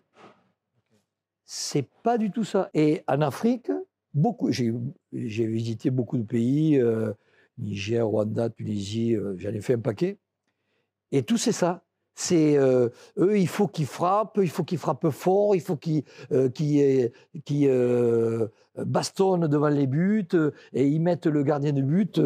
C'est 1.45 1.88
pas 2.04 2.17
du 2.17 2.32
tout 2.32 2.43
ça. 2.43 2.69
Et 2.73 3.01
en 3.08 3.21
Afrique, 3.21 3.71
beaucoup. 4.15 4.51
J'ai 4.51 4.73
visité 5.12 5.91
beaucoup 5.91 6.17
de 6.17 6.23
pays, 6.23 6.80
euh, 6.80 7.13
Niger, 7.60 8.08
Rwanda, 8.08 8.49
Tunisie, 8.49 9.15
euh, 9.15 9.36
j'en 9.38 9.49
ai 9.49 9.62
fait 9.62 9.73
un 9.73 9.80
paquet. 9.80 10.17
Et 11.12 11.23
tout 11.23 11.38
c'est 11.38 11.51
ça. 11.51 11.84
C'est 12.17 12.58
euh, 12.58 12.89
eux, 13.17 13.38
il 13.38 13.47
faut 13.47 13.67
qu'ils 13.67 13.86
frappent, 13.86 14.39
il 14.41 14.49
faut 14.49 14.63
qu'ils 14.63 14.78
frappent 14.78 15.10
fort, 15.10 15.54
il 15.54 15.62
faut 15.62 15.75
qu'ils 15.75 16.04
bastonnent 18.78 19.47
devant 19.47 19.67
les 19.67 19.86
buts 19.86 20.28
et 20.73 20.88
ils 20.88 21.01
mettent 21.01 21.25
le 21.28 21.43
gardien 21.43 21.73
de 21.73 21.82
but. 21.82 22.21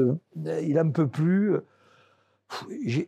il 0.62 0.80
en 0.80 0.92
peut 0.92 1.08
plus. 1.08 1.56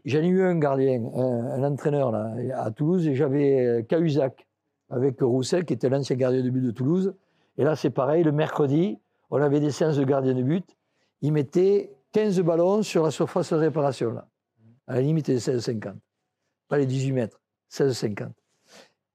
J'en 0.05 0.19
ai 0.19 0.27
eu 0.27 0.41
un 0.41 0.57
gardien, 0.57 1.03
un, 1.15 1.63
un 1.63 1.63
entraîneur 1.63 2.11
là, 2.11 2.33
à 2.55 2.71
Toulouse, 2.71 3.07
et 3.07 3.13
j'avais 3.13 3.85
Cahuzac 3.87 4.47
avec 4.89 5.21
Roussel, 5.21 5.65
qui 5.65 5.73
était 5.73 5.89
l'ancien 5.89 6.15
gardien 6.15 6.43
de 6.43 6.49
but 6.49 6.61
de 6.61 6.71
Toulouse. 6.71 7.13
Et 7.57 7.63
là, 7.63 7.75
c'est 7.75 7.89
pareil, 7.89 8.23
le 8.23 8.31
mercredi, 8.31 8.99
on 9.29 9.41
avait 9.41 9.59
des 9.59 9.71
séances 9.71 9.97
de 9.97 10.03
gardien 10.03 10.33
de 10.33 10.43
but. 10.43 10.75
Il 11.21 11.31
mettait 11.33 11.93
15 12.13 12.39
ballons 12.41 12.83
sur 12.83 13.03
la 13.03 13.11
surface 13.11 13.51
de 13.53 13.57
réparation, 13.57 14.11
là, 14.11 14.27
à 14.87 14.95
la 14.95 15.01
limite 15.01 15.27
des 15.27 15.39
16,50. 15.39 15.95
Pas 16.67 16.77
les 16.77 16.85
18 16.85 17.11
mètres, 17.11 17.39
16,50. 17.69 18.33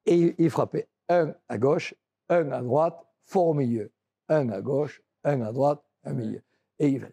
Et 0.07 0.15
il- 0.17 0.35
il 0.39 0.51
frappait 0.51 0.89
un 1.09 1.35
à 1.49 1.59
gauche, 1.59 1.95
un 2.29 2.51
à 2.53 2.63
droite, 2.63 3.05
fort 3.25 3.49
au 3.49 3.55
milieu. 3.55 3.91
Un 4.29 4.49
à 4.51 4.61
gauche, 4.61 5.03
un 5.25 5.41
à 5.43 5.53
droite, 5.53 5.83
un 6.05 6.13
milieu. 6.13 6.43
Et, 6.79 6.89
il- 6.89 7.09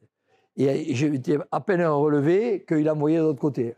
et 0.56 0.94
j'étais 0.96 1.38
à 1.52 1.60
peine 1.62 1.84
relevé 1.86 2.64
qu'il 2.68 2.88
envoyait 2.90 3.18
de 3.18 3.24
l'autre 3.24 3.40
côté. 3.40 3.76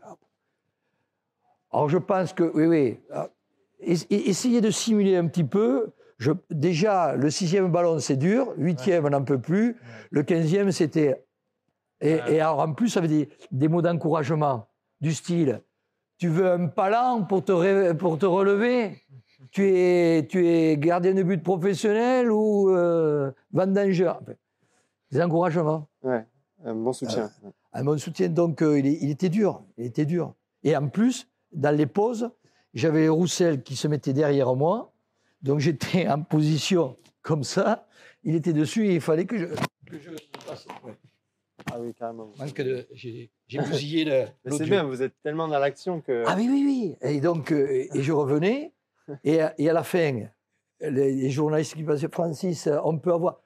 Alors 1.70 1.88
je 1.88 1.98
pense 1.98 2.32
que, 2.32 2.44
oui, 2.54 2.66
oui, 2.66 3.00
ah, 3.10 3.28
es- 3.80 4.06
essayez 4.10 4.60
de 4.60 4.70
simuler 4.70 5.16
un 5.16 5.26
petit 5.26 5.44
peu. 5.44 5.90
Je, 6.18 6.32
déjà, 6.50 7.14
le 7.16 7.30
sixième 7.30 7.70
ballon, 7.70 7.98
c'est 7.98 8.16
dur. 8.16 8.52
Huitième, 8.56 9.04
on 9.04 9.10
n'en 9.10 9.22
peut 9.24 9.40
plus. 9.40 9.76
Le 10.10 10.22
quinzième, 10.22 10.72
c'était. 10.72 11.24
Et, 12.00 12.18
et 12.28 12.40
alors, 12.40 12.60
en 12.60 12.72
plus, 12.72 12.88
ça 12.90 13.00
avait 13.00 13.08
des, 13.08 13.28
des 13.50 13.68
mots 13.68 13.82
d'encouragement, 13.82 14.68
du 15.00 15.12
style 15.12 15.62
Tu 16.18 16.28
veux 16.28 16.50
un 16.50 16.66
palan 16.68 17.24
pour 17.24 17.44
te, 17.44 17.52
ré- 17.52 17.94
pour 17.96 18.18
te 18.18 18.26
relever? 18.26 19.02
Tu 19.50 19.68
es, 19.68 20.26
tu 20.26 20.46
es 20.46 20.76
gardien 20.78 21.12
de 21.14 21.22
but 21.22 21.42
professionnel 21.42 22.30
ou 22.30 22.70
euh, 22.70 23.30
vendangeur 23.52 24.20
Des 25.10 25.20
encouragements 25.22 25.88
Ouais, 26.02 26.24
un 26.64 26.74
bon 26.74 26.92
soutien. 26.92 27.30
un 27.72 27.84
bon 27.84 27.98
soutien. 27.98 28.28
Donc, 28.30 28.62
euh, 28.62 28.78
il 28.78 29.10
était 29.10 29.28
dur. 29.28 29.62
Il 29.76 29.84
était 29.86 30.06
dur. 30.06 30.34
Et 30.62 30.74
en 30.76 30.88
plus, 30.88 31.28
dans 31.52 31.74
les 31.74 31.86
pauses, 31.86 32.30
j'avais 32.74 33.08
Roussel 33.08 33.62
qui 33.62 33.76
se 33.76 33.86
mettait 33.88 34.12
derrière 34.14 34.54
moi. 34.54 34.92
Donc, 35.46 35.60
j'étais 35.60 36.06
en 36.08 36.22
position 36.22 36.96
comme 37.22 37.44
ça. 37.44 37.86
Il 38.24 38.34
était 38.34 38.52
dessus 38.52 38.86
et 38.88 38.94
il 38.96 39.00
fallait 39.00 39.24
que 39.26 39.38
je. 39.38 39.46
que 39.46 39.98
je 40.00 40.10
passe. 40.46 40.66
Ouais. 40.84 40.92
Ah 41.72 41.80
oui, 41.80 41.94
carrément. 41.94 42.30
Manque 42.38 42.60
de. 42.60 42.86
J'ai 42.92 43.30
j'ai 43.46 43.58
bousillé 43.60 44.04
le. 44.04 44.24
Mais 44.44 44.50
c'est 44.50 44.64
bien, 44.64 44.84
vous 44.84 45.02
êtes 45.02 45.14
tellement 45.22 45.48
dans 45.48 45.58
l'action 45.58 46.00
que. 46.00 46.24
Ah 46.26 46.34
oui, 46.36 46.48
oui, 46.50 46.64
oui. 46.66 47.08
Et 47.08 47.20
donc, 47.20 47.52
euh, 47.52 47.86
et 47.94 48.02
je 48.02 48.12
revenais. 48.12 48.72
Et, 49.24 49.40
à- 49.40 49.54
et 49.58 49.70
à 49.70 49.72
la 49.72 49.84
fin, 49.84 50.26
les, 50.80 51.14
les 51.14 51.30
journalistes 51.30 51.74
qui 51.74 51.84
passaient, 51.84 52.08
Francis, 52.10 52.66
euh, 52.66 52.78
on 52.84 52.98
peut 52.98 53.12
avoir. 53.12 53.40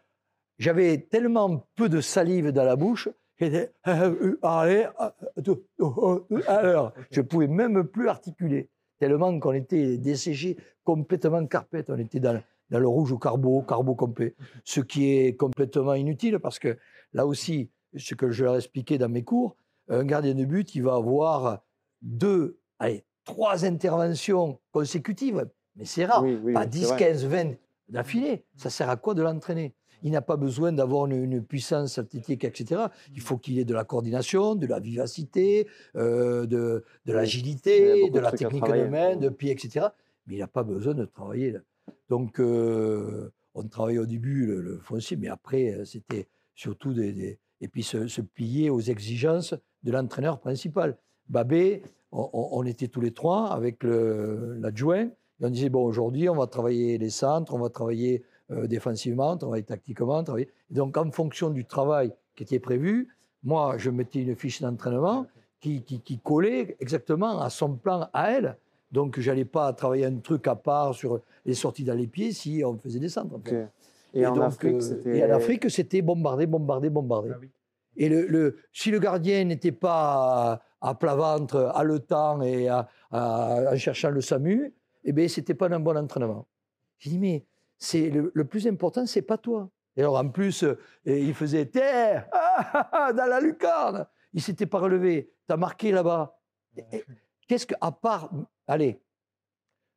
J'avais 0.59 0.99
tellement 0.99 1.67
peu 1.77 1.89
de 1.89 2.01
salive 2.01 2.51
dans 2.51 2.65
la 2.65 2.77
bouche. 2.77 3.09
J'étais. 3.39 3.73
euh, 3.87 4.15
euh, 4.23 4.39
euh, 4.45 4.87
euh, 5.49 6.19
euh, 6.33 6.43
alors, 6.47 6.93
je 7.11 7.21
pouvais 7.21 7.47
même 7.47 7.85
plus 7.85 8.09
articuler. 8.09 8.69
Tellement 9.01 9.41
qu'on 9.41 9.55
était 9.55 9.97
desséché 9.97 10.59
complètement 10.85 11.45
carpette. 11.47 11.89
On 11.89 11.99
était 11.99 12.21
dans, 12.21 12.41
dans 12.69 12.79
le 12.79 12.87
rouge 12.87 13.13
au 13.13 13.19
carbo, 13.19 13.63
carbo 13.63 13.95
complet. 13.95 14.37
Ce 14.65 14.81
qui 14.81 15.11
est 15.11 15.37
complètement 15.37 15.95
inutile 15.95 16.39
parce 16.39 16.59
que 16.59 16.77
là 17.15 17.27
aussi, 17.27 17.71
ce 17.97 18.15
que 18.15 18.31
je 18.31 18.45
leur 18.45 18.57
expliquais 18.57 18.99
dans 18.99 19.09
mes 19.09 19.25
cours, 19.25 19.57
un 19.89 20.05
gardien 20.05 20.35
de 20.35 20.45
but, 20.45 20.75
il 20.75 20.83
va 20.83 20.95
avoir 20.97 21.63
deux, 22.03 22.61
allez, 22.79 23.05
trois 23.25 23.65
interventions 23.65 24.61
consécutives. 24.71 25.49
Mais 25.77 25.87
c'est 25.87 26.05
rare. 26.05 26.23
Oui, 26.23 26.39
oui, 26.43 26.53
pas 26.53 26.65
oui, 26.65 26.69
10, 26.69 26.81
c'est 26.81 26.87
vrai. 26.89 26.99
15, 26.99 27.25
20 27.25 27.55
d'affilée. 27.89 28.45
Ça 28.57 28.69
sert 28.69 28.91
à 28.91 28.97
quoi 28.97 29.15
de 29.15 29.23
l'entraîner? 29.23 29.75
Il 30.03 30.13
n'a 30.13 30.23
pas 30.23 30.37
besoin 30.37 30.73
d'avoir 30.73 31.07
une, 31.07 31.23
une 31.25 31.43
puissance 31.43 31.99
athlétique, 31.99 32.45
etc. 32.45 32.83
Il 33.15 33.21
faut 33.21 33.37
qu'il 33.39 33.59
ait 33.59 33.65
de 33.65 33.75
la 33.75 33.85
coordination, 33.85 34.55
de 34.55 34.67
la 34.67 34.81
vivacité, 34.81 35.67
euh, 35.97 36.47
de, 36.47 36.85
de 37.07 37.13
l'agilité, 37.13 38.09
de 38.09 38.15
de 38.15 38.19
la 38.21 38.31
technique 38.33 38.65
de 38.85 38.89
main, 38.91 39.17
de 39.17 39.29
pied, 39.29 39.51
etc. 39.51 39.87
Mais 40.27 40.35
il 40.37 40.39
n'a 40.39 40.47
pas 40.49 40.63
besoin 40.63 40.95
de 40.95 41.05
travailler. 41.05 41.53
là. 41.53 41.61
Donc, 42.09 42.41
euh, 42.41 43.31
on 43.55 43.65
travaillait 43.69 43.99
au 44.01 44.07
début 44.07 44.47
le, 44.47 44.61
le 44.61 44.79
foncier, 44.79 45.17
mais 45.17 45.29
après, 45.29 45.73
euh, 45.75 45.85
c'était 45.85 46.27
surtout 46.55 46.93
des, 46.95 47.13
des- 47.13 47.39
Et 47.61 47.69
puis 47.69 47.83
se, 47.83 48.07
se 48.07 48.21
plier 48.23 48.71
aux 48.71 48.81
exigences 48.81 49.55
de 49.83 49.91
l'entraîneur 49.93 50.41
principal. 50.41 50.97
Babé, 51.29 51.83
on, 52.13 52.65
était 52.67 52.89
tous 52.89 53.01
les 53.01 53.13
trois 53.13 53.53
avec 53.53 53.85
l'adjoint. 53.85 55.05
Et 55.41 55.45
on 55.45 55.51
disait, 55.51 55.69
bon, 55.69 55.85
aujourd'hui, 55.85 56.29
on 56.29 56.35
va 56.37 56.47
travailler 56.47 56.99
les 56.99 57.11
centres, 57.11 57.55
on 57.55 57.59
va 57.59 57.71
travailler 57.71 58.23
euh, 58.51 58.67
défensivement, 58.67 59.37
travailler 59.37 59.65
tactiquement. 59.65 60.23
travailler- 60.25 60.49
donc, 60.71 60.97
en 60.97 61.11
fonction 61.11 61.51
du 61.51 61.65
travail 61.65 62.13
qui 62.35 62.43
était 62.43 62.59
prévu, 62.59 63.09
moi, 63.43 63.77
je 63.79 63.91
mettais 63.91 64.21
une 64.23 64.37
fiche 64.37 64.61
d'entraînement 64.61 65.27
qui, 65.61 65.83
qui- 65.83 66.01
qui 66.01 66.19
collait 66.19 66.77
exactement 66.81 67.41
à 67.41 67.51
son 67.51 67.75
plan 67.77 68.09
à 68.13 68.31
elle. 68.33 68.57
Donc, 68.93 69.21
je 69.21 69.31
n'allais 69.31 69.45
pas 69.45 69.73
travailler 69.73 70.07
un 70.07 70.17
truc 70.17 70.47
à 70.49 70.57
part 70.57 70.95
sur 70.95 71.21
les 71.45 71.55
sorties 71.55 71.85
dans 71.85 71.95
les 71.95 72.07
pieds 72.09 72.33
si 72.33 72.63
on 72.65 72.77
faisait 72.79 72.99
des 72.99 73.09
centres. 73.09 73.35
en 73.35 73.39
Ok. 73.39 73.49
fait. 73.51 73.69
Et, 74.13 74.27
en 74.27 74.35
donc, 74.35 74.43
Afrique, 74.45 74.75
euh, 74.75 74.81
c'était. 74.81 75.19
et 75.19 75.25
en 75.25 75.31
Afrique, 75.31 75.71
c'était 75.71 76.03
bombarder, 76.03 76.47
bombarder, 76.47 76.91
bombarder. 76.91 77.31
Et 77.97 78.09
le, 78.09 78.27
le- 78.27 78.57
si 78.73 78.91
le 78.91 78.99
gardien 78.99 79.45
n'était 79.45 79.71
pas 79.73 80.61
à, 80.81 80.89
à 80.91 80.95
plat 80.95 81.15
ventre, 81.15 81.71
haletant 81.75 82.41
et 82.43 82.67
à, 82.69 82.89
à- 83.13 83.73
en 83.73 83.77
cherchant 83.77 84.11
le 84.11 84.21
SAMU, 84.21 84.73
eh 85.05 85.13
bien, 85.13 85.29
c'était 85.29 85.55
pas 85.55 85.69
un 85.73 85.79
bon 85.81 85.97
entraînement. 85.97 86.47
J'ai 86.99 87.11
dit, 87.11 87.19
mais 87.19 87.45
c'est 87.81 88.11
le, 88.11 88.31
le 88.33 88.45
plus 88.45 88.66
important, 88.68 89.07
c'est 89.07 89.22
pas 89.22 89.39
toi. 89.39 89.68
Et 89.97 90.03
alors, 90.03 90.16
en 90.16 90.28
plus, 90.28 90.62
euh, 90.62 90.78
il 91.05 91.35
faisait 91.35 91.66
terre 91.66 92.28
dans 92.93 93.28
la 93.28 93.41
lucarne. 93.41 94.07
Il 94.33 94.41
s'était 94.43 94.66
pas 94.66 94.78
relevé. 94.78 95.33
Tu 95.49 95.53
as 95.53 95.57
marqué 95.57 95.91
là-bas. 95.91 96.39
Qu'est-ce 97.49 97.66
que, 97.66 97.74
à 97.81 97.91
part, 97.91 98.31
allez, 98.68 99.03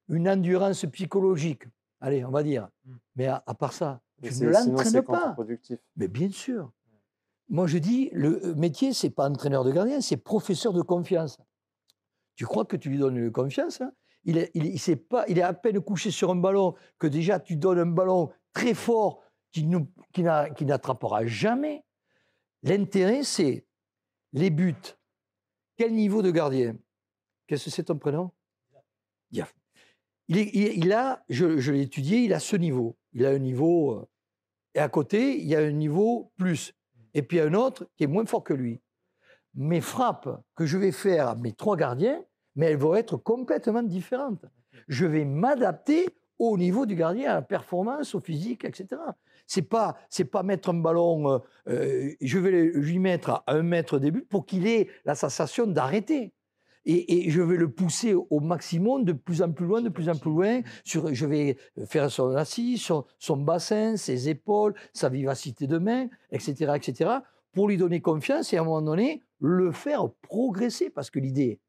une 0.07 0.27
endurance 0.27 0.85
psychologique, 0.85 1.65
allez, 1.99 2.25
on 2.25 2.31
va 2.31 2.41
dire, 2.41 2.69
mais 3.15 3.27
à, 3.27 3.43
à 3.45 3.53
part 3.53 3.73
ça, 3.73 4.01
tu 4.21 4.29
ne 4.29 4.49
l'entraînes 4.49 5.03
pas. 5.03 5.35
Mais 5.97 6.07
bien 6.07 6.31
sûr. 6.31 6.71
Moi, 7.49 7.67
je 7.67 7.77
dis, 7.77 8.09
le 8.13 8.55
métier, 8.55 8.93
c'est 8.93 9.09
pas 9.09 9.29
entraîneur 9.29 9.63
de 9.63 9.71
gardien, 9.71 10.01
c'est 10.01 10.17
professeur 10.17 10.73
de 10.73 10.81
confiance. 10.81 11.37
Tu 12.35 12.45
crois 12.45 12.65
que 12.65 12.77
tu 12.77 12.89
lui 12.89 12.97
donnes 12.97 13.31
confiance 13.31 13.81
hein? 13.81 13.91
Il, 14.25 14.37
est, 14.37 14.51
il, 14.53 14.65
il 14.65 14.79
sait 14.79 14.95
pas, 14.95 15.25
il 15.27 15.37
est 15.39 15.43
à 15.43 15.53
peine 15.53 15.79
couché 15.81 16.11
sur 16.11 16.31
un 16.31 16.35
ballon, 16.35 16.75
que 16.99 17.07
déjà 17.07 17.39
tu 17.39 17.55
donnes 17.55 17.79
un 17.79 17.85
ballon 17.85 18.31
très 18.53 18.73
fort 18.73 19.21
qui 19.51 19.65
nous- 19.65 19.87
qui 20.13 20.23
n'a- 20.23 20.49
qui 20.49 20.65
n'attrapera 20.65 21.25
jamais. 21.25 21.83
L'intérêt, 22.63 23.23
c'est 23.23 23.65
les 24.31 24.49
buts. 24.49 24.75
Quel 25.77 25.93
niveau 25.93 26.21
de 26.21 26.31
gardien? 26.31 26.77
Qu'est-ce 27.47 27.65
que 27.65 27.71
c'est 27.71 27.83
ton 27.83 27.97
prénom? 27.97 28.31
Diaf. 29.31 29.53
Il, 30.27 30.37
est- 30.37 30.51
il- 30.53 30.83
il 30.85 30.93
a, 30.93 31.23
je, 31.29 31.57
je 31.57 31.71
l'ai 31.71 31.81
étudié, 31.81 32.19
il 32.19 32.33
a 32.33 32.39
ce 32.39 32.55
niveau. 32.55 32.97
Il 33.11 33.25
a 33.25 33.29
un 33.29 33.39
niveau. 33.39 33.91
euh, 33.93 34.07
et 34.75 34.79
à 34.79 34.89
côté, 34.89 35.37
il 35.39 35.45
y 35.47 35.55
a 35.55 35.59
un 35.59 35.71
niveau 35.71 36.31
plus. 36.37 36.73
Et 37.13 37.21
puis 37.21 37.39
un 37.39 37.53
autre 37.53 37.87
qui 37.95 38.05
est 38.05 38.07
moins 38.07 38.25
fort 38.25 38.43
que 38.43 38.53
lui. 38.53 38.81
Mes 39.55 39.81
frappes 39.81 40.29
que 40.55 40.65
je 40.65 40.77
vais 40.79 40.91
faire 40.91 41.27
à 41.27 41.35
mes 41.35 41.51
trois 41.53 41.77
gardiens, 41.77 42.23
mais 42.55 42.67
elles 42.67 42.77
vont 42.77 42.95
être 42.95 43.17
complètement 43.17 43.83
différentes. 43.83 44.45
Je 44.87 45.05
vais 45.05 45.25
m'adapter 45.25 46.07
au 46.39 46.57
niveau 46.57 46.85
du 46.85 46.95
gardien, 46.95 47.31
à 47.31 47.35
la 47.35 47.41
performance, 47.41 48.15
au 48.15 48.19
physique, 48.19 48.65
etc. 48.65 49.01
C'est 49.47 49.61
pas, 49.61 49.97
c'est 50.09 50.25
pas 50.25 50.43
mettre 50.43 50.69
un 50.69 50.73
ballon. 50.75 51.29
euh, 51.29 51.39
euh, 51.67 52.11
je 52.21 52.39
vais 52.39 52.71
lui 52.73 52.99
mettre 52.99 53.29
à 53.29 53.43
un 53.47 53.63
mètre 53.63 53.99
des 53.99 54.11
buts 54.11 54.25
pour 54.27 54.45
qu'il 54.45 54.67
ait 54.67 54.87
la 55.05 55.15
sensation 55.15 55.67
d'arrêter. 55.67 56.33
Et, 56.85 57.27
et 57.27 57.29
je 57.29 57.41
vais 57.41 57.55
le 57.55 57.71
pousser 57.71 58.13
au 58.13 58.39
maximum, 58.41 59.05
de 59.05 59.13
plus 59.13 59.41
en 59.41 59.51
plus 59.51 59.65
loin, 59.65 59.81
de 59.81 59.89
plus 59.89 60.09
en 60.09 60.15
plus 60.15 60.31
loin. 60.31 60.61
Sur, 60.83 61.13
je 61.13 61.25
vais 61.25 61.57
faire 61.85 62.11
son 62.11 62.35
assis, 62.35 62.77
son, 62.77 63.05
son 63.19 63.37
bassin, 63.37 63.95
ses 63.95 64.27
épaules, 64.27 64.73
sa 64.91 65.07
vivacité 65.07 65.65
de 65.65 65.77
main, 65.77 66.07
etc., 66.31 66.73
etc., 66.75 67.11
pour 67.53 67.69
lui 67.69 67.77
donner 67.77 68.01
confiance 68.01 68.51
et 68.51 68.57
à 68.57 68.61
un 68.61 68.65
moment 68.65 68.81
donné, 68.81 69.21
le 69.39 69.71
faire 69.71 70.09
progresser. 70.23 70.89
Parce 70.89 71.09
que 71.09 71.19
l'idée, 71.19 71.61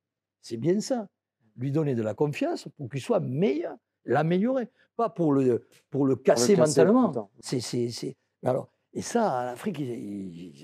c'est 0.45 0.59
bien 0.59 0.79
ça. 0.81 1.09
Lui 1.57 1.73
donner 1.73 1.95
de 1.95 2.03
la 2.03 2.15
confiance 2.15 2.69
pour 2.77 2.89
qu'il 2.89 3.01
soit 3.01 3.21
meilleur, 3.21 3.77
l'améliorer. 4.05 4.69
Pas 4.97 5.09
pour 5.09 5.33
le, 5.33 5.67
pour 5.91 6.05
le 6.07 6.15
casser 6.17 6.55
mentalement. 6.85 7.13
C'est, 7.41 7.61
c'est, 7.61 7.89
c'est- 7.91 8.15
Alors, 8.45 8.69
et 8.93 9.03
ça, 9.03 9.25
en 9.27 9.53
Afrique, 9.53 9.81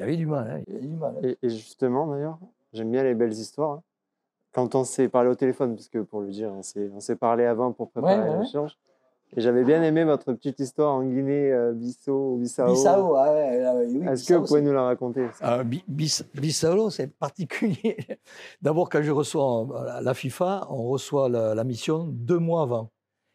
avaient 0.00 0.16
du 0.16 0.26
mal. 0.26 0.62
hein, 0.68 0.78
du 0.80 0.88
mal, 0.88 1.16
hein. 1.16 1.20
Et, 1.24 1.38
et 1.42 1.48
justement, 1.50 2.06
d'ailleurs, 2.08 2.38
j'aime 2.72 2.90
bien 2.90 3.02
les 3.02 3.14
belles 3.14 3.32
histoires. 3.32 3.72
hein. 3.78 3.82
Quand 4.52 4.74
on 4.74 4.84
s'est 4.84 5.08
parlé 5.08 5.30
au 5.30 5.34
téléphone, 5.34 5.74
parce 5.76 5.88
que 5.88 5.98
pour 6.00 6.20
le 6.22 6.28
dire, 6.30 6.50
on 6.52 6.62
s'est, 6.62 6.90
on 6.92 7.00
s'est 7.00 7.16
parlé 7.16 7.44
avant 7.44 7.72
pour 7.72 7.90
préparer 7.90 8.20
Ouais, 8.22 8.36
ouais, 8.36 8.36
ouais. 8.38 8.46
Et 9.36 9.40
j'avais 9.40 9.62
bien 9.62 9.80
aimé 9.84 10.02
votre 10.04 10.32
petite 10.32 10.58
histoire 10.58 10.92
en 10.94 11.04
Guinée, 11.04 11.52
euh, 11.52 11.72
Bissau 11.72 12.36
Bissau. 12.36 12.66
Bissau, 12.66 13.14
ah 13.16 13.32
ouais, 13.32 13.64
ah 13.64 13.74
ouais, 13.76 13.86
oui, 13.86 14.06
Est-ce 14.08 14.24
que 14.24 14.32
Bissau, 14.34 14.40
vous 14.40 14.46
pouvez 14.46 14.62
nous 14.62 14.72
la 14.72 14.82
raconter 14.82 15.28
Ah, 15.40 15.62
Bi- 15.62 15.84
Bis- 15.86 16.24
Bissau, 16.34 16.90
c'est 16.90 17.06
particulier. 17.16 17.96
D'abord, 18.62 18.88
quand 18.88 19.02
je 19.02 19.12
reçois 19.12 19.68
euh, 19.70 20.00
la 20.00 20.14
FIFA, 20.14 20.66
on 20.70 20.82
reçoit 20.88 21.28
la, 21.28 21.54
la 21.54 21.62
mission 21.64 22.06
deux 22.08 22.38
mois 22.38 22.62
avant. 22.62 22.90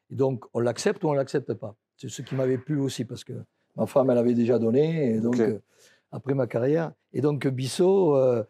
Et 0.09 0.15
donc, 0.15 0.43
on 0.53 0.59
l'accepte 0.59 1.03
ou 1.05 1.07
on 1.07 1.13
ne 1.13 1.17
l'accepte 1.17 1.53
pas. 1.53 1.75
C'est 1.95 2.09
ce 2.09 2.21
qui 2.21 2.35
m'avait 2.35 2.57
plu 2.57 2.77
aussi, 2.79 3.05
parce 3.05 3.23
que 3.23 3.33
ma 3.77 3.85
femme, 3.85 4.09
elle 4.09 4.17
avait 4.17 4.33
déjà 4.33 4.59
donné, 4.59 5.13
et 5.15 5.19
donc, 5.21 5.39
euh, 5.39 5.59
après 6.11 6.33
ma 6.33 6.45
carrière. 6.45 6.91
Et 7.13 7.21
donc, 7.21 7.47
Bissau, 7.47 8.17
euh, 8.17 8.43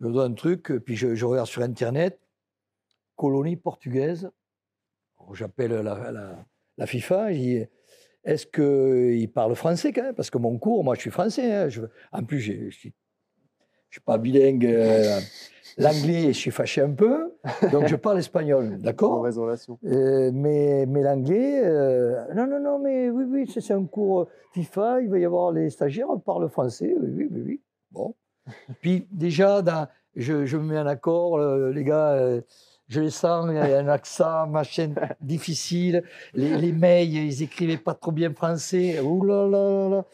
je 0.00 0.08
donne 0.08 0.32
un 0.32 0.34
truc, 0.34 0.70
puis 0.84 0.96
je, 0.96 1.14
je 1.14 1.24
regarde 1.24 1.46
sur 1.48 1.62
Internet, 1.62 2.20
colonie 3.16 3.56
portugaise. 3.56 4.30
J'appelle 5.32 5.72
la, 5.72 6.12
la- 6.12 6.44
la 6.78 6.86
FIFA, 6.86 7.32
est-ce 7.32 8.46
qu'ils 8.46 9.30
parlent 9.30 9.54
français 9.54 9.92
quand 9.92 10.02
même? 10.02 10.14
Parce 10.14 10.30
que 10.30 10.38
mon 10.38 10.58
cours, 10.58 10.82
moi 10.84 10.94
je 10.94 11.00
suis 11.00 11.10
français. 11.10 11.52
hein, 11.52 11.68
je- 11.68 11.82
en 12.12 12.22
plus, 12.24 12.40
je 12.40 12.70
je 12.70 12.90
suis 13.90 14.00
pas 14.04 14.18
bilingue. 14.18 14.66
euh, 14.66 15.20
L'anglais, 15.76 16.28
je 16.28 16.38
suis 16.38 16.50
fâché 16.52 16.80
un 16.82 16.90
peu, 16.92 17.32
donc 17.72 17.86
je 17.88 17.96
parle 17.96 18.18
espagnol, 18.18 18.78
d'accord? 18.80 19.22
Euh, 19.84 20.30
mais, 20.32 20.84
mais 20.86 21.02
l'anglais, 21.02 21.62
euh, 21.64 22.32
non, 22.34 22.46
non, 22.46 22.60
non, 22.60 22.78
mais 22.78 23.10
oui, 23.10 23.24
oui, 23.28 23.52
c'est 23.60 23.72
un 23.72 23.84
cours 23.84 24.28
FIFA, 24.52 25.00
il 25.02 25.10
va 25.10 25.18
y 25.18 25.24
avoir 25.24 25.50
les 25.52 25.70
stagiaires, 25.70 26.10
on 26.10 26.18
parle 26.20 26.48
français, 26.48 26.94
oui, 27.00 27.08
oui, 27.12 27.28
oui, 27.30 27.42
oui. 27.44 27.60
Bon. 27.90 28.14
Puis 28.80 29.06
déjà, 29.10 29.62
dans- 29.62 29.88
je, 30.14 30.44
je 30.46 30.56
me 30.56 30.62
mets 30.64 30.78
en 30.78 30.86
accord, 30.86 31.38
euh, 31.38 31.70
les 31.72 31.82
gars, 31.82 32.12
euh, 32.12 32.40
je 32.94 33.00
les 33.02 33.10
sens, 33.10 33.46
il 33.50 33.56
y 33.56 33.58
a 33.58 33.78
un 33.78 33.88
accent, 33.88 34.46
machin, 34.46 34.94
difficile. 35.20 36.02
Les, 36.34 36.56
les 36.56 36.72
mails, 36.72 37.12
ils 37.14 37.42
écrivaient 37.42 37.76
pas 37.78 37.94
trop 37.94 38.12
bien 38.12 38.32
français, 38.32 39.00
ouh 39.00 39.24
là 39.24 39.46
là 39.48 39.62
là 39.70 39.88
là. 39.96 40.04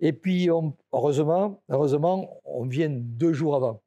Et 0.00 0.12
puis, 0.12 0.50
on- 0.50 0.74
heureusement, 0.92 1.62
heureusement, 1.68 2.40
on 2.44 2.64
vient 2.66 2.90
deux 2.90 3.32
jours 3.32 3.54
avant. 3.56 3.80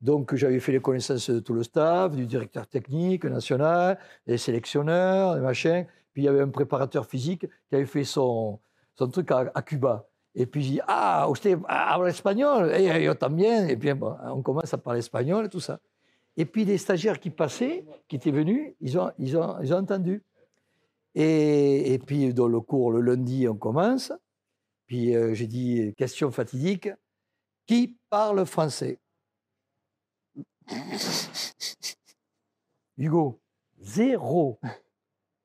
Donc, 0.00 0.34
j'avais 0.34 0.60
fait 0.60 0.72
les 0.72 0.80
connaissances 0.80 1.30
de 1.30 1.40
tout 1.40 1.54
le 1.54 1.62
staff, 1.62 2.12
du 2.14 2.26
directeur 2.26 2.66
technique 2.66 3.24
national, 3.24 3.98
des 4.26 4.38
sélectionneurs, 4.38 5.34
des 5.36 5.40
machins. 5.40 5.86
Puis, 6.12 6.22
il 6.22 6.24
y 6.26 6.28
avait 6.28 6.42
un 6.42 6.48
préparateur 6.50 7.06
physique 7.06 7.46
qui 7.68 7.74
avait 7.74 7.86
fait 7.86 8.04
son, 8.04 8.60
son 8.98 9.08
truc 9.08 9.30
à, 9.30 9.50
à 9.54 9.62
Cuba. 9.62 10.06
Et 10.34 10.46
puis, 10.46 10.62
j'ai 10.62 10.70
dit 10.72 10.80
Ah, 10.86 11.26
usted 11.30 11.58
habla 11.68 12.08
espagnol 12.10 12.70
Et 12.74 13.04
yo 13.04 13.14
también. 13.14 13.66
Et 13.68 13.76
puis, 13.76 13.94
bon, 13.94 14.14
on 14.24 14.42
commence 14.42 14.74
à 14.74 14.78
parler 14.78 14.98
espagnol 15.00 15.46
et 15.46 15.48
tout 15.48 15.60
ça. 15.60 15.78
Et 16.36 16.46
puis, 16.46 16.64
les 16.64 16.78
stagiaires 16.78 17.20
qui 17.20 17.30
passaient, 17.30 17.84
qui 18.08 18.16
étaient 18.16 18.30
venus, 18.30 18.74
ils 18.80 18.98
ont, 18.98 19.10
ils 19.18 19.36
ont, 19.36 19.60
ils 19.60 19.72
ont 19.72 19.78
entendu. 19.78 20.22
Et, 21.14 22.00
puis, 22.04 22.34
dans 22.34 22.48
le 22.48 22.60
cours, 22.60 22.90
le 22.90 23.00
lundi, 23.00 23.46
on 23.46 23.56
commence. 23.56 24.12
Puis, 24.86 25.14
euh, 25.14 25.32
j'ai 25.34 25.46
dit 25.46 25.94
Question 25.96 26.30
fatidique 26.32 26.88
Qui 27.66 27.96
parle 28.10 28.44
français? 28.46 28.98
Hugo, 32.98 33.40
zéro. 33.80 34.58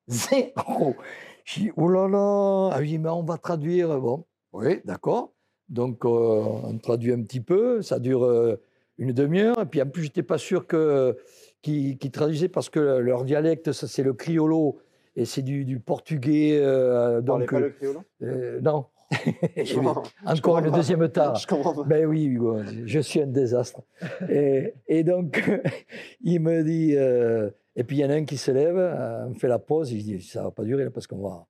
Zéro. 0.08 0.96
J'ai 1.44 1.62
dit, 1.62 1.70
oh 1.76 1.88
là 1.88 2.08
là. 2.08 2.70
Ah 2.72 2.78
oui, 2.80 2.98
mais 2.98 3.08
on 3.08 3.22
va 3.22 3.38
traduire. 3.38 4.00
Bon, 4.00 4.24
oui, 4.52 4.80
d'accord. 4.84 5.32
Donc, 5.68 6.04
euh, 6.04 6.08
on 6.08 6.78
traduit 6.78 7.12
un 7.12 7.22
petit 7.22 7.40
peu. 7.40 7.80
Ça 7.82 8.00
dure 8.00 8.24
euh, 8.24 8.60
une 9.00 9.12
demi-heure. 9.12 9.60
Et 9.60 9.66
puis, 9.66 9.82
en 9.82 9.86
plus, 9.86 10.04
j'étais 10.04 10.22
pas 10.22 10.38
sûr 10.38 10.66
que, 10.68 11.16
qu'ils 11.62 11.98
qu'ils 11.98 12.10
traduisaient 12.12 12.48
parce 12.48 12.68
que 12.70 12.78
leur 12.78 13.24
dialecte, 13.24 13.72
ça, 13.72 13.88
c'est 13.88 14.04
le 14.04 14.12
criollo. 14.12 14.78
Et 15.16 15.24
c'est 15.24 15.42
du, 15.42 15.64
du 15.64 15.80
portugais. 15.80 16.60
euh, 16.62 17.20
donc, 17.20 17.50
pas 17.50 17.56
euh, 17.56 17.60
le 17.60 17.70
criollo? 17.70 18.00
euh, 18.22 18.60
non, 18.60 18.86
Encore 20.24 20.62
pas. 20.62 20.70
deuxième 20.70 21.08
tare. 21.08 21.34
Je 21.34 21.46
comprends 21.48 21.74
pas. 21.74 21.82
Ben 21.82 22.06
oui, 22.06 22.24
Hugo, 22.26 22.58
je 22.86 23.00
suis 23.00 23.20
un 23.20 23.26
désastre. 23.26 23.82
Et, 24.30 24.72
et 24.86 25.02
donc, 25.02 25.42
il 26.22 26.38
me 26.40 26.62
dit. 26.62 26.94
euh, 26.96 27.50
et 27.76 27.82
puis 27.84 27.96
il 27.96 28.00
y 28.00 28.04
en 28.04 28.10
a 28.10 28.14
un 28.14 28.24
qui 28.24 28.36
se 28.36 28.50
lève, 28.52 28.76
euh, 28.76 29.26
on 29.26 29.34
fait 29.34 29.48
la 29.48 29.58
pause, 29.58 29.90
je 29.90 29.96
dis 29.96 30.20
ça 30.22 30.42
va 30.44 30.50
pas 30.50 30.64
durer 30.64 30.84
là, 30.84 30.90
parce 30.90 31.06
qu'on 31.08 31.18
va. 31.22 31.46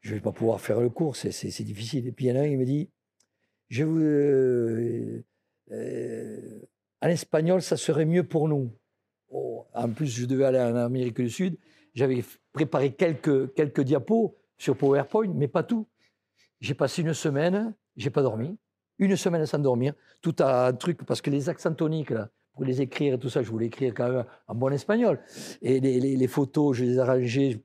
Je 0.00 0.14
vais 0.14 0.20
pas 0.20 0.32
pouvoir 0.32 0.60
faire 0.60 0.80
le 0.80 0.88
cours, 0.90 1.14
c'est- 1.16 1.30
difficile. 1.62 2.06
Et 2.08 2.12
puis 2.12 2.26
il 2.26 2.28
y 2.28 2.32
en 2.32 2.36
a 2.36 2.40
un, 2.42 2.46
il 2.46 2.58
me 2.58 2.64
dit 2.64 2.88
je 3.68 3.84
vous. 3.84 4.00
euh, 4.00 5.22
euh, 5.72 6.60
en 7.00 7.08
espagnol, 7.08 7.62
ça 7.62 7.76
serait 7.76 8.04
mieux 8.04 8.24
pour 8.24 8.48
nous. 8.48 8.70
Oh, 9.30 9.66
en 9.74 9.90
plus, 9.90 10.06
je 10.06 10.26
devais 10.26 10.44
aller 10.44 10.60
en 10.60 10.74
Amérique 10.74 11.20
du 11.20 11.30
Sud. 11.30 11.56
J'avais 11.94 12.24
préparé 12.52 12.92
quelques, 12.92 13.54
quelques 13.54 13.82
diapos 13.82 14.36
sur 14.56 14.76
PowerPoint, 14.76 15.32
mais 15.34 15.48
pas 15.48 15.62
tout. 15.62 15.86
J'ai 16.60 16.74
passé 16.74 17.02
une 17.02 17.14
semaine, 17.14 17.74
j'ai 17.96 18.10
pas 18.10 18.22
dormi. 18.22 18.56
Une 18.98 19.16
semaine 19.16 19.46
sans 19.46 19.58
dormir. 19.58 19.94
Tout 20.20 20.34
un 20.40 20.72
truc, 20.72 21.04
parce 21.04 21.20
que 21.20 21.30
les 21.30 21.48
accents 21.48 21.74
toniques, 21.74 22.10
là, 22.10 22.30
pour 22.52 22.64
les 22.64 22.80
écrire 22.80 23.14
et 23.14 23.18
tout 23.18 23.28
ça, 23.28 23.42
je 23.42 23.50
voulais 23.50 23.66
écrire 23.66 23.94
quand 23.94 24.10
même 24.10 24.24
en 24.48 24.54
bon 24.54 24.72
espagnol. 24.72 25.20
Et 25.62 25.78
les, 25.78 26.26
photos, 26.26 26.76
je 26.76 26.84
les 26.84 26.94
ai 26.96 26.98
arrangées. 26.98 27.62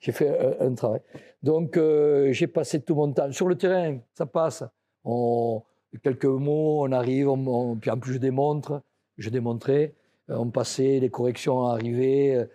J'ai 0.00 0.12
fait 0.12 0.60
un, 0.60 0.66
un 0.66 0.74
travail. 0.74 1.00
Donc, 1.42 1.76
euh, 1.76 2.30
j'ai 2.32 2.46
passé 2.46 2.82
tout 2.82 2.94
mon 2.94 3.10
temps. 3.12 3.32
Sur 3.32 3.48
le 3.48 3.56
terrain, 3.56 3.98
ça 4.12 4.26
passe. 4.26 4.62
On, 5.04 5.62
quelques 6.02 6.24
mots, 6.26 6.84
on 6.86 6.92
arrive, 6.92 7.28
on- 7.28 7.46
on- 7.72 7.76
puis 7.76 7.90
en 7.90 7.98
plus, 7.98 8.14
je 8.14 8.18
démontre. 8.18 8.82
Je 9.16 9.30
démontrais. 9.30 9.94
Euh, 10.30 10.36
On 10.36 10.50
passait, 10.50 10.98
les 11.00 11.10
corrections 11.10 11.64
arrivaient. 11.66 12.48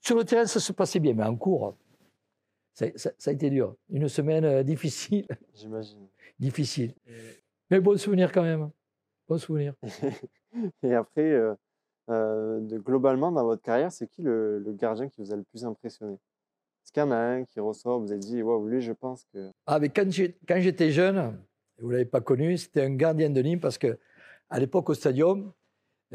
Sur 0.00 0.16
le 0.16 0.24
terrain, 0.24 0.46
ça 0.46 0.60
se 0.60 0.72
passait 0.72 0.98
bien, 1.00 1.14
mais 1.14 1.22
en 1.24 1.36
cours, 1.36 1.76
ça, 2.74 2.86
ça- 2.96 3.12
ça 3.18 3.30
a 3.30 3.34
été 3.34 3.50
dur. 3.50 3.76
Une 3.90 4.08
semaine 4.08 4.44
euh, 4.44 4.62
difficile, 4.62 5.26
J'imagine. 5.54 6.08
difficile. 6.38 6.94
Mais 7.70 7.80
bon 7.80 7.96
souvenir 7.98 8.32
quand 8.32 8.42
même. 8.42 8.70
Bon 9.28 9.38
souvenir. 9.38 9.74
Et 10.82 10.94
après, 10.94 11.30
euh, 11.30 11.54
euh, 12.10 12.60
de- 12.60 12.78
globalement, 12.78 13.30
dans 13.30 13.44
votre 13.44 13.62
carrière, 13.62 13.92
c'est 13.92 14.08
qui 14.08 14.22
le, 14.22 14.58
le 14.58 14.72
gardien 14.72 15.08
qui 15.08 15.20
vous 15.20 15.32
a 15.32 15.36
le 15.36 15.44
plus 15.44 15.64
impressionné? 15.64 16.14
Est-ce 16.14 16.92
qu'il 16.92 17.00
y 17.02 17.06
en 17.06 17.10
a 17.12 17.16
un 17.16 17.44
qui 17.44 17.60
ressort, 17.60 18.00
vous 18.00 18.10
avez 18.10 18.18
dit, 18.20 18.42
waouh, 18.42 18.66
lui, 18.66 18.80
je 18.80 18.92
pense 18.92 19.24
que. 19.32 19.50
Ah, 19.66 19.78
mais 19.78 19.90
quand 19.90 20.10
j'étais 20.10 20.90
jeune, 20.90 21.38
vous 21.80 21.88
ne 21.88 21.92
l'avez 21.92 22.04
pas 22.04 22.20
connu, 22.20 22.56
c'était 22.58 22.82
un 22.82 22.94
gardien 22.94 23.30
de 23.30 23.40
Nîmes 23.42 23.60
parce 23.60 23.78
que 23.78 23.98
à 24.48 24.58
l'époque 24.60 24.90
au 24.90 24.94
stadium, 24.94 25.52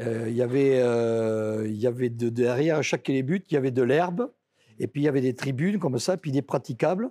euh, 0.00 0.26
il 0.28 0.34
y 0.36 0.42
avait, 0.42 0.80
euh, 0.80 1.64
il 1.66 1.76
y 1.76 1.86
avait 1.86 2.10
de, 2.10 2.28
derrière 2.28 2.82
chaque 2.82 3.08
les 3.08 3.22
buts, 3.22 3.42
il 3.50 3.54
y 3.54 3.56
avait 3.56 3.70
de 3.70 3.82
l'herbe 3.82 4.30
et 4.78 4.86
puis 4.88 5.02
il 5.02 5.04
y 5.04 5.08
avait 5.08 5.22
des 5.22 5.34
tribunes 5.34 5.78
comme 5.78 5.98
ça, 5.98 6.16
puis 6.16 6.32
des 6.32 6.42
praticables. 6.42 7.10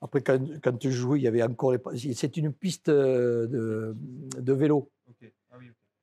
Après, 0.00 0.20
quand, 0.22 0.38
quand 0.62 0.76
je 0.82 0.90
jouais, 0.90 1.18
il 1.18 1.22
y 1.22 1.26
avait 1.28 1.42
encore 1.42 1.72
les. 1.72 1.78
C'est 2.14 2.36
une 2.36 2.52
piste 2.52 2.88
euh, 2.88 3.46
de, 3.46 3.96
de 4.40 4.52
vélo. 4.52 4.90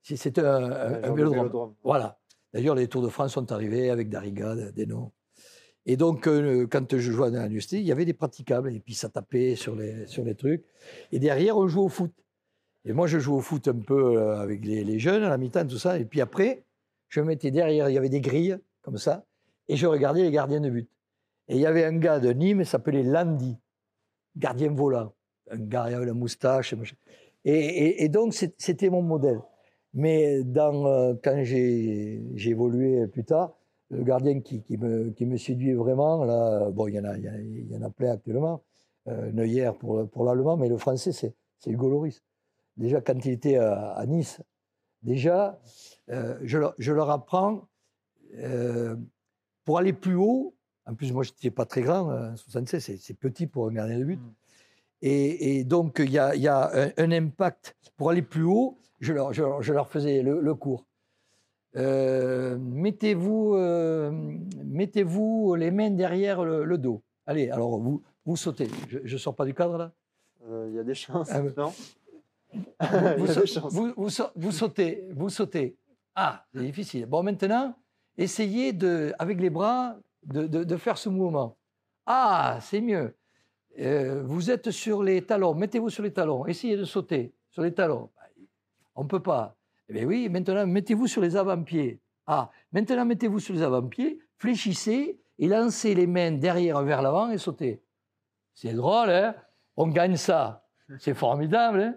C'est- 0.02 0.18
C'est 0.18 0.38
un, 0.40 0.46
un- 0.46 0.72
un 0.72 1.04
un 1.04 1.10
de 1.10 1.16
vélodrome. 1.16 1.34
vélodrome. 1.38 1.76
Voilà. 1.84 2.20
D'ailleurs, 2.54 2.76
les 2.76 2.88
Tours 2.88 3.02
de 3.04 3.10
France 3.10 3.34
sont 3.34 3.52
arrivés 3.52 3.90
avec 3.90 4.10
Dariga, 4.10 4.56
Deno. 4.72 5.12
Et 5.86 5.98
donc, 5.98 6.28
euh, 6.28 6.66
quand 6.70 6.96
je 6.96 7.12
jouais 7.12 7.28
à 7.28 7.44
l'université, 7.44 7.78
il 7.80 7.86
y 7.86 7.92
avait 7.92 8.06
des 8.06 8.14
praticables. 8.14 8.74
Et 8.74 8.80
puis, 8.80 8.94
ça 8.94 9.10
tapait 9.10 9.56
sur 9.56 9.76
les, 9.76 10.08
sur 10.08 10.24
les 10.24 10.36
trucs. 10.36 10.64
Et 11.12 11.20
derrière, 11.20 11.58
on 11.58 11.68
jouait 11.68 11.84
au 11.84 11.90
foot. 11.90 12.12
Et 12.86 12.94
moi, 12.94 13.08
je 13.08 13.20
jouais 13.20 13.38
au 13.38 13.42
foot 13.42 13.68
un 13.68 13.80
peu 13.80 14.18
euh, 14.18 14.38
avec 14.40 14.64
les, 14.66 14.84
les 14.84 15.00
jeunes 15.00 15.24
à 15.24 15.30
la 15.30 15.38
mi-temps, 15.38 15.68
tout 15.68 15.78
ça. 15.78 16.00
Et 16.00 16.06
puis 16.06 16.22
après, 16.22 16.64
je 17.10 17.20
me 17.22 17.28
mettais 17.28 17.52
derrière. 17.52 17.90
Il 17.90 17.94
y 17.94 17.98
avait 17.98 18.10
des 18.10 18.22
grilles, 18.22 18.58
comme 18.82 18.98
ça. 18.98 19.26
Et 19.68 19.76
je 19.76 19.86
regardais 19.88 20.22
les 20.24 20.32
gardiens 20.32 20.62
de 20.62 20.70
but. 20.70 20.90
Et 21.50 21.56
il 21.56 21.62
y 21.62 21.66
avait 21.66 21.84
un 21.84 21.98
gars 21.98 22.20
de 22.20 22.32
Nîmes, 22.32 22.62
il 22.62 22.66
s'appelait 22.66 23.04
Landy, 23.04 23.58
gardien 24.38 24.72
volant. 24.72 25.14
Un 25.52 25.58
gars 25.58 25.84
avec 25.84 26.08
la 26.08 26.14
moustache. 26.14 26.74
Et, 27.44 28.04
et- 28.04 28.10
donc, 28.10 28.34
c'était 28.34 28.90
mon 28.90 29.02
modèle. 29.02 29.42
Mais 29.94 30.44
dans, 30.44 30.86
euh, 30.88 31.14
quand 31.22 31.44
j'ai 31.44 32.22
évolué 32.50 33.06
plus 33.08 33.26
tard, 33.26 33.54
le 33.98 34.04
gardien 34.04 34.42
qui, 34.42 34.62
qui 34.62 34.78
me, 34.78 35.10
qui 35.12 35.26
me 35.26 35.38
séduit 35.38 35.74
vraiment, 35.74 36.24
là, 36.26 36.70
bon, 36.72 36.88
il 36.88 36.96
y 36.96 37.00
en 37.00 37.06
a, 37.06 37.18
il 37.18 37.68
y 37.72 37.78
en 37.78 37.82
a, 37.82 37.90
plein 37.90 38.12
actuellement. 38.12 38.62
Euh, 39.08 39.32
Neuer 39.34 39.70
pour, 39.80 40.08
pour 40.10 40.24
l'allemand, 40.26 40.56
mais 40.58 40.70
le 40.70 40.78
français, 40.78 41.12
c'est 41.12 41.34
Hugo 41.68 41.90
Loris. 41.90 42.24
Déjà, 42.78 43.02
quand 43.02 43.24
il 43.26 43.32
était 43.32 43.58
à, 43.58 43.92
à 43.92 44.06
Nice, 44.06 44.42
déjà, 45.02 45.60
euh, 46.10 46.38
je, 46.44 46.58
leur, 46.58 46.74
je 46.78 46.92
leur 46.94 47.10
apprends 47.10 47.68
euh, 48.38 48.96
pour 49.66 49.78
aller 49.78 49.94
plus 49.94 50.16
haut. 50.16 50.56
En 50.86 50.96
plus, 50.96 51.12
moi, 51.14 51.24
je 51.24 51.32
n'étais 51.32 51.52
pas 51.52 51.66
très 51.66 51.82
grand, 51.82 52.10
euh, 52.12 52.36
76, 52.36 52.84
c'est- 52.84 52.98
c'est 52.98 53.14
petit 53.14 53.46
pour 53.48 53.68
un 53.68 53.74
gardien 53.74 54.00
de 54.00 54.06
but. 54.06 54.20
Et, 55.02 55.58
et 55.60 55.64
donc, 55.66 56.00
il 56.00 56.10
y 56.12 56.18
a, 56.18 56.34
il 56.36 56.42
y 56.42 56.48
a 56.48 56.72
un, 56.74 56.92
un 56.98 57.12
impact. 57.12 57.76
Pour 57.98 58.10
aller 58.10 58.22
plus 58.22 58.44
haut, 58.44 58.78
je 59.02 59.12
leur, 59.14 59.34
je 59.34 59.42
leur- 59.44 59.62
je 59.62 59.74
leur 59.74 59.90
faisais 59.90 60.22
le, 60.24 60.40
le 60.40 60.56
cours. 60.56 60.86
Euh, 61.76 62.58
mettez-vous, 62.60 63.56
euh, 63.56 64.12
mettez-vous 64.64 65.56
les 65.56 65.72
mains 65.72 65.90
derrière 65.90 66.44
le, 66.44 66.64
le 66.66 66.78
dos. 66.78 67.02
Allez, 67.26 67.50
alors 67.50 67.80
vous, 67.80 68.02
vous 68.26 68.36
sautez. 68.36 68.68
Je 68.90 69.00
ne 69.14 69.18
sors 69.18 69.36
pas 69.36 69.46
du 69.46 69.54
cadre 69.54 69.78
là 69.78 69.92
Euh, 70.48 70.68
Il 70.70 70.76
y 70.76 70.80
a 70.80 70.84
des 70.84 70.94
chances, 70.94 71.30
Ah, 71.32 71.42
non 71.58 71.74
vous, 73.18 73.26
vous- 73.72 73.94
vous 73.98 74.10
sau- 74.10 74.30
vous 74.36 74.52
sautez, 74.52 75.08
vous 75.16 75.30
sautez. 75.30 75.76
Ah, 76.16 76.46
c'est 76.54 76.62
difficile. 76.62 77.06
Bon, 77.08 77.24
maintenant, 77.24 77.74
essayez 78.18 78.72
de, 78.74 79.14
avec 79.18 79.42
les 79.42 79.50
bras 79.50 79.96
de, 80.26 80.46
de- 80.46 80.64
de 80.64 80.78
faire 80.78 80.98
ce 81.00 81.10
mouvement. 81.10 81.58
Ah, 82.06 82.60
c'est 82.62 82.82
mieux. 82.82 83.16
Euh, 83.80 84.22
vous 84.24 84.52
êtes 84.52 84.70
sur 84.70 85.02
les 85.02 85.24
talons, 85.26 85.56
mettez-vous 85.56 85.90
sur 85.90 86.04
les 86.04 86.14
talons, 86.14 86.46
essayez 86.46 86.78
de 86.78 86.84
sauter 86.86 87.34
sur 87.50 87.64
les 87.64 87.74
talons. 87.74 88.12
On 88.94 89.04
ne 89.04 89.08
peut 89.08 89.22
pas. 89.24 89.56
Eh 89.94 90.00
bien 90.00 90.08
oui, 90.08 90.28
maintenant, 90.28 90.66
mettez-vous 90.66 91.06
sur 91.06 91.22
les 91.22 91.36
avant-pieds. 91.36 92.00
Ah, 92.26 92.50
maintenant, 92.72 93.06
mettez-vous 93.06 93.38
sur 93.38 93.54
les 93.54 93.62
avant-pieds, 93.62 94.18
fléchissez 94.40 95.20
et 95.38 95.48
lancez 95.48 95.94
les 95.94 96.08
mains 96.08 96.32
derrière 96.32 96.82
vers 96.82 97.04
l'avant 97.04 97.30
et 97.30 97.38
sautez. 97.38 97.84
C'est 98.56 98.74
drôle, 98.74 99.12
hein? 99.12 99.36
On 99.78 99.86
gagne 99.86 100.16
ça. 100.16 100.66
C'est 100.98 101.14
formidable, 101.14 101.80
hein? 101.82 101.96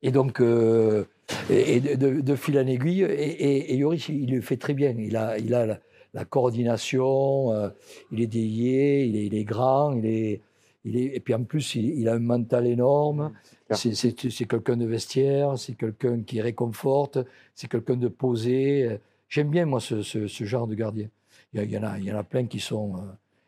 Et 0.00 0.12
donc, 0.12 0.40
euh, 0.40 1.04
et, 1.50 1.80
de, 1.80 2.36
fil 2.36 2.58
en 2.58 2.66
aiguille, 2.66 3.02
et, 3.02 3.72
et, 3.72 3.76
Yoris, 3.76 4.08
il 4.08 4.34
le 4.34 4.40
fait 4.40 4.56
très 4.56 4.72
bien. 4.72 4.94
Il 4.96 5.14
a, 5.14 5.38
il 5.38 5.52
a 5.52 5.78
la, 6.14 6.24
coordination, 6.24 7.52
euh, 7.52 7.68
il 8.12 8.22
est 8.22 8.26
délié, 8.26 9.04
il 9.04 9.34
est, 9.34 9.44
grand, 9.44 9.92
il 9.92 10.06
est, 10.06 10.40
et 10.86 11.20
puis 11.20 11.34
en 11.34 11.44
plus, 11.44 11.74
il 11.74 12.08
a 12.08 12.14
un 12.14 12.18
mental 12.18 12.66
énorme. 12.66 13.32
C'est, 13.70 14.46
quelqu'un 14.46 14.76
de 14.76 14.86
vestiaire, 14.86 15.58
c'est 15.58 15.74
quelqu'un 15.74 16.22
qui 16.22 16.40
réconforte, 16.40 17.18
c'est 17.54 17.68
quelqu'un 17.68 17.96
de 17.96 18.08
posé. 18.08 19.00
J'aime 19.28 19.50
bien, 19.50 19.66
moi, 19.66 19.80
ce, 19.80 20.02
genre 20.44 20.66
de 20.66 20.74
gardien. 20.74 21.08
Il 21.52 21.70
y, 21.70 21.78
en 21.78 21.82
a, 21.82 21.98
y 21.98 22.12
en 22.12 22.16
a 22.16 22.22
plein 22.22 22.46
qui 22.46 22.60
sont 22.60 22.96
euh, 22.96 23.00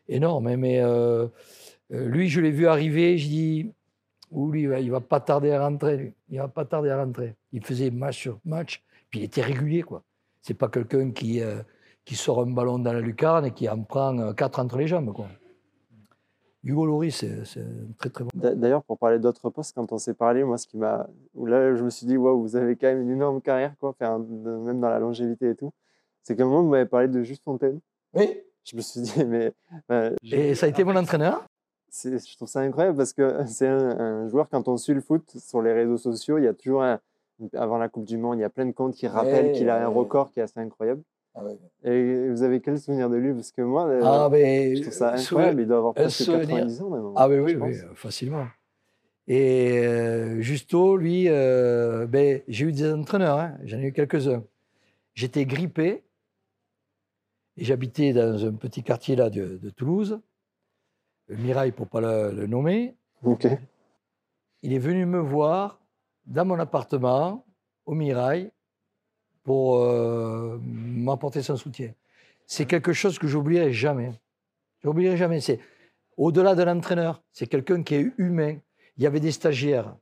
énormes, 0.07 0.47
hein, 0.47 0.57
mais 0.57 0.79
euh, 0.81 1.27
euh, 1.93 2.07
lui, 2.07 2.27
je 2.27 2.41
l'ai 2.41 2.51
vu 2.51 2.67
arriver, 2.67 3.17
je 3.17 3.27
dis, 3.27 3.71
Ouh, 4.31 4.51
lui, 4.51 4.63
il 4.63 4.91
va- 4.91 4.99
pas 4.99 5.19
tarder 5.19 5.51
à 5.51 5.67
rentrer. 5.67 6.13
Il 6.29 6.37
va 6.39 6.47
pas 6.47 6.65
tarder 6.65 6.89
à 6.89 7.03
rentrer. 7.03 7.35
Il 7.51 7.63
faisait 7.63 7.89
match 7.89 8.19
sur 8.19 8.39
match, 8.45 8.83
puis 9.09 9.21
il 9.21 9.23
était 9.23 9.41
régulier, 9.41 9.83
quoi. 9.83 10.03
C'est 10.41 10.53
pas 10.53 10.69
quelqu'un 10.69 11.11
qui, 11.11 11.41
qui 12.05 12.15
sort 12.15 12.41
un 12.41 12.51
ballon 12.51 12.79
dans 12.79 12.93
la 12.93 13.01
lucarne 13.01 13.45
et 13.45 13.51
qui 13.51 13.67
en 13.67 13.81
prend 13.83 14.33
quatre 14.33 14.59
entre 14.59 14.77
les 14.77 14.87
jambes, 14.87 15.13
quoi. 15.13 15.27
Hugo 16.63 16.85
Loris, 16.85 17.15
c'est 17.45 17.65
très 17.97 18.09
très 18.09 18.23
bon. 18.25 18.29
D'a- 18.33 18.53
D'ailleurs, 18.53 18.83
pour 18.83 18.97
parler 18.97 19.17
d'autres 19.19 19.49
postes, 19.49 19.73
quand 19.75 19.91
on 19.93 19.97
s'est 19.97 20.13
parlé, 20.13 20.43
moi, 20.43 20.57
ce 20.57 20.67
qui 20.67 20.77
m'a. 20.77 21.07
Là, 21.35 21.73
je 21.75 21.83
me 21.83 21.89
suis 21.89 22.05
dit, 22.05 22.17
waouh, 22.17 22.41
vous 22.41 22.55
avez 22.57 22.75
quand 22.75 22.87
même 22.87 23.01
une 23.01 23.11
énorme 23.11 23.41
carrière, 23.41 23.73
quoi, 23.79 23.89
enfin, 23.91 24.17
même 24.19 24.79
dans 24.81 24.89
la 24.89 24.99
longévité 24.99 25.51
et 25.51 25.55
tout. 25.55 25.71
C'est 26.23 26.35
qu'à 26.35 26.43
un 26.43 26.47
moment, 26.47 26.63
vous 26.63 26.69
m'avez 26.69 26.85
parlé 26.85 27.07
de 27.07 27.23
Juste 27.23 27.43
Fontaine. 27.43 27.79
Oui. 28.13 28.41
Je 28.65 28.75
me 28.75 28.81
suis 28.81 28.99
dit, 29.01 29.23
mais. 29.25 29.53
euh, 29.91 30.13
je- 30.21 30.35
Et 30.35 30.55
ça 30.55 30.65
a 30.65 30.69
été 30.69 30.83
mon 30.83 30.95
entraîneur? 30.95 31.45
c'est- 31.91 32.19
je 32.29 32.35
trouve 32.35 32.47
ça 32.49 32.59
incroyable 32.59 32.97
parce 32.97 33.13
que 33.13 33.45
c'est 33.47 33.67
un, 33.67 33.97
un 33.99 34.27
joueur, 34.29 34.47
quand 34.49 34.67
on 34.67 34.75
suit 34.77 34.93
le 34.93 35.01
foot 35.01 35.23
sur 35.37 35.61
les 35.61 35.73
réseaux 35.73 35.97
sociaux, 35.97 36.37
il 36.37 36.43
y 36.43 36.47
a 36.47 36.53
toujours 36.53 36.83
un. 36.83 36.99
Avant 37.53 37.77
la 37.77 37.87
Coupe 37.87 38.03
du 38.03 38.17
Monde, 38.17 38.37
il 38.37 38.41
y 38.41 38.43
a 38.43 38.49
plein 38.49 38.65
de 38.65 38.73
comptes 38.73 38.95
qui 38.95 39.07
rappellent 39.07 39.45
Ouais, 39.47 39.51
qu'il 39.53 39.69
a 39.69 39.81
un 39.81 39.87
record 39.87 40.29
qui 40.29 40.41
est 40.41 40.43
assez 40.43 40.59
incroyable. 40.59 41.01
Et 41.83 42.29
vous 42.29 42.43
avez 42.43 42.59
quel 42.61 42.79
souvenir 42.79 43.09
de 43.09 43.15
lui? 43.15 43.33
Parce 43.33 43.51
que 43.51 43.61
moi, 43.61 43.87
euh, 43.87 44.01
Ah, 44.03 44.27
mais. 44.31 44.75
je 44.75 44.81
trouve 44.81 44.93
ça 44.93 45.17
souvenir- 45.17 45.25
incroyable. 45.25 45.61
Il 45.61 45.67
doit 45.67 45.77
avoir 45.77 45.93
presque 45.93 46.23
souvenir. 46.23 46.47
90 46.47 46.81
ans 46.81 46.89
même. 46.89 47.13
Ah 47.15 47.29
oui, 47.29 47.37
oui, 47.39 47.73
facilement. 47.95 48.47
Et 49.27 49.79
euh, 49.85 50.41
Justo, 50.41 50.97
lui, 50.97 51.25
euh, 51.29 52.07
ben, 52.07 52.41
j'ai 52.47 52.65
eu 52.65 52.71
des 52.71 52.91
entraîneurs, 52.91 53.37
hein, 53.39 53.57
j'en 53.63 53.77
ai 53.77 53.87
eu 53.87 53.93
quelques-uns. 53.93 54.43
J'étais 55.13 55.45
grippé 55.45 56.03
et 57.57 57.63
j'habitais 57.63 58.13
dans 58.13 58.45
un 58.45 58.53
petit 58.53 58.81
quartier 58.83 59.15
là 59.15 59.29
de, 59.29 59.57
de 59.57 59.69
Toulouse, 59.69 60.19
Mirail 61.29 61.71
pour 61.71 61.87
pas 61.87 62.01
le, 62.01 62.31
le 62.35 62.47
nommer. 62.47 62.95
Ok. 63.23 63.47
Il 64.63 64.73
est 64.73 64.79
venu 64.79 65.05
me 65.05 65.19
voir 65.19 65.79
dans 66.25 66.45
mon 66.45 66.57
appartement 66.59 67.45
au 67.85 67.93
Mirail 67.93 68.51
pour 69.49 69.77
euh, 69.77 70.59
m'apporter 70.61 71.41
son 71.41 71.55
soutien. 71.57 71.91
C'est 72.45 72.65
quelque 72.65 72.93
chose 72.93 73.17
que 73.17 73.27
j'oublierai 73.27 73.73
jamais. 73.73 74.11
J'oublierai 74.83 75.17
jamais. 75.17 75.41
C'est 75.41 75.59
au-delà 76.17 76.53
de 76.53 76.61
l'entraîneur. 76.61 77.23
C'est 77.31 77.47
quelqu'un 77.47 77.81
qui 77.81 77.95
est 77.95 78.11
humain. 78.19 78.57
il 78.97 79.03
y 79.03 79.07
avait 79.07 79.19
des 79.19 79.31
stagiaires. 79.31 79.95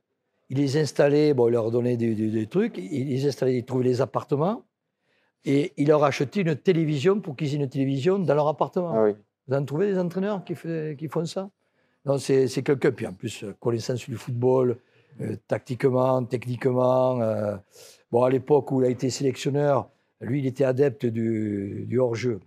Il 0.50 0.58
les 0.58 0.76
installait, 0.76 1.32
bon, 1.32 1.48
il 1.48 1.52
leur 1.52 1.70
donnait 1.70 1.96
des, 1.96 2.14
des- 2.14 2.30
des 2.30 2.46
trucs, 2.46 2.76
il 2.76 3.08
les 3.08 3.26
installait, 3.26 3.56
il 3.56 3.64
trouvait 3.64 3.84
les 3.84 4.00
appartements, 4.02 4.64
et 5.46 5.72
il 5.78 5.88
leur 5.88 6.04
achetait 6.04 6.42
une 6.42 6.54
télévision 6.56 7.18
pour 7.22 7.34
qu'ils 7.36 7.54
aient 7.54 7.56
une 7.64 7.68
télévision 7.70 8.18
dans 8.18 8.34
leur 8.34 8.48
appartement. 8.48 8.92
Ah 8.94 9.04
oui. 9.04 9.12
Vous 9.46 9.54
en 9.56 9.64
trouvez 9.64 9.86
des 9.92 9.98
entraîneurs 9.98 10.44
qui, 10.44 10.54
fait- 10.56 10.94
qui 10.98 11.08
font 11.08 11.24
ça? 11.24 11.48
Non, 12.04 12.18
c'est 12.18 12.62
quelqu'un, 12.62 12.92
puis 12.92 13.06
en 13.06 13.14
plus, 13.14 13.44
euh, 13.44 13.54
connaissance 13.60 14.04
du 14.08 14.16
football, 14.16 14.76
euh, 15.22 15.36
tactiquement, 15.46 16.22
techniquement. 16.24 17.20
euh, 17.22 17.56
bon, 18.10 18.22
à 18.22 18.30
l'époque 18.30 18.70
où 18.72 18.82
il 18.82 18.86
a 18.86 18.90
été 18.90 19.10
sélectionneur, 19.10 19.88
lui, 20.20 20.40
il 20.40 20.46
était 20.46 20.64
adepte 20.64 21.06
du, 21.06 21.98
hors-jeu. 21.98 22.40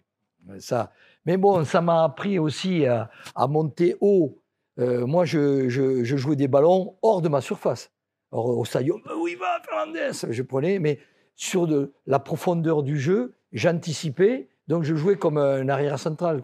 Ça. 0.59 0.91
Mais 1.25 1.37
bon, 1.37 1.63
ça 1.65 1.81
m'a 1.81 2.03
appris 2.03 2.39
aussi 2.39 2.85
à, 2.85 3.09
monter 3.47 3.95
haut. 4.01 4.37
Euh, 4.79 5.05
moi, 5.05 5.25
je, 5.25 5.69
jouais 6.03 6.35
des 6.35 6.47
ballons 6.47 6.95
hors 7.01 7.21
de 7.21 7.29
ma 7.29 7.41
surface. 7.41 7.91
Alors, 8.31 8.57
au 8.57 8.63
Mais 8.73 9.13
où 9.13 9.27
il 9.27 9.37
va, 9.37 9.61
Fernandez 9.63 10.11
Je 10.29 10.41
prenais, 10.41 10.79
mais 10.79 10.99
sur 11.35 11.67
la 12.07 12.19
profondeur 12.19 12.83
du 12.83 12.99
jeu, 12.99 13.33
j'anticipais, 13.51 14.47
donc 14.67 14.83
je 14.83 14.95
jouais 14.95 15.15
comme 15.15 15.37
un 15.37 15.67
arrière 15.69 15.99
central. 15.99 16.43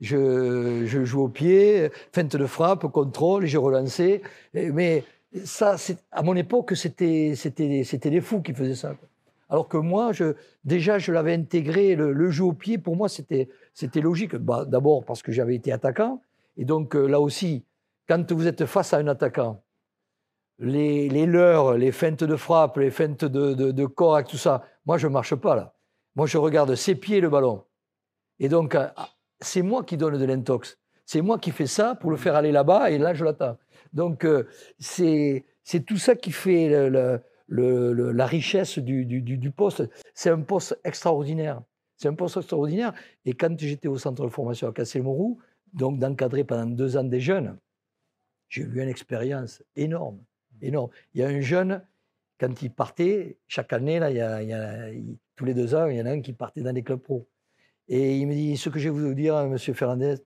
Je, 0.00 0.84
je 0.86 1.04
jouais 1.04 1.22
au 1.22 1.28
pied, 1.28 1.90
feinte 2.12 2.36
de 2.36 2.46
frappe, 2.46 2.86
contrôle, 2.92 3.46
je 3.46 3.58
relançais. 3.58 4.22
Et- 4.54 4.70
Mais 4.70 5.04
ça, 5.44 5.76
à 6.12 6.22
mon 6.22 6.36
époque, 6.36 6.74
c'était 6.76 7.34
les 8.04 8.20
fous 8.20 8.40
qui 8.42 8.54
faisaient 8.54 8.74
ça. 8.74 8.94
Alors 9.50 9.68
que 9.68 9.76
moi, 9.76 10.12
déjà, 10.64 10.98
je 10.98 11.12
l'avais 11.12 11.34
intégré, 11.34 11.94
le, 11.96 12.30
jeu 12.30 12.44
au 12.44 12.52
pied, 12.52 12.78
pour 12.78 12.96
moi, 12.96 13.08
c'était 13.08 13.48
logique. 13.96 14.36
Bah, 14.36 14.64
D'abord 14.64 15.04
parce 15.04 15.22
que 15.22 15.32
j'avais 15.32 15.54
été 15.54 15.72
attaquant. 15.72 16.20
Et 16.56 16.64
donc, 16.64 16.94
euh, 16.94 17.06
là 17.06 17.20
aussi, 17.20 17.64
quand 18.08 18.30
vous 18.32 18.46
êtes 18.46 18.64
face 18.66 18.92
à 18.92 18.98
un 18.98 19.08
attaquant, 19.08 19.62
les, 20.60 21.08
les 21.08 21.26
leurres, 21.26 21.74
les 21.74 21.90
feintes 21.90 22.22
de 22.22 22.36
frappe, 22.36 22.76
les 22.76 22.90
feintes 22.90 23.24
de, 23.24 23.54
de, 23.54 23.72
de 23.72 24.22
tout 24.22 24.36
ça, 24.36 24.64
moi, 24.86 24.98
je 24.98 25.08
ne 25.08 25.12
marche 25.12 25.34
pas 25.34 25.56
là. 25.56 25.74
Moi, 26.14 26.26
je 26.26 26.38
regarde 26.38 26.74
ses 26.76 26.94
pieds, 26.94 27.20
le 27.20 27.28
ballon. 27.28 27.64
Et 28.38 28.48
donc, 28.48 28.74
euh, 28.74 28.88
c'est 29.40 29.62
moi 29.62 29.82
qui 29.82 29.96
donne 29.96 30.16
de 30.16 30.24
l'intox. 30.24 30.78
C'est 31.06 31.20
moi 31.20 31.38
qui 31.38 31.50
fais 31.50 31.66
ça 31.66 31.96
pour 31.96 32.10
le 32.10 32.16
faire 32.16 32.34
aller 32.34 32.52
là-bas, 32.52 32.90
et 32.90 32.98
là, 32.98 33.14
je 33.14 33.24
l'attends. 33.24 33.58
Donc, 33.94 34.24
euh, 34.24 34.46
c'est 34.78 35.44
tout 35.86 35.96
ça 35.96 36.16
qui 36.16 36.32
fait 36.32 36.68
la 37.48 38.26
richesse 38.26 38.78
du, 38.78 39.50
poste. 39.56 39.88
C'est 40.12 40.30
un 40.30 40.40
poste 40.40 40.78
extraordinaire. 40.84 41.62
C'est 41.96 42.08
un 42.08 42.14
poste 42.14 42.36
extraordinaire. 42.36 42.92
Et 43.24 43.32
quand 43.34 43.58
j'étais 43.58 43.88
au 43.88 43.96
centre 43.96 44.24
de 44.24 44.28
formation 44.28 44.68
à 44.68 44.72
Castelmourou, 44.72 45.38
donc 45.72 45.98
d'encadrer 45.98 46.44
pendant 46.44 46.66
deux 46.66 46.96
ans 46.96 47.04
des 47.04 47.20
jeunes, 47.20 47.56
j'ai 48.48 48.62
eu 48.62 48.82
une 48.82 48.88
expérience 48.88 49.62
énorme, 49.76 50.18
énorme. 50.60 50.90
Il 51.14 51.20
y 51.20 51.24
a 51.24 51.28
un 51.28 51.40
jeune, 51.40 51.82
quand 52.38 52.62
il 52.62 52.70
partait, 52.70 53.38
chaque 53.46 53.72
année, 53.72 54.00
là, 54.00 54.90
tous 55.36 55.44
les 55.44 55.54
deux 55.54 55.74
ans, 55.74 55.86
il 55.86 55.96
y 55.96 56.02
en 56.02 56.06
a 56.06 56.10
un 56.10 56.20
qui 56.20 56.32
partait 56.32 56.62
dans 56.62 56.72
les 56.72 56.82
clubs 56.82 57.00
pro. 57.00 57.28
Et 57.88 58.18
il 58.18 58.26
me 58.26 58.34
dit, 58.34 58.56
ce 58.56 58.70
que 58.70 58.78
je 58.78 58.88
vais 58.88 58.98
vous 58.98 59.14
dire, 59.14 59.36
Monsieur 59.46 59.74
Fernandez, 59.74 60.16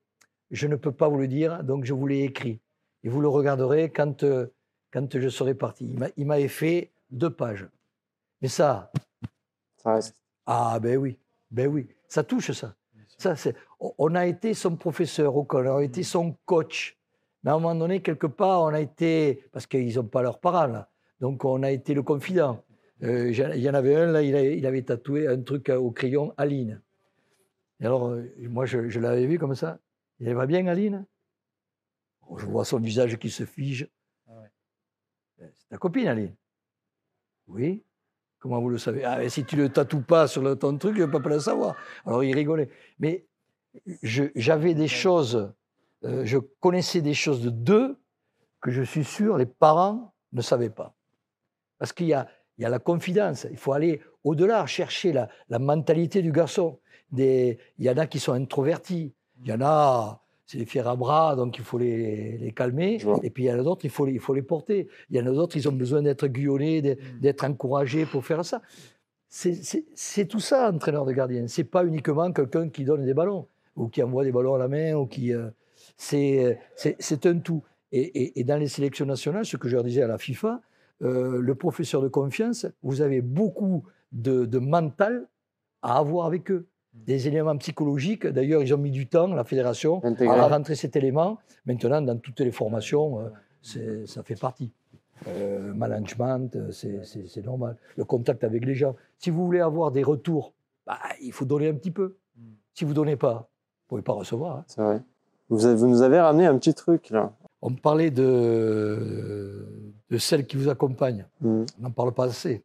je 0.51 0.67
ne 0.67 0.77
peux 0.77 0.93
pas 0.93 1.09
vous 1.09 1.19
le 1.19 1.29
dire, 1.29 1.63
donc 1.65 1.85
je 1.85 1.93
vous 1.93 2.07
l'ai 2.07 2.23
écrit. 2.23 2.61
Et 3.05 3.09
vous 3.09 3.21
le 3.21 3.29
regarderez 3.29 3.91
quand, 3.91 4.23
euh, 4.25 4.47
quand 4.93 5.19
je 5.19 5.29
serai 5.29 5.55
parti. 5.55 5.85
Il 5.87 5.99
m'a- 5.99 6.09
Il 6.17 6.27
m'avait 6.27 6.49
fait 6.49 6.91
deux 7.11 7.31
pages. 7.31 7.67
Mais 8.43 8.49
ça, 8.49 8.91
Ça 9.77 9.95
reste. 9.95 10.17
ah 10.47 10.79
ben 10.81 10.97
oui, 10.99 11.19
ben 11.51 11.69
oui, 11.69 11.89
ça 12.09 12.23
touche 12.25 12.53
ça. 12.53 12.75
ça 13.17 13.35
c'est, 13.37 13.55
on- 13.81 14.15
a 14.15 14.27
été 14.27 14.55
son 14.55 14.77
professeur 14.77 15.37
au 15.37 15.45
collège, 15.45 15.73
on 15.73 15.77
a 15.79 15.83
été 15.85 16.03
son 16.03 16.37
coach. 16.45 16.97
Mais 17.43 17.51
à 17.51 17.55
un 17.55 17.59
moment 17.59 17.75
donné, 17.75 18.01
quelque 18.03 18.27
part, 18.27 18.63
on 18.63 18.69
a 18.75 18.81
été, 18.81 19.45
parce 19.53 19.67
qu'ils 19.67 19.95
n'ont 19.97 20.05
pas 20.05 20.23
leurs 20.23 20.39
parents 20.41 20.67
là, 20.67 20.91
donc 21.21 21.45
on 21.45 21.63
a 21.63 21.71
été 21.71 21.95
le 21.95 22.03
confident. 22.03 22.63
Euh, 23.05 23.31
Il 23.31 23.61
y 23.63 23.71
en 23.71 23.75
avait 23.75 23.95
un 23.95 24.07
là, 24.07 24.23
il 24.23 24.35
avait, 24.35 24.59
il 24.59 24.67
avait 24.67 24.83
tatoué 24.83 25.29
un 25.29 25.41
truc 25.41 25.69
au 25.69 25.91
crayon 25.93 26.35
Aline. 26.37 26.81
Et 27.81 27.87
alors, 27.87 28.09
euh, 28.09 28.25
moi, 28.41 28.67
je, 28.67 28.89
je 28.89 28.99
l'avais 28.99 29.27
vu 29.27 29.39
comme 29.39 29.55
ça. 29.55 29.79
Il 30.19 30.35
va 30.35 30.47
bien, 30.47 30.67
Aline? 30.67 31.07
Je 32.37 32.47
vois 32.47 32.65
son 32.65 32.79
visage 32.79 33.17
qui 33.19 33.31
se 33.31 33.45
fige. 33.45 33.89
C'est 35.39 35.69
ta 35.69 35.79
copine, 35.79 36.09
Aline 36.09 36.35
Oui. 37.47 37.85
Comment 38.39 38.61
vous 38.61 38.71
le 38.71 38.79
savez? 38.79 39.05
Ah, 39.05 39.19
mais 39.19 39.29
si 39.29 39.45
tu 39.45 39.57
ne 39.57 39.63
le 39.63 39.69
tatoues 39.69 40.03
pas 40.03 40.29
sur 40.29 40.43
le, 40.43 40.57
ton 40.57 40.77
truc, 40.79 40.97
je 40.97 41.03
ne 41.03 41.07
peux 41.07 41.21
pas 41.21 41.31
le 41.31 41.41
savoir. 41.41 41.75
Alors 42.07 42.23
il 42.23 42.35
rigolait. 42.35 42.71
Mais 42.99 43.27
j'avais 44.03 44.75
des 44.75 44.89
choses, 44.89 45.53
euh, 46.05 46.25
je 46.25 46.39
connaissais 46.39 47.01
des 47.01 47.15
choses 47.15 47.43
de 47.43 47.51
deux 47.51 47.99
que 48.61 48.71
je 48.71 48.83
suis 48.83 49.05
sûr 49.05 49.37
les 49.37 49.47
parents 49.47 50.13
ne 50.33 50.43
savaient 50.43 50.71
pas. 50.71 50.95
Parce 51.79 51.93
qu'il 51.93 52.07
y 52.07 52.15
a, 52.15 52.29
il 52.59 52.63
y 52.63 52.65
a 52.65 52.69
la 52.69 52.79
confidence. 52.79 53.47
Il 53.51 53.57
faut 53.57 53.73
aller 53.73 54.01
au-delà, 54.25 54.67
chercher 54.67 55.13
la, 55.13 55.29
la 55.49 55.59
mentalité 55.59 56.23
du 56.23 56.33
garçon. 56.33 56.81
Des, 57.11 57.59
il 57.79 57.87
y 57.87 57.91
en 57.91 57.97
a 57.97 58.07
qui 58.07 58.21
sont 58.21 58.33
introvertis. 58.33 59.15
Il 59.41 59.49
y 59.49 59.53
en 59.53 59.61
a, 59.63 60.23
c'est 60.49 60.57
des 60.57 60.65
fiers 60.65 60.81
à 60.89 60.97
bras, 60.97 61.37
donc 61.37 61.59
il 61.59 61.65
faut 61.65 61.77
les, 61.79 62.39
les 62.39 62.53
calmer. 62.53 62.99
Et 63.23 63.29
puis 63.29 63.45
il 63.45 63.47
y 63.49 63.53
en 63.53 63.59
a 63.59 63.63
d'autres, 63.63 63.85
il 63.85 63.91
faut, 63.91 64.07
les- 64.07 64.15
il 64.15 64.19
faut 64.19 64.33
les 64.33 64.41
porter. 64.43 64.89
Il 65.11 65.17
y 65.17 65.21
en 65.21 65.27
a 65.27 65.31
d'autres, 65.31 65.57
ils 65.59 65.69
ont 65.69 65.73
besoin 65.73 66.01
d'être 66.01 66.27
guillonnés, 66.27 66.81
d'être- 66.81 67.03
d'être 67.21 67.45
encouragés 67.45 68.07
pour 68.07 68.25
faire 68.25 68.43
ça. 68.47 68.63
C'est- 69.29 70.25
tout 70.27 70.41
ça, 70.41 70.71
entraîneur 70.73 71.05
de 71.05 71.13
gardien. 71.13 71.47
C'est 71.49 71.65
pas 71.65 71.85
uniquement 71.85 72.33
quelqu'un 72.33 72.71
qui 72.71 72.85
donne 72.85 73.05
des 73.05 73.13
ballons 73.13 73.47
ou 73.77 73.89
qui 73.89 74.03
envoie 74.03 74.25
des 74.25 74.33
ballons 74.33 74.55
à 74.55 74.59
la 74.59 74.69
main 74.69 74.95
ou 74.95 75.07
qui. 75.07 75.35
euh, 75.35 75.51
c'est 75.99 76.59
c'est- 76.77 76.97
c'est 76.99 77.27
un 77.27 77.39
tout. 77.41 77.63
Et, 77.93 78.01
et- 78.01 78.41
et 78.41 78.45
dans 78.45 78.57
les 78.57 78.69
sélections 78.69 79.05
nationales, 79.07 79.45
ce 79.45 79.57
que 79.59 79.69
je 79.69 79.75
leur 79.77 79.85
disais 79.85 80.03
à 80.03 80.07
la 80.09 80.17
FIFA, 80.19 80.63
euh, 81.03 81.41
le 81.43 81.55
professeur 81.55 82.01
de 82.01 82.09
confiance, 82.09 82.67
vous 82.83 83.03
avez 83.03 83.21
beaucoup 83.21 83.85
de, 84.13 84.47
de 84.47 84.59
mental 84.59 85.29
à 85.83 85.99
avoir 85.99 86.27
avec 86.27 86.51
eux. 86.51 86.67
Des 86.95 87.29
éléments 87.29 87.57
psychologiques. 87.59 88.27
D'ailleurs, 88.27 88.63
ils 88.63 88.75
ont 88.75 88.79
mis 88.79 88.91
du 88.91 89.07
temps, 89.07 89.29
la 89.29 89.45
fédération, 89.45 90.03
Intégrer. 90.05 90.37
à 90.39 90.49
rentrer 90.49 90.75
cet 90.75 90.97
élément. 90.97 91.39
Maintenant, 91.67 92.03
dans 92.03 92.19
toutes 92.19 92.41
les 92.41 92.51
formations, 92.51 93.21
euh, 93.77 94.07
ça 94.07 94.23
fait 94.23 94.39
partie. 94.39 94.73
Euh, 95.27 95.73
management, 95.75 96.55
euh, 96.57 96.71
c'est- 96.71 97.45
normal. 97.45 97.77
Le 97.97 98.05
contact 98.05 98.45
avec 98.45 98.65
les 98.65 98.75
gens. 98.75 98.95
Si 99.19 99.31
vous 99.31 99.45
voulez 99.45 99.61
avoir 99.61 99.91
des 99.91 100.03
retours, 100.03 100.53
bah, 100.87 100.99
il 101.23 101.33
faut 101.33 101.45
donner 101.45 101.69
un 101.69 101.75
petit 101.75 101.91
peu. 101.91 102.17
Si 102.75 102.85
vous 102.85 102.91
ne 102.91 102.97
donnez 102.97 103.17
pas, 103.17 103.35
vous 103.89 103.97
ne 103.97 104.01
pouvez 104.01 104.03
pas 104.03 104.13
recevoir. 104.13 104.59
hein. 104.59 104.65
C'est 104.69 104.81
vrai. 104.81 105.03
Vous, 105.51 105.67
avez- 105.67 105.75
vous 105.77 105.89
nous 105.89 106.03
avez 106.03 106.21
ramené 106.21 106.47
un 106.47 106.57
petit 106.59 106.75
truc 106.75 107.11
là. 107.11 107.33
On 107.63 107.73
parlait 107.73 108.11
de, 108.13 109.67
de 110.11 110.19
celles 110.19 110.47
qui 110.47 110.57
vous 110.57 110.69
accompagnent. 110.69 111.27
Mhm. 111.41 111.67
On 111.79 111.83
n'en 111.83 111.91
parle 111.91 112.13
pas 112.13 112.25
assez. 112.27 112.63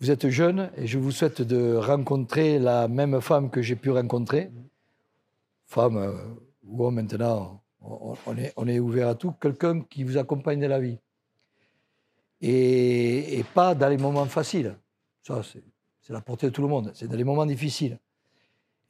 Vous 0.00 0.12
êtes 0.12 0.28
jeune 0.28 0.70
et 0.76 0.86
je 0.86 0.96
vous 0.96 1.10
souhaite 1.10 1.42
de 1.42 1.74
rencontrer 1.74 2.60
la 2.60 2.86
même 2.86 3.20
femme 3.20 3.50
que 3.50 3.62
j'ai 3.62 3.74
pu 3.74 3.90
rencontrer. 3.90 4.50
Femme 5.66 5.96
euh, 5.96 6.12
ou 6.64 6.88
maintenant, 6.90 7.60
on, 7.80 8.68
est, 8.68 8.78
ouvert 8.78 9.08
à 9.08 9.14
tout. 9.16 9.32
Quelqu'un 9.40 9.80
qui 9.80 10.04
vous 10.04 10.16
accompagne 10.16 10.60
dans 10.60 10.68
la 10.68 10.78
vie. 10.78 10.98
Et, 12.40 13.44
pas 13.54 13.74
dans 13.74 13.88
les 13.88 13.96
moments 13.96 14.26
faciles. 14.26 14.76
Ça, 15.26 15.42
c'est 16.02 16.12
la 16.12 16.20
portée 16.20 16.46
de 16.46 16.52
tout 16.52 16.62
le 16.62 16.68
monde. 16.68 16.92
C'est 16.94 17.08
dans 17.08 17.16
les 17.16 17.24
moments 17.24 17.46
difficiles. 17.46 17.98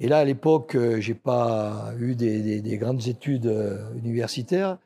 Et 0.01 0.09
là, 0.09 0.19
à 0.19 0.25
l'époque, 0.25 0.75
euh, 0.77 1.01
j'ai 1.01 1.15
pas 1.15 1.93
eu 1.99 2.15
des, 2.15 2.43
des- 2.43 2.61
des 2.61 2.77
grandes 2.77 3.09
études 3.09 3.47
euh, 3.47 3.93
universitaires, 3.95 4.79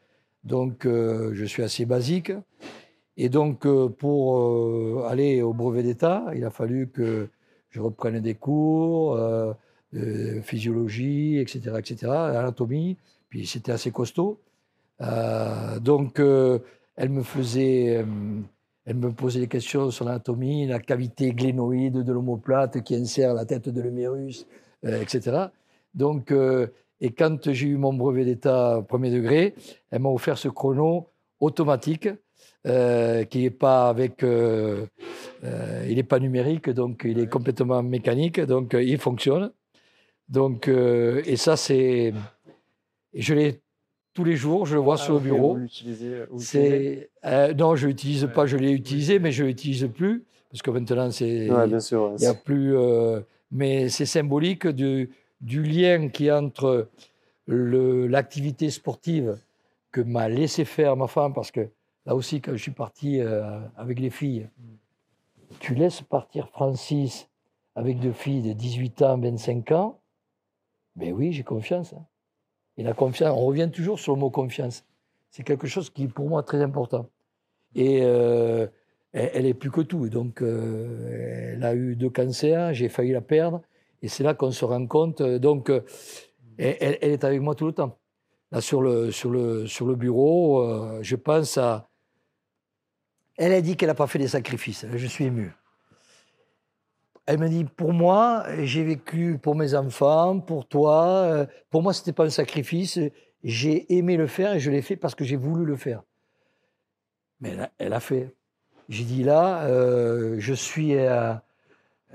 donc 0.44 0.84
je 0.84 1.44
suis 1.44 1.62
assez 1.62 1.84
basique. 1.84 2.32
Et 3.16 3.28
donc, 3.28 3.66
euh, 3.66 3.88
pour 3.88 4.38
euh, 4.38 5.06
aller 5.08 5.42
au 5.42 5.52
brevet 5.52 5.82
d'État, 5.82 6.24
il 6.34 6.44
a 6.44 6.50
fallu 6.50 6.88
que 6.88 7.28
je 7.70 7.80
reprenne 7.80 8.20
des 8.20 8.34
cours, 8.34 9.16
euh, 9.16 9.52
de 9.92 10.40
physiologie, 10.42 11.38
etc., 11.38 11.76
etc., 11.78 12.10
anatomie. 12.10 12.96
Puis 13.28 13.46
c'était 13.46 13.72
assez 13.72 13.90
costaud. 13.90 14.38
Euh, 15.00 15.78
donc, 15.78 16.20
euh, 16.20 16.58
elle 16.96 17.10
me 17.10 17.22
faisait, 17.22 17.98
euh, 17.98 18.04
elle 18.86 18.96
me 18.96 19.12
posait 19.12 19.40
des 19.40 19.48
questions 19.48 19.90
sur 19.90 20.04
l'anatomie, 20.04 20.66
la 20.66 20.78
cavité 20.80 21.32
glénoïde 21.32 22.02
de 22.02 22.12
l'omoplate 22.12 22.82
qui 22.82 22.94
insère 22.94 23.34
la 23.34 23.44
tête 23.44 23.68
de 23.68 23.80
l'humérus, 23.80 24.46
euh, 24.84 25.00
etc. 25.00 25.46
Donc, 25.94 26.30
euh, 26.30 26.68
et 27.00 27.10
quand 27.10 27.52
j'ai 27.52 27.66
eu 27.66 27.76
mon 27.76 27.92
brevet 27.92 28.24
d'État 28.24 28.84
premier 28.88 29.10
degré, 29.10 29.54
elle 29.90 30.02
m'a 30.02 30.08
offert 30.08 30.38
ce 30.38 30.48
chrono 30.48 31.08
automatique 31.40 32.08
euh, 32.64 33.24
qui 33.24 33.42
n'est 33.42 33.50
pas 33.50 33.88
avec, 33.88 34.22
euh, 34.22 34.86
euh, 35.42 35.84
il 35.88 35.96
n'est 35.96 36.04
pas 36.04 36.20
numérique, 36.20 36.70
donc 36.70 37.02
il 37.04 37.18
est 37.18 37.26
complètement 37.26 37.82
mécanique, 37.82 38.40
donc 38.40 38.76
il 38.78 38.98
fonctionne. 38.98 39.50
Donc, 40.28 40.68
et 40.68 41.36
ça, 41.36 41.56
c'est, 41.56 42.14
je 43.14 43.34
l'ai 43.34 43.60
tous 44.14 44.24
les 44.24 44.36
jours, 44.36 44.66
je 44.66 44.74
le 44.74 44.80
vois 44.80 44.96
sur 44.96 45.14
le 45.14 45.20
bureau. 45.20 45.58
C'est, 46.38 47.10
non, 47.58 47.74
je 47.74 47.88
l'utilise 47.88 48.28
pas, 48.32 48.46
je 48.46 48.56
l'ai 48.56 48.70
utilisé, 48.70 49.18
mais 49.18 49.32
je 49.32 49.44
l'utilise 49.44 49.88
plus 49.92 50.24
parce 50.50 50.62
que 50.62 50.70
maintenant 50.70 51.10
c'est, 51.10 51.50
ouais. 51.50 51.66
il 52.18 52.22
y 52.22 52.26
a 52.26 52.34
plus, 52.34 52.76
mais 53.50 53.88
c'est 53.88 54.06
symbolique 54.06 54.68
du, 54.68 55.10
du 55.40 55.62
lien 55.62 56.08
qui 56.08 56.26
est 56.26 56.32
entre 56.32 56.88
l'activité 57.48 58.70
sportive 58.70 59.36
que 59.90 60.00
m'a 60.00 60.28
laissé 60.28 60.64
faire 60.64 60.96
ma 60.96 61.08
femme, 61.08 61.34
parce 61.34 61.50
que 61.50 61.68
là 62.06 62.14
aussi, 62.14 62.40
quand 62.40 62.52
je 62.52 62.62
suis 62.62 62.72
parti 62.72 63.20
euh, 63.20 63.60
avec 63.76 63.98
les 64.00 64.10
filles, 64.10 64.48
tu 65.60 65.74
laisses 65.74 66.02
partir 66.02 66.48
Francis 66.48 67.28
avec 67.74 67.98
deux 68.00 68.12
filles 68.12 68.42
de 68.42 68.52
18 68.52 69.02
ans, 69.02 69.18
25 69.18 69.72
ans, 69.72 70.00
ben 70.96 71.12
oui, 71.12 71.32
j'ai 71.32 71.42
confiance. 71.42 71.92
hein. 71.94 72.04
Et 72.76 72.82
la 72.82 72.94
confiance, 72.94 73.34
on 73.36 73.46
revient 73.46 73.70
toujours 73.72 73.98
sur 74.00 74.14
le 74.14 74.20
mot 74.20 74.30
confiance. 74.30 74.84
C'est 75.30 75.42
quelque 75.42 75.66
chose 75.66 75.90
qui, 75.90 76.08
pour 76.08 76.28
moi, 76.28 76.40
est 76.40 76.44
très 76.44 76.62
important. 76.62 77.08
Et 77.74 78.00
euh, 78.02 78.66
elle, 79.12 79.46
est 79.46 79.54
plus 79.54 79.70
que 79.70 79.82
tout. 79.82 80.08
Donc, 80.08 80.42
euh, 80.42 81.54
elle 81.54 81.64
a 81.64 81.74
eu 81.74 81.96
deux 81.96 82.10
cancers, 82.10 82.74
j'ai 82.74 82.88
failli 82.88 83.12
la 83.12 83.20
perdre. 83.20 83.62
Et 84.02 84.08
c'est 84.08 84.24
là 84.24 84.34
qu'on 84.34 84.50
se 84.52 84.64
rend 84.64 84.86
compte. 84.86 85.22
Donc, 85.22 85.70
elle, 86.58 86.76
elle- 86.80 86.98
est 87.12 87.24
avec 87.24 87.40
moi 87.40 87.54
tout 87.54 87.66
le 87.66 87.72
temps. 87.72 87.98
Là, 88.52 88.60
sur 88.60 88.82
le, 88.82 89.10
sur 89.10 89.30
le, 89.30 89.66
sur 89.66 89.86
le 89.86 89.94
bureau, 89.96 90.64
je 91.02 91.16
pense 91.16 91.58
à. 91.58 91.88
Elle 93.36 93.52
a 93.52 93.60
dit 93.60 93.76
qu'elle 93.76 93.88
n'a 93.88 93.94
pas 93.94 94.06
fait 94.06 94.18
des 94.18 94.28
sacrifices. 94.28 94.86
Je 94.94 95.06
suis 95.06 95.24
ému. 95.24 95.52
Elle 97.26 97.38
me 97.38 97.48
dit 97.48 97.64
Pour 97.64 97.92
moi, 97.92 98.44
j'ai 98.64 98.84
vécu 98.84 99.38
pour 99.38 99.54
mes 99.54 99.74
enfants, 99.74 100.38
pour 100.40 100.66
toi. 100.66 101.04
euh, 101.06 101.46
Pour 101.70 101.82
moi, 101.82 101.92
ce 101.92 102.00
n'était 102.00 102.12
pas 102.12 102.24
un 102.26 102.30
sacrifice. 102.30 102.98
J'ai 103.44 103.92
aimé 103.96 104.16
le 104.16 104.26
faire 104.26 104.54
et 104.54 104.60
je 104.60 104.70
l'ai 104.70 104.82
fait 104.82 104.96
parce 104.96 105.14
que 105.14 105.24
j'ai 105.24 105.36
voulu 105.36 105.64
le 105.64 105.76
faire. 105.76 106.02
Mais 107.40 107.50
elle 107.50 107.60
a, 107.60 107.70
elle 107.78 107.92
a 107.92 108.00
fait. 108.00 108.34
J'ai 108.88 109.04
dit 109.04 109.22
Là, 109.24 109.64
euh, 109.66 110.36
je, 110.38 110.54
suis, 110.54 110.96
euh, 110.96 111.34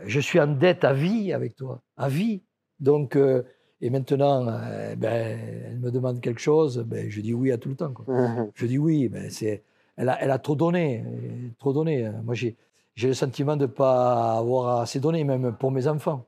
je 0.05 0.19
suis 0.19 0.39
en 0.39 0.47
dette 0.47 0.83
à 0.83 0.93
vie 0.93 1.33
avec 1.33 1.55
toi. 1.55 1.81
À 1.97 2.09
vie. 2.09 2.43
Donc. 2.79 3.15
euh, 3.15 3.43
et 3.79 3.91
maintenant, 3.91 4.47
euh, 4.47 4.95
ben, 4.95 5.39
elle 5.67 5.77
me 5.77 5.91
demande 5.91 6.19
quelque 6.19 6.41
chose, 6.41 6.79
ben, 6.87 7.11
je 7.11 7.21
dis 7.21 7.35
oui 7.35 7.51
à 7.51 7.59
tout 7.59 7.69
le 7.69 7.75
temps. 7.75 7.93
quoi. 7.93 8.05
Je 8.55 8.65
dis 8.65 8.79
oui, 8.79 9.07
ben, 9.07 9.29
c'est, 9.29 9.63
elle, 9.97 10.09
a, 10.09 10.39
trop 10.39 10.55
donné, 10.55 11.03
euh, 11.05 11.49
trop 11.59 11.73
donné. 11.73 12.09
Moi, 12.23 12.35
j'ai, 12.35 12.55
le 13.01 13.13
sentiment 13.13 13.55
de 13.57 13.63
ne 13.63 13.71
pas 13.71 14.37
avoir 14.37 14.81
assez 14.81 14.99
donné, 14.99 15.23
même 15.23 15.55
pour 15.57 15.71
mes 15.71 15.87
enfants. 15.87 16.25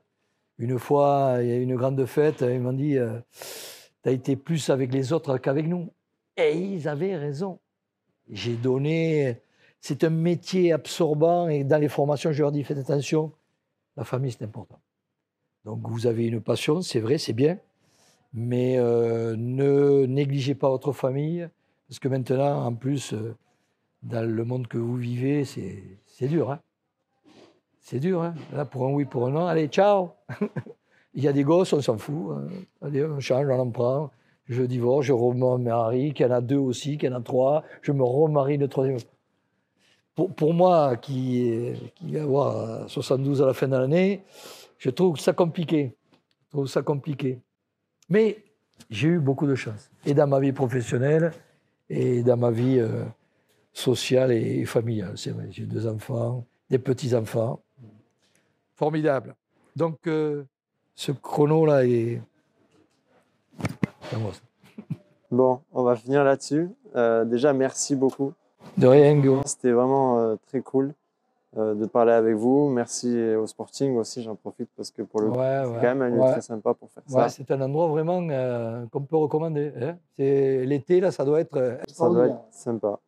Une 0.58 0.78
fois, 0.78 1.38
il 1.40 1.48
y 1.48 1.52
a 1.52 1.56
eu 1.56 1.62
une 1.62 1.76
grande 1.76 2.04
fête, 2.04 2.42
ils 2.42 2.60
m'ont 2.60 2.72
dit, 2.72 2.96
tu 4.02 4.08
as 4.08 4.12
été 4.12 4.36
plus 4.36 4.68
avec 4.68 4.92
les 4.92 5.12
autres 5.12 5.38
qu'avec 5.38 5.66
nous. 5.66 5.90
Et 6.36 6.56
ils 6.56 6.86
avaient 6.86 7.16
raison. 7.16 7.58
J'ai 8.28 8.54
donné, 8.54 9.40
c'est 9.80 10.04
un 10.04 10.10
métier 10.10 10.72
absorbant 10.72 11.48
et 11.48 11.64
dans 11.64 11.78
les 11.78 11.88
formations, 11.88 12.32
je 12.32 12.42
leur 12.42 12.52
dis, 12.52 12.62
faites 12.62 12.78
attention, 12.78 13.32
la 13.96 14.04
famille, 14.04 14.32
c'est 14.32 14.44
important. 14.44 14.78
Donc 15.64 15.88
vous 15.88 16.06
avez 16.06 16.26
une 16.26 16.40
passion, 16.40 16.80
c'est 16.80 17.00
vrai, 17.00 17.18
c'est 17.18 17.32
bien, 17.32 17.58
mais 18.32 18.78
euh, 18.78 19.34
ne 19.36 20.06
négligez 20.06 20.54
pas 20.54 20.68
votre 20.68 20.92
famille, 20.92 21.48
parce 21.88 21.98
que 21.98 22.08
maintenant, 22.08 22.64
en 22.64 22.74
plus, 22.74 23.12
euh, 23.12 23.34
dans 24.02 24.28
le 24.28 24.44
monde 24.44 24.66
que 24.66 24.78
vous 24.78 24.96
vivez, 24.96 25.44
c'est 25.44 26.28
dur. 26.28 26.50
Hein 26.50 26.60
c'est 27.80 27.98
dur. 27.98 28.22
Hein 28.22 28.34
Là, 28.52 28.64
pour 28.64 28.86
un 28.86 28.92
oui, 28.92 29.04
pour 29.04 29.26
un 29.26 29.30
non, 29.30 29.46
allez, 29.46 29.66
ciao 29.68 30.10
Il 31.14 31.24
y 31.24 31.28
a 31.28 31.32
des 31.32 31.42
gosses, 31.42 31.72
on 31.72 31.80
s'en 31.80 31.98
fout. 31.98 32.36
hein. 32.36 32.46
Allez, 32.80 33.04
on 33.04 33.18
change, 33.18 33.46
on 33.48 33.58
en 33.58 33.70
prend. 33.70 34.10
Je 34.44 34.62
divorce, 34.62 35.06
je 35.06 35.12
remarie, 35.12 36.12
qu'il 36.12 36.26
y 36.26 36.28
en 36.28 36.32
a 36.32 36.40
deux 36.40 36.56
aussi, 36.56 36.98
qu'il 36.98 37.10
y 37.10 37.12
en 37.12 37.16
a 37.16 37.20
trois. 37.20 37.64
Je 37.82 37.92
me 37.92 38.04
remarie 38.04 38.58
le 38.58 38.68
troisième. 38.68 38.98
Pour, 40.14 40.32
pour 40.34 40.54
moi, 40.54 40.96
qui, 40.96 41.72
qui 41.96 42.12
va 42.14 42.22
avoir 42.22 42.88
72 42.88 43.42
à 43.42 43.46
la 43.46 43.54
fin 43.54 43.68
de 43.68 43.76
l'année, 43.76 44.22
je 44.78 44.90
trouve 44.90 45.18
ça 45.18 45.32
compliqué. 45.32 45.96
Je 46.46 46.50
trouve 46.50 46.66
ça 46.66 46.82
compliqué. 46.82 47.40
Mais 48.08 48.44
j'ai 48.88 49.08
eu 49.08 49.18
beaucoup 49.18 49.46
de 49.46 49.54
chance. 49.54 49.90
Et 50.06 50.14
dans 50.14 50.26
ma 50.26 50.40
vie 50.40 50.52
professionnelle, 50.52 51.32
et 51.88 52.22
dans 52.22 52.36
ma 52.36 52.50
vie 52.50 52.78
euh, 52.78 53.04
sociale 53.72 54.32
et 54.32 54.64
familiale. 54.64 55.16
C'est 55.16 55.30
vrai, 55.30 55.46
j'ai 55.50 55.64
deux 55.66 55.86
enfants, 55.86 56.44
des 56.68 56.78
petits-enfants. 56.78 57.60
Formidable. 58.76 59.34
Donc, 59.76 60.06
euh, 60.06 60.44
ce 60.94 61.12
chrono-là 61.12 61.84
est. 61.86 62.20
Bon, 65.30 65.60
on 65.72 65.82
va 65.84 65.94
finir 65.96 66.24
là-dessus. 66.24 66.68
Euh, 66.96 67.24
déjà, 67.24 67.52
merci 67.52 67.94
beaucoup. 67.94 68.32
De 68.76 68.86
rien, 68.86 69.16
Guillaume. 69.16 69.42
C'était 69.46 69.70
vraiment 69.72 70.18
euh, 70.18 70.36
très 70.48 70.60
cool 70.60 70.92
euh, 71.56 71.74
de 71.74 71.86
parler 71.86 72.12
avec 72.12 72.34
vous. 72.34 72.68
Merci 72.68 73.16
au 73.34 73.46
Sporting 73.46 73.96
aussi, 73.96 74.22
j'en 74.22 74.34
profite 74.34 74.68
parce 74.76 74.90
que 74.90 75.02
pour 75.02 75.20
le 75.20 75.30
coup, 75.30 75.38
Ouais, 75.38 75.60
c'est 75.62 75.68
ouais, 75.70 75.74
quand 75.76 75.94
même 75.94 76.02
un 76.02 76.08
lieu 76.10 76.20
ouais. 76.20 76.32
très 76.32 76.40
sympa 76.40 76.74
pour 76.74 76.90
faire 76.90 77.02
Ouais, 77.10 77.22
ça. 77.22 77.28
c'est 77.28 77.50
un 77.52 77.60
endroit 77.60 77.86
vraiment 77.88 78.26
euh, 78.30 78.84
qu'on 78.86 79.02
peut 79.02 79.16
recommander. 79.16 79.72
hein. 79.80 79.96
C'est 80.16 80.64
l'été 80.66 81.00
là, 81.00 81.12
ça 81.12 81.24
doit 81.24 81.40
être. 81.40 81.54
Ça 81.54 81.60
doit 81.60 81.82
extraordinaire. 81.84 82.26
être 82.26 82.42
sympa. 82.54 82.98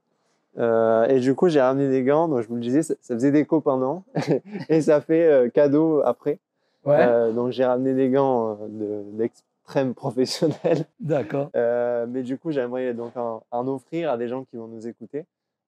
Euh, 0.58 1.06
et 1.06 1.20
du 1.20 1.34
coup, 1.34 1.48
j'ai 1.48 1.60
ramené 1.60 1.88
des 1.88 2.02
gants, 2.02 2.28
donc 2.28 2.42
je 2.42 2.48
vous 2.48 2.56
le 2.56 2.60
disais, 2.60 2.82
ça, 2.82 2.94
ça 3.00 3.14
faisait 3.14 3.30
déco 3.30 3.60
pendant 3.60 4.04
et 4.68 4.80
ça 4.82 5.00
fait 5.00 5.26
euh, 5.26 5.48
cadeau 5.48 6.02
après. 6.04 6.38
Ouais, 6.84 6.96
Euh, 7.00 7.32
donc 7.32 7.52
j'ai 7.52 7.64
ramené 7.64 7.94
des 7.94 8.10
gants 8.10 8.58
euh, 8.60 8.66
de- 8.68 9.16
d'extrême 9.16 9.94
professionnel. 9.94 10.84
d'accord. 11.00 11.50
Mais 11.54 12.22
du 12.22 12.36
coup, 12.38 12.50
j'aimerais 12.50 12.92
donc 12.94 13.16
en, 13.16 13.42
en 13.50 13.68
offrir 13.68 14.10
à 14.10 14.18
des 14.18 14.28
gens 14.28 14.44
qui 14.44 14.56
vont 14.56 14.66
nous 14.66 14.86
écouter. 14.86 15.24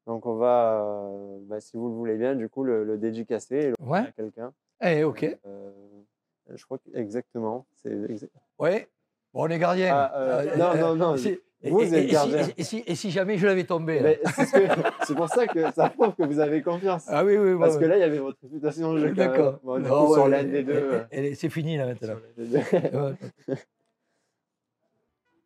Donc 0.06 0.26
on 0.26 0.34
va, 0.34 0.84
bah, 1.48 1.60
si 1.60 1.76
vous 1.78 1.88
le 1.88 1.94
voulez 1.94 2.16
bien, 2.16 2.34
du 2.34 2.48
coup, 2.50 2.62
le, 2.64 2.84
le 2.84 2.98
dédicacer 2.98 3.56
et 3.56 3.68
l'offrir 3.70 3.88
Ouais, 3.88 4.00
à 4.00 4.10
quelqu'un. 4.12 4.52
eh, 4.82 5.02
ok. 5.04 5.36
Je 6.54 6.64
crois 6.66 6.76
que 6.78 6.90
exactement. 6.98 7.64
C'est 7.82 7.90
exa- 7.90 8.28
Ouais. 8.58 8.86
Bon, 9.34 9.44
on 9.44 9.48
est 9.48 9.58
gardien. 9.58 9.90
Ah, 9.94 10.12
euh, 10.16 10.56
non, 10.56 10.76
non, 10.76 10.94
non, 10.94 11.16
si- 11.16 11.38
vous 11.64 11.80
et, 11.80 11.86
êtes 11.86 11.92
et- 11.92 11.96
et 11.98 12.06
si- 12.06 12.12
gardien. 12.12 12.48
et 12.56 12.62
si, 12.62 12.84
et 12.86 12.94
si 12.94 13.10
jamais 13.10 13.36
je 13.36 13.46
l'avais 13.46 13.64
tombé 13.64 14.00
Mais 14.00 14.20
c'est 14.36 14.46
ce 15.06 15.12
pour 15.12 15.28
ça 15.28 15.46
que 15.46 15.72
ça 15.72 15.90
prouve 15.90 16.14
que 16.14 16.22
vous 16.22 16.38
avez 16.38 16.62
confiance. 16.62 17.04
Ah 17.08 17.24
oui, 17.24 17.36
oui, 17.36 17.58
Parce 17.58 17.74
ouais, 17.74 17.80
que 17.80 17.84
là, 17.86 17.96
il 17.96 18.00
y 18.00 18.04
avait 18.04 18.18
votre 18.18 18.38
réputation 18.42 18.88
en 18.90 18.96
jeu. 18.98 19.10
D'accord. 19.12 19.58
Bon, 19.64 19.78
Non, 19.80 20.06
coup, 20.06 20.14
sur 20.14 20.24
ouais, 20.24 20.30
l'un 20.30 20.44
des 20.44 20.62
deux. 20.62 20.72
euh, 21.12 21.34
C'est 21.34 21.50
fini 21.50 21.76
là 21.76 21.86
maintenant. 21.86 22.14
Ouais. 22.38 23.56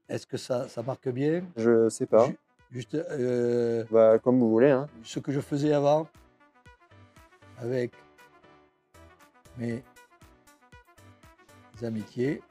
Est-ce 0.08 0.26
que 0.26 0.36
ça, 0.36 0.68
ça 0.68 0.82
marque 0.82 1.08
bien? 1.08 1.42
Je 1.56 1.88
sais 1.88 2.06
pas. 2.06 2.26
Ju- 2.26 2.36
Juste 2.70 2.94
euh, 2.94 3.84
Bah, 3.90 4.18
comme 4.18 4.38
vous 4.38 4.50
voulez. 4.50 4.70
Hein. 4.70 4.86
ce 5.02 5.20
que 5.20 5.32
je 5.32 5.40
faisais 5.40 5.72
avant 5.72 6.06
avec 7.60 7.92
mes 9.56 9.82
amitiés. 11.82 12.42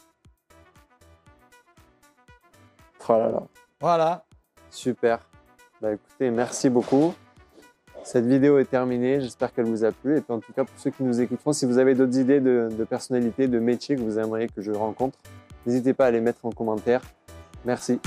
Oh 3.10 3.14
là 3.14 3.30
là. 3.30 3.44
Voilà. 3.80 4.24
Super. 4.70 5.20
Bah 5.82 5.94
écoutez, 5.94 6.30
merci 6.32 6.70
beaucoup. 6.70 7.14
Cette 8.04 8.26
vidéo 8.26 8.58
est 8.58 8.66
terminée. 8.66 9.22
J'espère 9.22 9.54
qu'elle 9.54 9.66
vous 9.66 9.84
a 9.84 9.92
plu. 9.92 10.18
Et 10.18 10.22
puis 10.22 10.34
en 10.34 10.40
tout 10.40 10.54
cas, 10.54 10.64
pour 10.64 10.78
ceux 10.78 10.92
qui 10.92 11.04
nous 11.04 11.20
écouteront, 11.20 11.54
si 11.54 11.66
vous 11.66 11.78
avez 11.78 11.94
d'autres 11.94 12.18
idées 12.18 12.40
de, 12.40 12.70
de 12.72 12.84
personnalités, 12.84 13.48
de 13.48 13.60
métiers 13.60 13.96
que 13.96 14.02
vous 14.02 14.18
aimeriez 14.18 14.48
que 14.48 14.62
je 14.62 14.72
rencontre, 14.72 15.20
n'hésitez 15.66 15.94
pas 15.94 16.08
à 16.08 16.12
les 16.12 16.22
mettre 16.22 16.46
en 16.46 16.52
commentaire. 16.52 17.02
Merci. 17.66 18.00